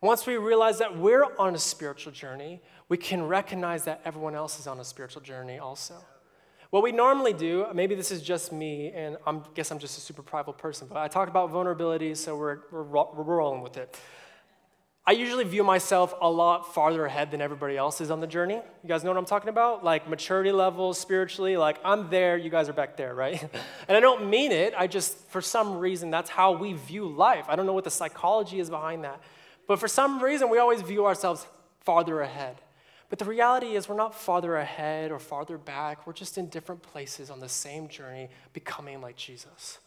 once 0.00 0.26
we 0.26 0.36
realize 0.36 0.78
that 0.78 0.98
we're 0.98 1.26
on 1.38 1.54
a 1.54 1.58
spiritual 1.58 2.12
journey, 2.12 2.60
we 2.88 2.96
can 2.96 3.26
recognize 3.26 3.84
that 3.84 4.00
everyone 4.04 4.34
else 4.34 4.58
is 4.58 4.66
on 4.66 4.80
a 4.80 4.84
spiritual 4.84 5.22
journey 5.22 5.58
also. 5.58 5.94
What 6.70 6.82
we 6.82 6.90
normally 6.90 7.34
do, 7.34 7.66
maybe 7.74 7.94
this 7.94 8.10
is 8.10 8.22
just 8.22 8.50
me, 8.50 8.92
and 8.92 9.16
I 9.26 9.38
guess 9.54 9.70
I'm 9.70 9.78
just 9.78 9.98
a 9.98 10.00
super 10.00 10.22
prideful 10.22 10.54
person, 10.54 10.88
but 10.88 10.96
I 10.96 11.06
talk 11.06 11.28
about 11.28 11.50
vulnerability, 11.50 12.14
so 12.14 12.34
we're, 12.36 12.60
we're, 12.72 12.82
we're 12.82 13.22
rolling 13.22 13.60
with 13.60 13.76
it. 13.76 13.96
I 15.04 15.12
usually 15.12 15.42
view 15.42 15.64
myself 15.64 16.14
a 16.20 16.30
lot 16.30 16.74
farther 16.74 17.04
ahead 17.04 17.32
than 17.32 17.40
everybody 17.40 17.76
else 17.76 18.00
is 18.00 18.12
on 18.12 18.20
the 18.20 18.26
journey. 18.26 18.54
You 18.54 18.88
guys 18.88 19.02
know 19.02 19.10
what 19.10 19.16
I'm 19.16 19.24
talking 19.24 19.48
about? 19.48 19.82
Like 19.82 20.08
maturity 20.08 20.52
levels, 20.52 20.96
spiritually, 20.96 21.56
like 21.56 21.80
I'm 21.84 22.08
there, 22.08 22.36
you 22.36 22.50
guys 22.50 22.68
are 22.68 22.72
back 22.72 22.96
there, 22.96 23.12
right? 23.12 23.42
and 23.88 23.96
I 23.96 24.00
don't 24.00 24.30
mean 24.30 24.52
it, 24.52 24.74
I 24.76 24.86
just, 24.86 25.16
for 25.30 25.40
some 25.40 25.78
reason, 25.78 26.10
that's 26.10 26.30
how 26.30 26.52
we 26.52 26.74
view 26.74 27.08
life. 27.08 27.46
I 27.48 27.56
don't 27.56 27.66
know 27.66 27.72
what 27.72 27.82
the 27.82 27.90
psychology 27.90 28.60
is 28.60 28.70
behind 28.70 29.02
that. 29.02 29.20
But 29.66 29.80
for 29.80 29.88
some 29.88 30.22
reason, 30.22 30.48
we 30.50 30.58
always 30.58 30.82
view 30.82 31.04
ourselves 31.04 31.46
farther 31.80 32.20
ahead. 32.20 32.60
But 33.10 33.18
the 33.18 33.24
reality 33.24 33.74
is, 33.74 33.88
we're 33.88 33.96
not 33.96 34.14
farther 34.14 34.56
ahead 34.56 35.10
or 35.10 35.18
farther 35.18 35.58
back. 35.58 36.06
We're 36.06 36.12
just 36.12 36.38
in 36.38 36.46
different 36.46 36.80
places 36.80 37.28
on 37.28 37.40
the 37.40 37.48
same 37.48 37.88
journey, 37.88 38.30
becoming 38.52 39.00
like 39.00 39.16
Jesus. 39.16 39.78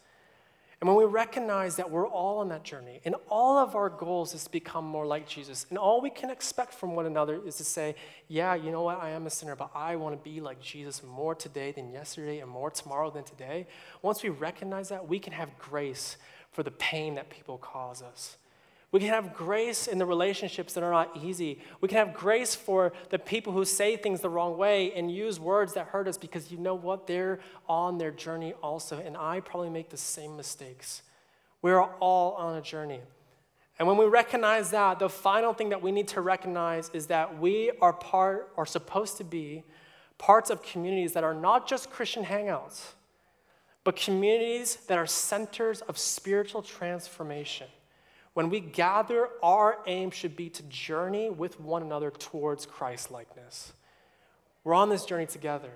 And 0.80 0.88
when 0.88 0.98
we 0.98 1.04
recognize 1.04 1.76
that 1.76 1.90
we're 1.90 2.06
all 2.06 2.38
on 2.38 2.50
that 2.50 2.62
journey, 2.62 3.00
and 3.06 3.14
all 3.30 3.56
of 3.56 3.74
our 3.74 3.88
goals 3.88 4.34
is 4.34 4.44
to 4.44 4.50
become 4.50 4.84
more 4.84 5.06
like 5.06 5.26
Jesus, 5.26 5.64
and 5.70 5.78
all 5.78 6.02
we 6.02 6.10
can 6.10 6.28
expect 6.28 6.74
from 6.74 6.94
one 6.94 7.06
another 7.06 7.40
is 7.46 7.56
to 7.56 7.64
say, 7.64 7.94
Yeah, 8.28 8.54
you 8.54 8.70
know 8.70 8.82
what? 8.82 9.00
I 9.00 9.10
am 9.10 9.26
a 9.26 9.30
sinner, 9.30 9.56
but 9.56 9.70
I 9.74 9.96
want 9.96 10.22
to 10.22 10.30
be 10.30 10.40
like 10.40 10.60
Jesus 10.60 11.02
more 11.02 11.34
today 11.34 11.72
than 11.72 11.92
yesterday, 11.92 12.40
and 12.40 12.50
more 12.50 12.70
tomorrow 12.70 13.10
than 13.10 13.24
today. 13.24 13.66
Once 14.02 14.22
we 14.22 14.28
recognize 14.28 14.90
that, 14.90 15.08
we 15.08 15.18
can 15.18 15.32
have 15.32 15.58
grace 15.58 16.18
for 16.52 16.62
the 16.62 16.70
pain 16.72 17.14
that 17.14 17.30
people 17.30 17.56
cause 17.56 18.02
us. 18.02 18.36
We 18.92 19.00
can 19.00 19.08
have 19.08 19.34
grace 19.34 19.88
in 19.88 19.98
the 19.98 20.06
relationships 20.06 20.72
that 20.74 20.84
are 20.84 20.92
not 20.92 21.16
easy. 21.22 21.60
We 21.80 21.88
can 21.88 21.98
have 21.98 22.14
grace 22.14 22.54
for 22.54 22.92
the 23.10 23.18
people 23.18 23.52
who 23.52 23.64
say 23.64 23.96
things 23.96 24.20
the 24.20 24.30
wrong 24.30 24.56
way 24.56 24.92
and 24.94 25.10
use 25.10 25.40
words 25.40 25.74
that 25.74 25.88
hurt 25.88 26.06
us 26.06 26.16
because 26.16 26.52
you 26.52 26.58
know 26.58 26.74
what? 26.74 27.06
They're 27.06 27.40
on 27.68 27.98
their 27.98 28.12
journey 28.12 28.54
also. 28.62 28.98
And 28.98 29.16
I 29.16 29.40
probably 29.40 29.70
make 29.70 29.90
the 29.90 29.96
same 29.96 30.36
mistakes. 30.36 31.02
We're 31.62 31.82
all 31.82 32.34
on 32.34 32.56
a 32.56 32.62
journey. 32.62 33.00
And 33.78 33.86
when 33.86 33.96
we 33.96 34.06
recognize 34.06 34.70
that, 34.70 34.98
the 34.98 35.08
final 35.08 35.52
thing 35.52 35.70
that 35.70 35.82
we 35.82 35.92
need 35.92 36.08
to 36.08 36.20
recognize 36.20 36.90
is 36.94 37.08
that 37.08 37.38
we 37.38 37.72
are 37.82 37.92
part, 37.92 38.52
are 38.56 38.64
supposed 38.64 39.18
to 39.18 39.24
be 39.24 39.64
parts 40.16 40.48
of 40.48 40.62
communities 40.62 41.12
that 41.12 41.24
are 41.24 41.34
not 41.34 41.68
just 41.68 41.90
Christian 41.90 42.24
hangouts, 42.24 42.92
but 43.84 43.96
communities 43.96 44.76
that 44.86 44.96
are 44.96 45.06
centers 45.06 45.82
of 45.82 45.98
spiritual 45.98 46.62
transformation. 46.62 47.66
When 48.36 48.50
we 48.50 48.60
gather, 48.60 49.30
our 49.42 49.78
aim 49.86 50.10
should 50.10 50.36
be 50.36 50.50
to 50.50 50.62
journey 50.64 51.30
with 51.30 51.58
one 51.58 51.80
another 51.80 52.10
towards 52.10 52.66
Christ 52.66 53.10
likeness. 53.10 53.72
We're 54.62 54.74
on 54.74 54.90
this 54.90 55.06
journey 55.06 55.24
together. 55.24 55.70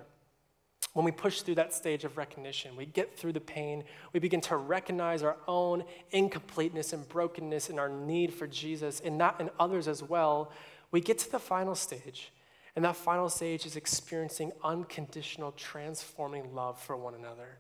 When 0.93 1.07
we 1.07 1.11
push 1.11 1.41
through 1.41 1.55
that 1.55 1.73
stage 1.73 2.05
of 2.05 2.19
recognition, 2.19 2.77
we 2.77 2.85
get 2.85 3.17
through 3.17 3.33
the 3.33 3.41
pain, 3.41 3.85
we 4.13 4.21
begin 4.21 4.43
to 4.43 4.57
recognize 4.57 5.23
our 5.23 5.39
own 5.49 5.85
incompleteness 6.11 6.93
and 6.93 7.09
brokenness 7.09 7.71
and 7.71 7.81
our 7.81 7.89
need 7.89 8.35
for 8.35 8.47
Jesus 8.47 9.01
and 9.01 9.19
that 9.23 9.41
in 9.41 9.49
others 9.59 9.89
as 9.89 10.03
well. 10.03 10.53
We 10.91 11.01
get 11.01 11.17
to 11.21 11.33
the 11.33 11.39
final 11.39 11.75
stage, 11.75 12.31
and 12.77 12.85
that 12.85 12.95
final 12.95 13.31
stage 13.31 13.65
is 13.65 13.75
experiencing 13.75 14.53
unconditional, 14.63 15.53
transforming 15.53 16.55
love 16.55 16.79
for 16.79 16.95
one 16.95 17.15
another. 17.15 17.57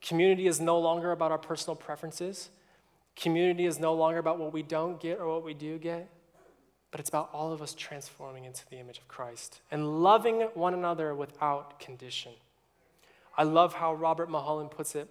Community 0.00 0.46
is 0.46 0.60
no 0.60 0.78
longer 0.78 1.10
about 1.10 1.32
our 1.32 1.38
personal 1.38 1.74
preferences. 1.74 2.50
Community 3.16 3.66
is 3.66 3.78
no 3.78 3.94
longer 3.94 4.18
about 4.18 4.38
what 4.38 4.52
we 4.52 4.62
don't 4.62 5.00
get 5.00 5.18
or 5.18 5.28
what 5.28 5.44
we 5.44 5.54
do 5.54 5.78
get, 5.78 6.08
but 6.90 7.00
it's 7.00 7.08
about 7.08 7.30
all 7.32 7.52
of 7.52 7.62
us 7.62 7.74
transforming 7.74 8.44
into 8.44 8.64
the 8.70 8.76
image 8.76 8.98
of 8.98 9.08
Christ 9.08 9.60
and 9.70 10.02
loving 10.02 10.42
one 10.54 10.74
another 10.74 11.14
without 11.14 11.78
condition. 11.78 12.32
I 13.36 13.44
love 13.44 13.74
how 13.74 13.94
Robert 13.94 14.30
Mulholland 14.30 14.70
puts 14.70 14.94
it. 14.94 15.08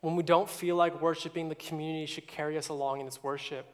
When 0.00 0.16
we 0.16 0.22
don't 0.22 0.48
feel 0.48 0.76
like 0.76 1.00
worshiping, 1.00 1.48
the 1.48 1.54
community 1.54 2.06
should 2.06 2.26
carry 2.26 2.58
us 2.58 2.68
along 2.68 3.00
in 3.00 3.06
its 3.06 3.22
worship. 3.22 3.66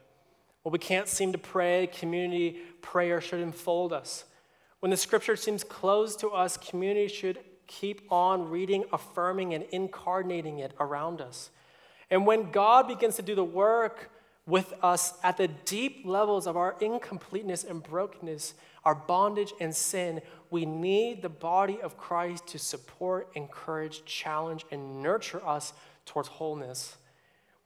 When 0.63 0.71
we 0.71 0.79
can't 0.79 1.09
seem 1.09 1.33
to 1.33 1.37
pray, 1.37 1.87
community 1.87 2.61
prayer 2.81 3.19
should 3.19 3.41
enfold 3.41 3.91
us. 3.91 4.23
When 4.79 4.89
the 4.89 4.97
scripture 4.97 5.35
seems 5.35 5.63
closed 5.63 6.19
to 6.21 6.29
us, 6.29 6.57
community 6.57 7.07
should 7.07 7.39
keep 7.67 8.01
on 8.11 8.49
reading, 8.49 8.85
affirming, 8.93 9.53
and 9.53 9.63
incarnating 9.71 10.59
it 10.59 10.73
around 10.79 11.21
us. 11.21 11.49
And 12.13 12.27
when 12.27 12.51
God 12.51 12.87
begins 12.87 13.15
to 13.15 13.23
do 13.23 13.33
the 13.33 13.43
work 13.43 14.11
with 14.45 14.71
us 14.83 15.15
at 15.23 15.37
the 15.37 15.47
deep 15.47 16.03
levels 16.05 16.45
of 16.45 16.55
our 16.55 16.75
incompleteness 16.79 17.63
and 17.63 17.81
brokenness, 17.81 18.53
our 18.85 18.93
bondage 18.93 19.51
and 19.59 19.75
sin, 19.75 20.21
we 20.51 20.63
need 20.63 21.23
the 21.23 21.29
body 21.29 21.81
of 21.81 21.97
Christ 21.97 22.45
to 22.49 22.59
support, 22.59 23.29
encourage, 23.33 24.05
challenge, 24.05 24.63
and 24.69 25.01
nurture 25.01 25.43
us 25.43 25.73
towards 26.05 26.27
wholeness. 26.27 26.97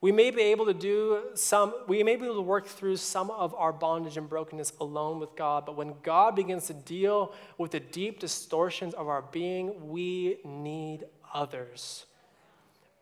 We 0.00 0.12
may 0.12 0.30
be 0.30 0.40
able 0.40 0.64
to 0.64 0.72
do 0.72 1.24
some, 1.34 1.74
we 1.86 2.02
may 2.02 2.16
be 2.16 2.24
able 2.24 2.36
to 2.36 2.40
work 2.40 2.68
through 2.68 2.96
some 2.96 3.30
of 3.30 3.54
our 3.54 3.74
bondage 3.74 4.16
and 4.16 4.30
brokenness 4.30 4.72
alone 4.80 5.20
with 5.20 5.36
God, 5.36 5.66
but 5.66 5.76
when 5.76 5.92
God 6.02 6.34
begins 6.34 6.68
to 6.68 6.72
deal 6.72 7.34
with 7.58 7.72
the 7.72 7.80
deep 7.80 8.18
distortions 8.18 8.94
of 8.94 9.08
our 9.08 9.20
being, 9.20 9.90
we 9.90 10.38
need 10.42 11.04
others. 11.34 12.06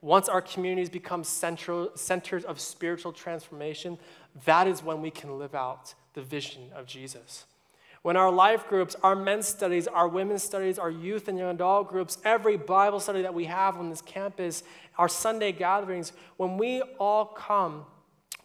Once 0.03 0.29
our 0.29 0.43
communities 0.43 0.91
become 0.91 1.25
central, 1.25 1.91
centers 1.95 2.45
of 2.45 2.61
spiritual 2.61 3.13
transformation, 3.13 3.99
that 4.45 4.67
is 4.67 4.83
when 4.83 5.01
we 5.01 5.11
can 5.11 5.39
live 5.39 5.55
out 5.55 5.95
the 6.15 6.23
vision 6.23 6.71
of 6.75 6.87
Jesus. 6.87 7.47
When 8.03 8.17
our 8.17 8.31
life 8.31 8.69
groups, 8.69 8.95
our 9.03 9.17
men's 9.17 9.49
studies, 9.49 9.89
our 9.89 10.07
women's 10.07 10.43
studies, 10.43 10.79
our 10.79 10.91
youth 10.91 11.27
and 11.27 11.37
young 11.37 11.51
adult 11.51 11.89
groups, 11.89 12.19
every 12.25 12.57
Bible 12.57 13.01
study 13.01 13.23
that 13.23 13.35
we 13.35 13.47
have 13.47 13.79
on 13.79 13.91
this 13.91 14.01
campus, 14.01 14.63
our 14.97 15.09
Sunday 15.09 15.51
gatherings, 15.51 16.13
when 16.37 16.57
we 16.57 16.83
all 17.01 17.25
come 17.25 17.85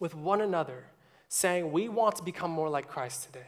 with 0.00 0.16
one 0.16 0.40
another 0.40 0.86
saying, 1.28 1.70
We 1.70 1.88
want 1.88 2.16
to 2.16 2.24
become 2.24 2.50
more 2.50 2.68
like 2.68 2.88
Christ 2.88 3.24
today. 3.26 3.46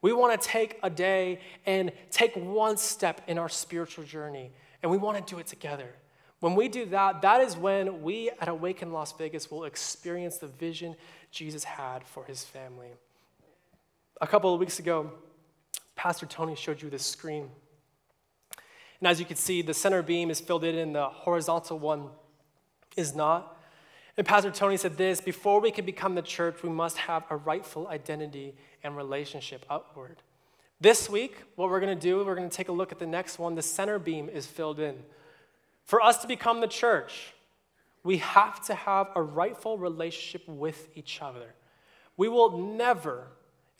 We 0.00 0.12
want 0.12 0.40
to 0.40 0.48
take 0.48 0.78
a 0.82 0.90
day 0.90 1.38
and 1.66 1.92
take 2.10 2.34
one 2.34 2.76
step 2.76 3.20
in 3.26 3.38
our 3.38 3.48
spiritual 3.48 4.04
journey, 4.04 4.52
and 4.82 4.90
we 4.90 4.96
want 4.96 5.24
to 5.24 5.34
do 5.34 5.38
it 5.38 5.46
together. 5.46 5.90
When 6.42 6.56
we 6.56 6.66
do 6.66 6.86
that, 6.86 7.22
that 7.22 7.40
is 7.40 7.56
when 7.56 8.02
we 8.02 8.28
at 8.40 8.48
Awaken 8.48 8.92
Las 8.92 9.12
Vegas 9.12 9.48
will 9.48 9.62
experience 9.62 10.38
the 10.38 10.48
vision 10.48 10.96
Jesus 11.30 11.62
had 11.62 12.02
for 12.02 12.24
his 12.24 12.42
family. 12.42 12.88
A 14.20 14.26
couple 14.26 14.52
of 14.52 14.58
weeks 14.58 14.80
ago, 14.80 15.12
Pastor 15.94 16.26
Tony 16.26 16.56
showed 16.56 16.82
you 16.82 16.90
this 16.90 17.04
screen. 17.04 17.48
And 18.98 19.06
as 19.06 19.20
you 19.20 19.24
can 19.24 19.36
see, 19.36 19.62
the 19.62 19.72
center 19.72 20.02
beam 20.02 20.32
is 20.32 20.40
filled 20.40 20.64
in 20.64 20.74
and 20.78 20.96
the 20.96 21.04
horizontal 21.04 21.78
one 21.78 22.08
is 22.96 23.14
not. 23.14 23.56
And 24.16 24.26
Pastor 24.26 24.50
Tony 24.50 24.76
said 24.76 24.96
this 24.96 25.20
before 25.20 25.60
we 25.60 25.70
can 25.70 25.84
become 25.84 26.16
the 26.16 26.22
church, 26.22 26.64
we 26.64 26.70
must 26.70 26.96
have 26.96 27.22
a 27.30 27.36
rightful 27.36 27.86
identity 27.86 28.56
and 28.82 28.96
relationship 28.96 29.64
upward. 29.70 30.16
This 30.80 31.08
week, 31.08 31.36
what 31.54 31.70
we're 31.70 31.78
going 31.78 31.96
to 31.96 32.02
do, 32.02 32.24
we're 32.24 32.34
going 32.34 32.50
to 32.50 32.56
take 32.56 32.68
a 32.68 32.72
look 32.72 32.90
at 32.90 32.98
the 32.98 33.06
next 33.06 33.38
one. 33.38 33.54
The 33.54 33.62
center 33.62 34.00
beam 34.00 34.28
is 34.28 34.44
filled 34.44 34.80
in. 34.80 35.04
For 35.84 36.00
us 36.00 36.18
to 36.18 36.28
become 36.28 36.60
the 36.60 36.68
church, 36.68 37.34
we 38.04 38.18
have 38.18 38.64
to 38.66 38.74
have 38.74 39.08
a 39.14 39.22
rightful 39.22 39.78
relationship 39.78 40.48
with 40.48 40.88
each 40.94 41.22
other. 41.22 41.54
We 42.16 42.28
will 42.28 42.58
never 42.58 43.28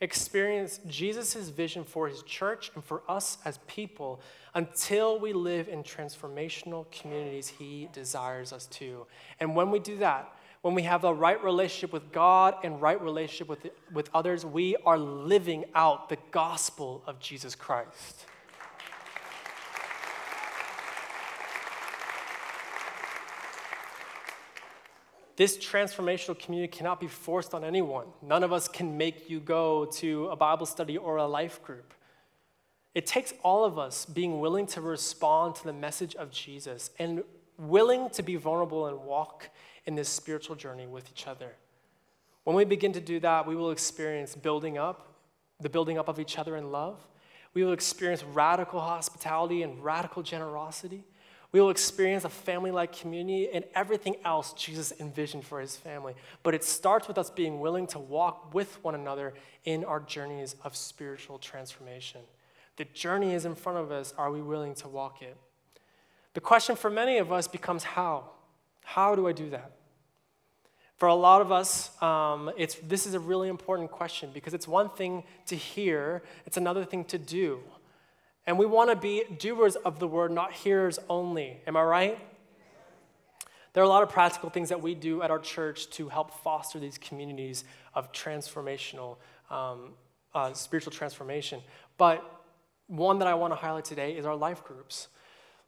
experience 0.01 0.79
Jesus' 0.87 1.49
vision 1.49 1.83
for 1.83 2.07
his 2.07 2.23
church 2.23 2.71
and 2.75 2.83
for 2.83 3.03
us 3.07 3.37
as 3.45 3.59
people 3.67 4.21
until 4.53 5.19
we 5.19 5.31
live 5.31 5.69
in 5.69 5.81
transformational 5.81 6.89
communities 6.91 7.47
he 7.47 7.89
desires 7.93 8.51
us 8.51 8.65
to. 8.67 9.05
And 9.39 9.55
when 9.55 9.71
we 9.71 9.79
do 9.79 9.97
that, 9.97 10.33
when 10.61 10.75
we 10.75 10.83
have 10.83 11.01
the 11.01 11.13
right 11.13 11.41
relationship 11.43 11.91
with 11.91 12.11
God 12.11 12.55
and 12.63 12.81
right 12.81 13.01
relationship 13.01 13.49
with, 13.49 13.67
with 13.93 14.09
others, 14.13 14.45
we 14.45 14.75
are 14.85 14.97
living 14.97 15.65
out 15.75 16.09
the 16.09 16.17
gospel 16.31 17.03
of 17.05 17.19
Jesus 17.19 17.55
Christ. 17.55 18.25
This 25.35 25.57
transformational 25.57 26.37
community 26.37 26.71
cannot 26.71 26.99
be 26.99 27.07
forced 27.07 27.53
on 27.53 27.63
anyone. 27.63 28.05
None 28.21 28.43
of 28.43 28.53
us 28.53 28.67
can 28.67 28.97
make 28.97 29.29
you 29.29 29.39
go 29.39 29.85
to 29.93 30.27
a 30.27 30.35
Bible 30.35 30.65
study 30.65 30.97
or 30.97 31.17
a 31.17 31.25
life 31.25 31.63
group. 31.63 31.93
It 32.93 33.07
takes 33.07 33.33
all 33.41 33.65
of 33.65 33.79
us 33.79 34.05
being 34.05 34.39
willing 34.39 34.67
to 34.67 34.81
respond 34.81 35.55
to 35.55 35.63
the 35.63 35.73
message 35.73 36.15
of 36.15 36.29
Jesus 36.29 36.91
and 36.99 37.23
willing 37.57 38.09
to 38.11 38.21
be 38.21 38.35
vulnerable 38.35 38.85
and 38.85 38.99
walk 38.99 39.49
in 39.85 39.95
this 39.95 40.09
spiritual 40.09 40.55
journey 40.55 40.85
with 40.85 41.09
each 41.11 41.27
other. 41.27 41.53
When 42.43 42.55
we 42.55 42.65
begin 42.65 42.93
to 42.93 43.01
do 43.01 43.19
that, 43.21 43.47
we 43.47 43.55
will 43.55 43.71
experience 43.71 44.35
building 44.35 44.77
up, 44.77 45.15
the 45.59 45.69
building 45.69 45.97
up 45.97 46.07
of 46.07 46.19
each 46.19 46.37
other 46.37 46.57
in 46.57 46.71
love. 46.71 46.99
We 47.53 47.63
will 47.63 47.73
experience 47.73 48.23
radical 48.23 48.81
hospitality 48.81 49.63
and 49.63 49.83
radical 49.83 50.21
generosity. 50.21 51.05
We 51.53 51.61
will 51.61 51.69
experience 51.69 52.25
a 52.25 52.29
family 52.29 52.71
like 52.71 52.91
community 52.91 53.47
and 53.53 53.63
everything 53.75 54.17
else 54.25 54.53
Jesus 54.53 54.91
envisioned 54.99 55.45
for 55.45 55.61
his 55.61 55.77
family. 55.77 56.15
But 56.41 56.55
it 56.55 56.63
starts 56.63 57.07
with 57.07 57.19
us 57.19 57.29
being 57.29 57.59
willing 57.59 57.85
to 57.87 57.99
walk 57.99 58.53
with 58.55 58.83
one 58.83 58.95
another 58.95 59.35
in 59.63 59.85
our 59.85 59.99
journeys 59.99 60.55
of 60.63 60.75
spiritual 60.75 61.37
transformation. 61.37 62.21
The 62.77 62.85
journey 62.85 63.35
is 63.35 63.45
in 63.45 63.53
front 63.53 63.77
of 63.77 63.91
us. 63.91 64.15
Are 64.17 64.31
we 64.31 64.41
willing 64.41 64.73
to 64.75 64.87
walk 64.87 65.21
it? 65.21 65.37
The 66.33 66.41
question 66.41 66.75
for 66.75 66.89
many 66.89 67.19
of 67.19 67.31
us 67.31 67.47
becomes 67.47 67.83
how? 67.83 68.31
How 68.83 69.15
do 69.15 69.27
I 69.27 69.31
do 69.31 69.51
that? 69.51 69.73
For 70.97 71.07
a 71.07 71.13
lot 71.13 71.41
of 71.41 71.51
us, 71.51 71.91
um, 72.01 72.51
it's, 72.57 72.75
this 72.75 73.05
is 73.05 73.13
a 73.13 73.19
really 73.19 73.49
important 73.49 73.91
question 73.91 74.31
because 74.33 74.55
it's 74.55 74.67
one 74.67 74.89
thing 74.89 75.23
to 75.47 75.55
hear, 75.55 76.23
it's 76.47 76.57
another 76.57 76.83
thing 76.83 77.05
to 77.05 77.19
do. 77.19 77.59
And 78.45 78.59
we 78.59 78.65
want 78.65 78.89
to 78.89 78.95
be 78.95 79.23
doers 79.37 79.75
of 79.75 79.99
the 79.99 80.07
word, 80.07 80.31
not 80.31 80.51
hearers 80.51 80.99
only. 81.09 81.61
Am 81.65 81.77
I 81.77 81.83
right? 81.83 82.19
There 83.73 83.81
are 83.81 83.85
a 83.85 83.89
lot 83.89 84.03
of 84.03 84.09
practical 84.09 84.49
things 84.49 84.69
that 84.69 84.81
we 84.81 84.93
do 84.93 85.23
at 85.23 85.31
our 85.31 85.39
church 85.39 85.89
to 85.91 86.09
help 86.09 86.31
foster 86.43 86.77
these 86.79 86.97
communities 86.97 87.63
of 87.95 88.11
transformational, 88.11 89.17
um, 89.49 89.93
uh, 90.35 90.53
spiritual 90.53 90.91
transformation. 90.91 91.61
But 91.97 92.23
one 92.87 93.19
that 93.19 93.27
I 93.27 93.33
want 93.33 93.51
to 93.51 93.55
highlight 93.55 93.85
today 93.85 94.15
is 94.15 94.25
our 94.25 94.35
life 94.35 94.63
groups. 94.63 95.07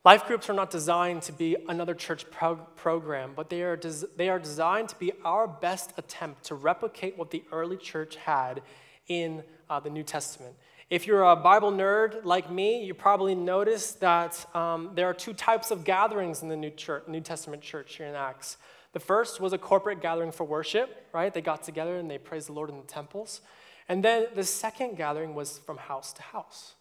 Life 0.04 0.28
groups 0.28 0.52
are 0.52 0.54
not 0.54 0.70
designed 0.70 1.24
to 1.24 1.34
be 1.34 1.56
another 1.68 1.96
church 1.96 2.30
prog- 2.30 2.76
program, 2.76 3.32
but 3.36 3.50
they 3.50 3.64
are, 3.64 3.76
des- 3.76 4.06
they 4.16 4.30
are 4.30 4.38
designed 4.38 4.90
to 4.90 4.96
be 4.98 5.12
our 5.24 5.48
best 5.48 5.94
attempt 5.98 6.44
to 6.44 6.54
replicate 6.54 7.18
what 7.18 7.32
the 7.32 7.44
early 7.52 7.78
church 7.78 8.18
had 8.18 8.62
in 9.08 9.44
uh, 9.68 9.80
the 9.80 9.90
New 9.90 10.04
Testament. 10.04 10.56
If 10.90 11.08
you're 11.08 11.24
a 11.24 11.36
Bible 11.36 11.72
nerd 11.72 12.26
like 12.26 12.52
me, 12.52 12.84
you 12.86 12.94
probably 12.94 13.34
noticed 13.34 14.02
that 14.02 14.46
um, 14.56 14.92
there 14.94 15.08
are 15.08 15.16
two 15.16 15.34
types 15.34 15.72
of 15.72 15.84
gatherings 15.84 16.44
in 16.44 16.48
the 16.48 16.56
New, 16.56 16.70
church, 16.70 17.08
New 17.08 17.22
Testament 17.22 17.64
church 17.64 17.96
here 17.96 18.06
in 18.06 18.14
Acts. 18.14 18.58
The 18.94 19.00
first 19.00 19.40
was 19.40 19.52
a 19.52 19.58
corporate 19.58 20.00
gathering 20.00 20.32
for 20.32 20.44
worship, 20.44 21.08
right? 21.12 21.34
They 21.34 21.42
got 21.42 21.64
together 21.64 21.98
and 21.98 22.10
they 22.10 22.20
praised 22.20 22.50
the 22.50 22.54
Lord 22.54 22.70
in 22.70 22.78
the 22.78 22.84
temples. 22.84 23.42
And 23.90 24.04
then 24.04 24.28
the 24.36 24.44
second 24.44 24.96
gathering 24.96 25.34
was 25.34 25.58
from 25.58 25.78
house 25.78 26.14
to 26.14 26.22
house. 26.22 26.76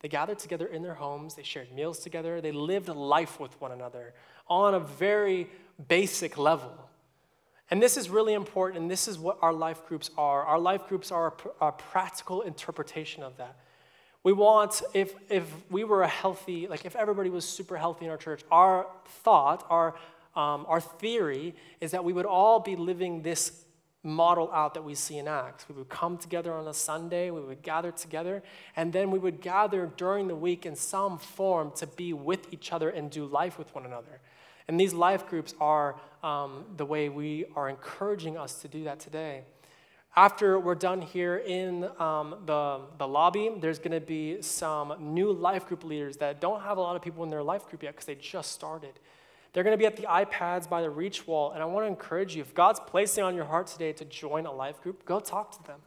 They 0.00 0.08
gathered 0.08 0.38
together 0.38 0.66
in 0.66 0.82
their 0.82 0.94
homes, 0.94 1.34
they 1.34 1.42
shared 1.42 1.72
meals 1.72 2.00
together, 2.00 2.42
they 2.42 2.52
lived 2.52 2.88
life 2.88 3.40
with 3.40 3.58
one 3.62 3.72
another 3.72 4.12
on 4.46 4.74
a 4.74 4.80
very 4.80 5.48
basic 5.88 6.36
level. 6.36 6.87
And 7.70 7.82
this 7.82 7.96
is 7.96 8.08
really 8.08 8.32
important, 8.32 8.82
and 8.82 8.90
this 8.90 9.08
is 9.08 9.18
what 9.18 9.38
our 9.42 9.52
life 9.52 9.86
groups 9.86 10.10
are. 10.16 10.42
Our 10.44 10.58
life 10.58 10.88
groups 10.88 11.12
are 11.12 11.34
a, 11.60 11.72
practical 11.72 12.42
interpretation 12.42 13.22
of 13.22 13.36
that. 13.36 13.56
We 14.22 14.32
want, 14.32 14.82
if, 14.94 15.14
if 15.28 15.44
we 15.70 15.84
were 15.84 16.02
a 16.02 16.08
healthy, 16.08 16.66
like 16.66 16.84
if 16.86 16.96
everybody 16.96 17.30
was 17.30 17.44
super 17.44 17.76
healthy 17.76 18.06
in 18.06 18.10
our 18.10 18.16
church, 18.16 18.42
our 18.50 18.86
thought, 19.22 19.66
our, 19.68 19.94
um, 20.34 20.64
our 20.66 20.80
theory 20.80 21.54
is 21.80 21.90
that 21.90 22.04
we 22.04 22.12
would 22.12 22.26
all 22.26 22.58
be 22.58 22.74
living 22.74 23.22
this 23.22 23.64
model 24.02 24.50
out 24.52 24.74
that 24.74 24.84
we 24.84 24.94
see 24.94 25.18
in 25.18 25.28
Acts. 25.28 25.68
We 25.68 25.74
would 25.74 25.88
come 25.88 26.16
together 26.16 26.52
on 26.54 26.66
a 26.68 26.74
Sunday, 26.74 27.30
we 27.30 27.40
would 27.40 27.62
gather 27.62 27.90
together, 27.90 28.42
and 28.76 28.92
then 28.92 29.10
we 29.10 29.18
would 29.18 29.40
gather 29.40 29.90
during 29.96 30.28
the 30.28 30.36
week 30.36 30.64
in 30.64 30.74
some 30.74 31.18
form 31.18 31.72
to 31.76 31.86
be 31.86 32.12
with 32.12 32.52
each 32.52 32.72
other 32.72 32.88
and 32.88 33.10
do 33.10 33.26
life 33.26 33.58
with 33.58 33.74
one 33.74 33.84
another. 33.84 34.20
And 34.68 34.78
these 34.78 34.92
life 34.92 35.26
groups 35.26 35.54
are 35.60 35.96
um, 36.22 36.64
the 36.76 36.84
way 36.84 37.08
we 37.08 37.46
are 37.56 37.68
encouraging 37.68 38.36
us 38.36 38.60
to 38.60 38.68
do 38.68 38.84
that 38.84 39.00
today. 39.00 39.42
After 40.14 40.58
we're 40.58 40.74
done 40.74 41.00
here 41.00 41.36
in 41.36 41.84
um, 41.98 42.36
the, 42.44 42.80
the 42.98 43.06
lobby, 43.06 43.50
there's 43.60 43.78
going 43.78 43.92
to 43.92 44.00
be 44.00 44.42
some 44.42 44.94
new 45.14 45.32
life 45.32 45.66
group 45.66 45.84
leaders 45.84 46.16
that 46.18 46.40
don't 46.40 46.60
have 46.62 46.76
a 46.76 46.80
lot 46.80 46.96
of 46.96 47.02
people 47.02 47.24
in 47.24 47.30
their 47.30 47.42
life 47.42 47.66
group 47.68 47.82
yet 47.82 47.94
because 47.94 48.06
they 48.06 48.16
just 48.16 48.52
started. 48.52 48.98
They're 49.52 49.64
going 49.64 49.74
to 49.74 49.78
be 49.78 49.86
at 49.86 49.96
the 49.96 50.02
iPads 50.02 50.68
by 50.68 50.82
the 50.82 50.90
reach 50.90 51.26
wall. 51.26 51.52
And 51.52 51.62
I 51.62 51.66
want 51.66 51.84
to 51.84 51.88
encourage 51.88 52.34
you 52.34 52.42
if 52.42 52.54
God's 52.54 52.80
placing 52.80 53.24
on 53.24 53.34
your 53.34 53.44
heart 53.44 53.68
today 53.68 53.92
to 53.92 54.04
join 54.04 54.46
a 54.46 54.52
life 54.52 54.82
group, 54.82 55.04
go 55.04 55.20
talk 55.20 55.52
to 55.52 55.66
them. 55.66 55.80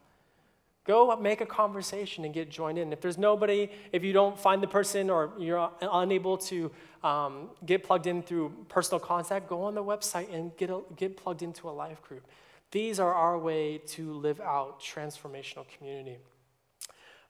Go 0.84 1.14
make 1.16 1.40
a 1.40 1.46
conversation 1.46 2.24
and 2.24 2.34
get 2.34 2.50
joined 2.50 2.76
in. 2.76 2.92
If 2.92 3.00
there's 3.00 3.18
nobody, 3.18 3.68
if 3.92 4.02
you 4.02 4.12
don't 4.12 4.36
find 4.36 4.60
the 4.60 4.66
person 4.66 5.10
or 5.10 5.32
you're 5.38 5.70
unable 5.80 6.36
to 6.38 6.72
um, 7.04 7.50
get 7.64 7.84
plugged 7.84 8.08
in 8.08 8.22
through 8.22 8.52
personal 8.68 8.98
contact, 8.98 9.48
go 9.48 9.62
on 9.62 9.76
the 9.76 9.84
website 9.84 10.32
and 10.34 10.56
get, 10.56 10.70
a, 10.70 10.80
get 10.96 11.16
plugged 11.16 11.42
into 11.42 11.68
a 11.68 11.70
life 11.70 12.02
group. 12.02 12.26
These 12.72 12.98
are 12.98 13.14
our 13.14 13.38
way 13.38 13.78
to 13.88 14.12
live 14.14 14.40
out 14.40 14.80
transformational 14.80 15.66
community. 15.76 16.18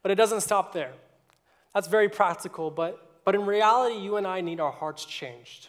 But 0.03 0.13
it 0.13 0.15
doesn't 0.15 0.41
stop 0.41 0.73
there. 0.73 0.93
That's 1.75 1.89
very 1.89 2.09
practical, 2.09 2.71
but, 2.71 3.23
but 3.25 3.35
in 3.35 3.45
reality, 3.45 3.97
you 3.97 4.17
and 4.17 4.27
I 4.27 4.41
need 4.41 4.61
our 4.61 4.73
hearts 4.73 5.05
changed. 5.05 5.69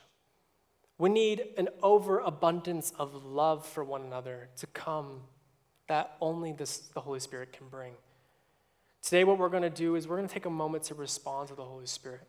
We 0.97 1.09
need 1.09 1.47
an 1.57 1.67
overabundance 1.81 2.93
of 2.97 3.25
love 3.25 3.65
for 3.65 3.83
one 3.83 4.03
another 4.03 4.49
to 4.57 4.67
come 4.67 5.21
that 5.87 6.15
only 6.21 6.51
this, 6.51 6.79
the 6.93 7.01
Holy 7.01 7.19
Spirit 7.19 7.53
can 7.53 7.67
bring. 7.67 7.93
Today, 9.01 9.23
what 9.23 9.37
we're 9.37 9.49
going 9.49 9.63
to 9.63 9.69
do 9.69 9.95
is 9.95 10.07
we're 10.07 10.17
going 10.17 10.27
to 10.27 10.33
take 10.33 10.45
a 10.45 10.49
moment 10.49 10.83
to 10.85 10.95
respond 10.95 11.49
to 11.49 11.55
the 11.55 11.63
Holy 11.63 11.85
Spirit. 11.85 12.27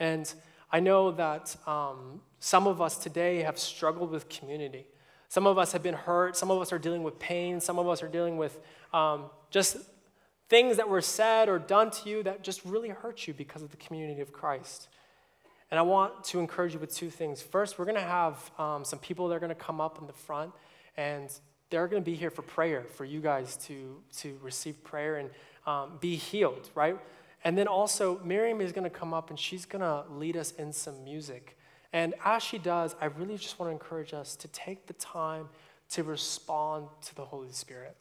And 0.00 0.32
I 0.72 0.80
know 0.80 1.12
that 1.12 1.56
um, 1.66 2.20
some 2.40 2.66
of 2.66 2.80
us 2.80 2.98
today 2.98 3.42
have 3.42 3.58
struggled 3.58 4.10
with 4.10 4.28
community. 4.28 4.86
Some 5.28 5.46
of 5.46 5.58
us 5.58 5.72
have 5.72 5.82
been 5.82 5.94
hurt. 5.94 6.36
Some 6.36 6.50
of 6.50 6.60
us 6.60 6.72
are 6.72 6.78
dealing 6.78 7.02
with 7.02 7.18
pain. 7.18 7.60
Some 7.60 7.78
of 7.78 7.88
us 7.88 8.02
are 8.02 8.08
dealing 8.08 8.36
with 8.36 8.58
um, 8.92 9.26
just 9.50 9.76
things 10.48 10.76
that 10.78 10.88
were 10.88 11.02
said 11.02 11.48
or 11.48 11.58
done 11.58 11.90
to 11.90 12.08
you 12.08 12.22
that 12.22 12.42
just 12.42 12.64
really 12.64 12.88
hurt 12.88 13.26
you 13.26 13.34
because 13.34 13.62
of 13.62 13.70
the 13.70 13.76
community 13.76 14.20
of 14.20 14.32
Christ. 14.32 14.88
And 15.70 15.78
I 15.78 15.82
want 15.82 16.24
to 16.24 16.40
encourage 16.40 16.72
you 16.72 16.80
with 16.80 16.94
two 16.94 17.10
things. 17.10 17.42
First, 17.42 17.78
we're 17.78 17.84
going 17.84 17.96
to 17.96 18.00
have 18.00 18.50
um, 18.58 18.84
some 18.84 18.98
people 18.98 19.28
that 19.28 19.34
are 19.34 19.40
going 19.40 19.50
to 19.50 19.54
come 19.54 19.80
up 19.80 19.98
in 20.00 20.06
the 20.06 20.14
front, 20.14 20.52
and 20.96 21.30
they're 21.70 21.88
going 21.88 22.02
to 22.02 22.10
be 22.10 22.16
here 22.16 22.30
for 22.30 22.42
prayer, 22.42 22.84
for 22.94 23.04
you 23.04 23.20
guys 23.20 23.56
to, 23.66 24.00
to 24.18 24.38
receive 24.42 24.82
prayer 24.84 25.16
and 25.16 25.30
um, 25.66 25.98
be 26.00 26.16
healed, 26.16 26.70
right? 26.74 26.98
And 27.44 27.56
then 27.56 27.68
also, 27.68 28.20
Miriam 28.24 28.60
is 28.60 28.72
going 28.72 28.84
to 28.84 28.90
come 28.90 29.14
up 29.14 29.30
and 29.30 29.38
she's 29.38 29.64
going 29.64 29.82
to 29.82 30.04
lead 30.10 30.36
us 30.36 30.52
in 30.52 30.72
some 30.72 31.04
music. 31.04 31.56
And 31.92 32.14
as 32.24 32.42
she 32.42 32.58
does, 32.58 32.96
I 33.00 33.06
really 33.06 33.36
just 33.36 33.58
want 33.58 33.70
to 33.70 33.72
encourage 33.72 34.12
us 34.12 34.34
to 34.36 34.48
take 34.48 34.86
the 34.86 34.92
time 34.94 35.48
to 35.90 36.02
respond 36.02 36.88
to 37.02 37.14
the 37.14 37.24
Holy 37.24 37.52
Spirit 37.52 37.96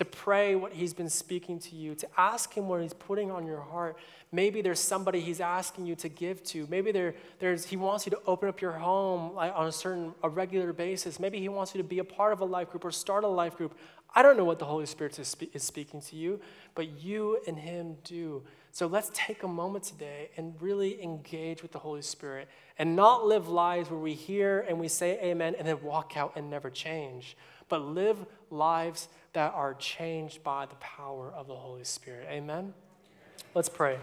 to 0.00 0.04
pray 0.06 0.54
what 0.54 0.72
He's 0.72 0.94
been 0.94 1.10
speaking 1.10 1.58
to 1.58 1.76
you, 1.76 1.94
to 1.94 2.08
ask 2.16 2.54
Him 2.54 2.68
what 2.68 2.80
He's 2.80 2.94
putting 2.94 3.30
on 3.30 3.46
your 3.46 3.60
heart. 3.60 3.98
Maybe 4.32 4.62
there's 4.62 4.80
somebody 4.80 5.20
He's 5.20 5.42
asking 5.42 5.84
you 5.84 5.94
to 5.96 6.08
give 6.08 6.42
to. 6.44 6.66
Maybe 6.70 6.90
there, 6.90 7.14
there's, 7.38 7.66
He 7.66 7.76
wants 7.76 8.06
you 8.06 8.10
to 8.12 8.20
open 8.26 8.48
up 8.48 8.62
your 8.62 8.72
home 8.72 9.36
on 9.36 9.66
a 9.66 9.70
certain, 9.70 10.14
a 10.22 10.28
regular 10.30 10.72
basis. 10.72 11.20
Maybe 11.20 11.38
He 11.38 11.50
wants 11.50 11.74
you 11.74 11.82
to 11.82 11.86
be 11.86 11.98
a 11.98 12.04
part 12.04 12.32
of 12.32 12.40
a 12.40 12.46
life 12.46 12.70
group 12.70 12.86
or 12.86 12.90
start 12.90 13.24
a 13.24 13.28
life 13.28 13.58
group. 13.58 13.76
I 14.14 14.22
don't 14.22 14.38
know 14.38 14.44
what 14.46 14.58
the 14.58 14.64
Holy 14.64 14.86
Spirit 14.86 15.18
is, 15.18 15.28
spe- 15.28 15.54
is 15.54 15.62
speaking 15.62 16.00
to 16.00 16.16
you, 16.16 16.40
but 16.74 17.02
you 17.02 17.38
and 17.46 17.58
Him 17.58 17.98
do. 18.02 18.42
So 18.72 18.86
let's 18.86 19.10
take 19.12 19.42
a 19.42 19.48
moment 19.48 19.84
today 19.84 20.30
and 20.38 20.54
really 20.62 21.02
engage 21.02 21.60
with 21.60 21.72
the 21.72 21.78
Holy 21.78 22.00
Spirit 22.00 22.48
and 22.78 22.96
not 22.96 23.26
live 23.26 23.48
lives 23.48 23.90
where 23.90 24.00
we 24.00 24.14
hear 24.14 24.64
and 24.66 24.80
we 24.80 24.88
say 24.88 25.20
amen 25.22 25.56
and 25.58 25.68
then 25.68 25.82
walk 25.82 26.16
out 26.16 26.32
and 26.36 26.48
never 26.48 26.70
change, 26.70 27.36
but 27.68 27.82
live 27.82 28.16
lives 28.50 29.08
that 29.32 29.52
are 29.54 29.74
changed 29.74 30.42
by 30.42 30.66
the 30.66 30.74
power 30.76 31.32
of 31.32 31.46
the 31.46 31.54
Holy 31.54 31.84
Spirit. 31.84 32.26
Amen? 32.30 32.74
Let's 33.54 33.68
pray. 33.68 33.98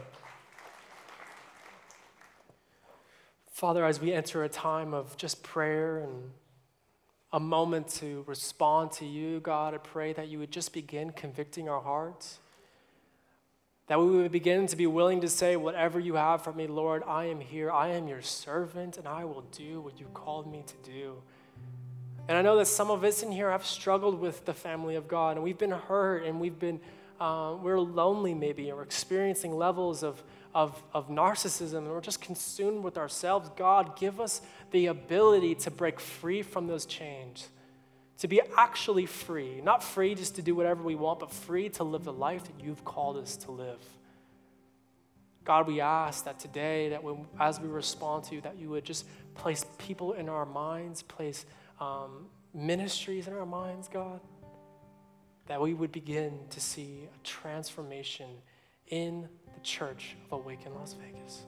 Father, 3.52 3.86
as 3.86 4.00
we 4.00 4.14
enter 4.14 4.44
a 4.44 4.50
time 4.50 4.94
of 4.94 5.18
just 5.18 5.42
prayer 5.42 5.98
and 5.98 6.32
a 7.34 7.40
moment 7.40 7.88
to 7.88 8.24
respond 8.28 8.92
to 8.92 9.06
you, 9.06 9.40
God, 9.40 9.74
I 9.74 9.78
pray 9.78 10.14
that 10.14 10.28
you 10.28 10.40
would 10.40 10.52
just 10.52 10.74
begin 10.74 11.12
convicting 11.12 11.68
our 11.68 11.82
hearts. 11.82 12.40
That 13.88 14.00
we 14.00 14.06
would 14.12 14.32
begin 14.32 14.68
to 14.68 14.76
be 14.76 14.86
willing 14.86 15.22
to 15.22 15.30
say, 15.30 15.56
Whatever 15.56 16.00
you 16.00 16.16
have 16.16 16.44
for 16.44 16.54
me, 16.54 16.68
Lord, 16.68 17.04
I 17.08 17.26
am 17.26 17.40
here. 17.40 17.72
I 17.72 17.90
am 17.90 18.08
your 18.08 18.22
servant, 18.22 18.98
and 18.98 19.08
I 19.08 19.24
will 19.26 19.46
do 19.52 19.82
what 19.82 20.00
you 20.00 20.06
called 20.14 20.52
me 20.52 20.64
to 20.68 20.92
do. 20.92 21.16
And 22.28 22.38
I 22.38 22.42
know 22.42 22.58
that 22.58 22.68
some 22.68 22.92
of 22.92 23.04
us 23.06 23.24
in 23.24 23.32
here 23.32 23.52
have 23.52 23.66
struggled 23.66 24.20
with 24.20 24.44
the 24.46 24.54
family 24.54 24.96
of 24.96 25.08
God, 25.08 25.38
and 25.38 25.44
we've 25.44 25.58
been 25.58 25.72
hurt, 25.72 26.26
and 26.26 26.42
we've 26.42 26.60
been, 26.60 26.82
uh, 27.22 27.56
we're 27.62 27.80
lonely 27.80 28.34
maybe, 28.34 28.68
and 28.68 28.78
we're 28.78 28.84
experiencing 28.84 29.56
levels 29.56 30.04
of, 30.04 30.22
of, 30.54 30.82
of 30.94 31.08
narcissism, 31.08 31.78
and 31.78 31.90
we're 31.90 32.02
just 32.02 32.20
consumed 32.20 32.84
with 32.84 32.98
ourselves. 32.98 33.50
God, 33.56 33.98
give 33.98 34.20
us 34.20 34.42
the 34.72 34.88
ability 34.88 35.56
to 35.56 35.72
break 35.72 36.02
free 36.02 36.42
from 36.42 36.68
those 36.68 36.86
chains, 36.86 37.48
to 38.18 38.28
be 38.28 38.42
actually 38.58 39.06
free. 39.06 39.62
Not 39.62 39.82
free 39.82 40.14
just 40.14 40.36
to 40.36 40.42
do 40.42 40.54
whatever 40.54 40.84
we 40.84 40.96
want, 40.96 41.20
but 41.20 41.32
free 41.32 41.70
to 41.70 41.86
live 41.86 42.04
the 42.04 42.12
life 42.12 42.44
that 42.44 42.62
you've 42.62 42.84
called 42.84 43.16
us 43.18 43.38
to 43.38 43.52
live. 43.52 43.80
God, 45.46 45.66
we 45.66 45.80
ask 45.80 46.26
that 46.26 46.40
today, 46.40 46.90
that 46.90 47.02
when, 47.02 47.26
as 47.40 47.58
we 47.62 47.70
respond 47.70 48.26
to 48.26 48.36
you, 48.36 48.42
that 48.42 48.60
you 48.60 48.70
would 48.72 48.84
just 48.84 49.06
place 49.34 49.66
people 49.78 50.12
in 50.12 50.28
our 50.28 50.46
minds, 50.46 51.04
place 51.04 51.46
um, 51.80 52.28
ministries 52.54 53.28
in 53.28 53.34
our 53.34 53.46
minds, 53.46 53.88
God, 53.88 54.20
that 55.48 55.62
we 55.62 55.74
would 55.74 55.92
begin 55.92 56.40
to 56.50 56.60
see 56.60 57.08
a 57.14 57.26
transformation 57.26 58.30
in 58.88 59.28
the 59.54 59.60
church 59.62 60.16
of 60.26 60.40
Awaken 60.40 60.74
Las 60.76 60.94
Vegas. 60.94 61.46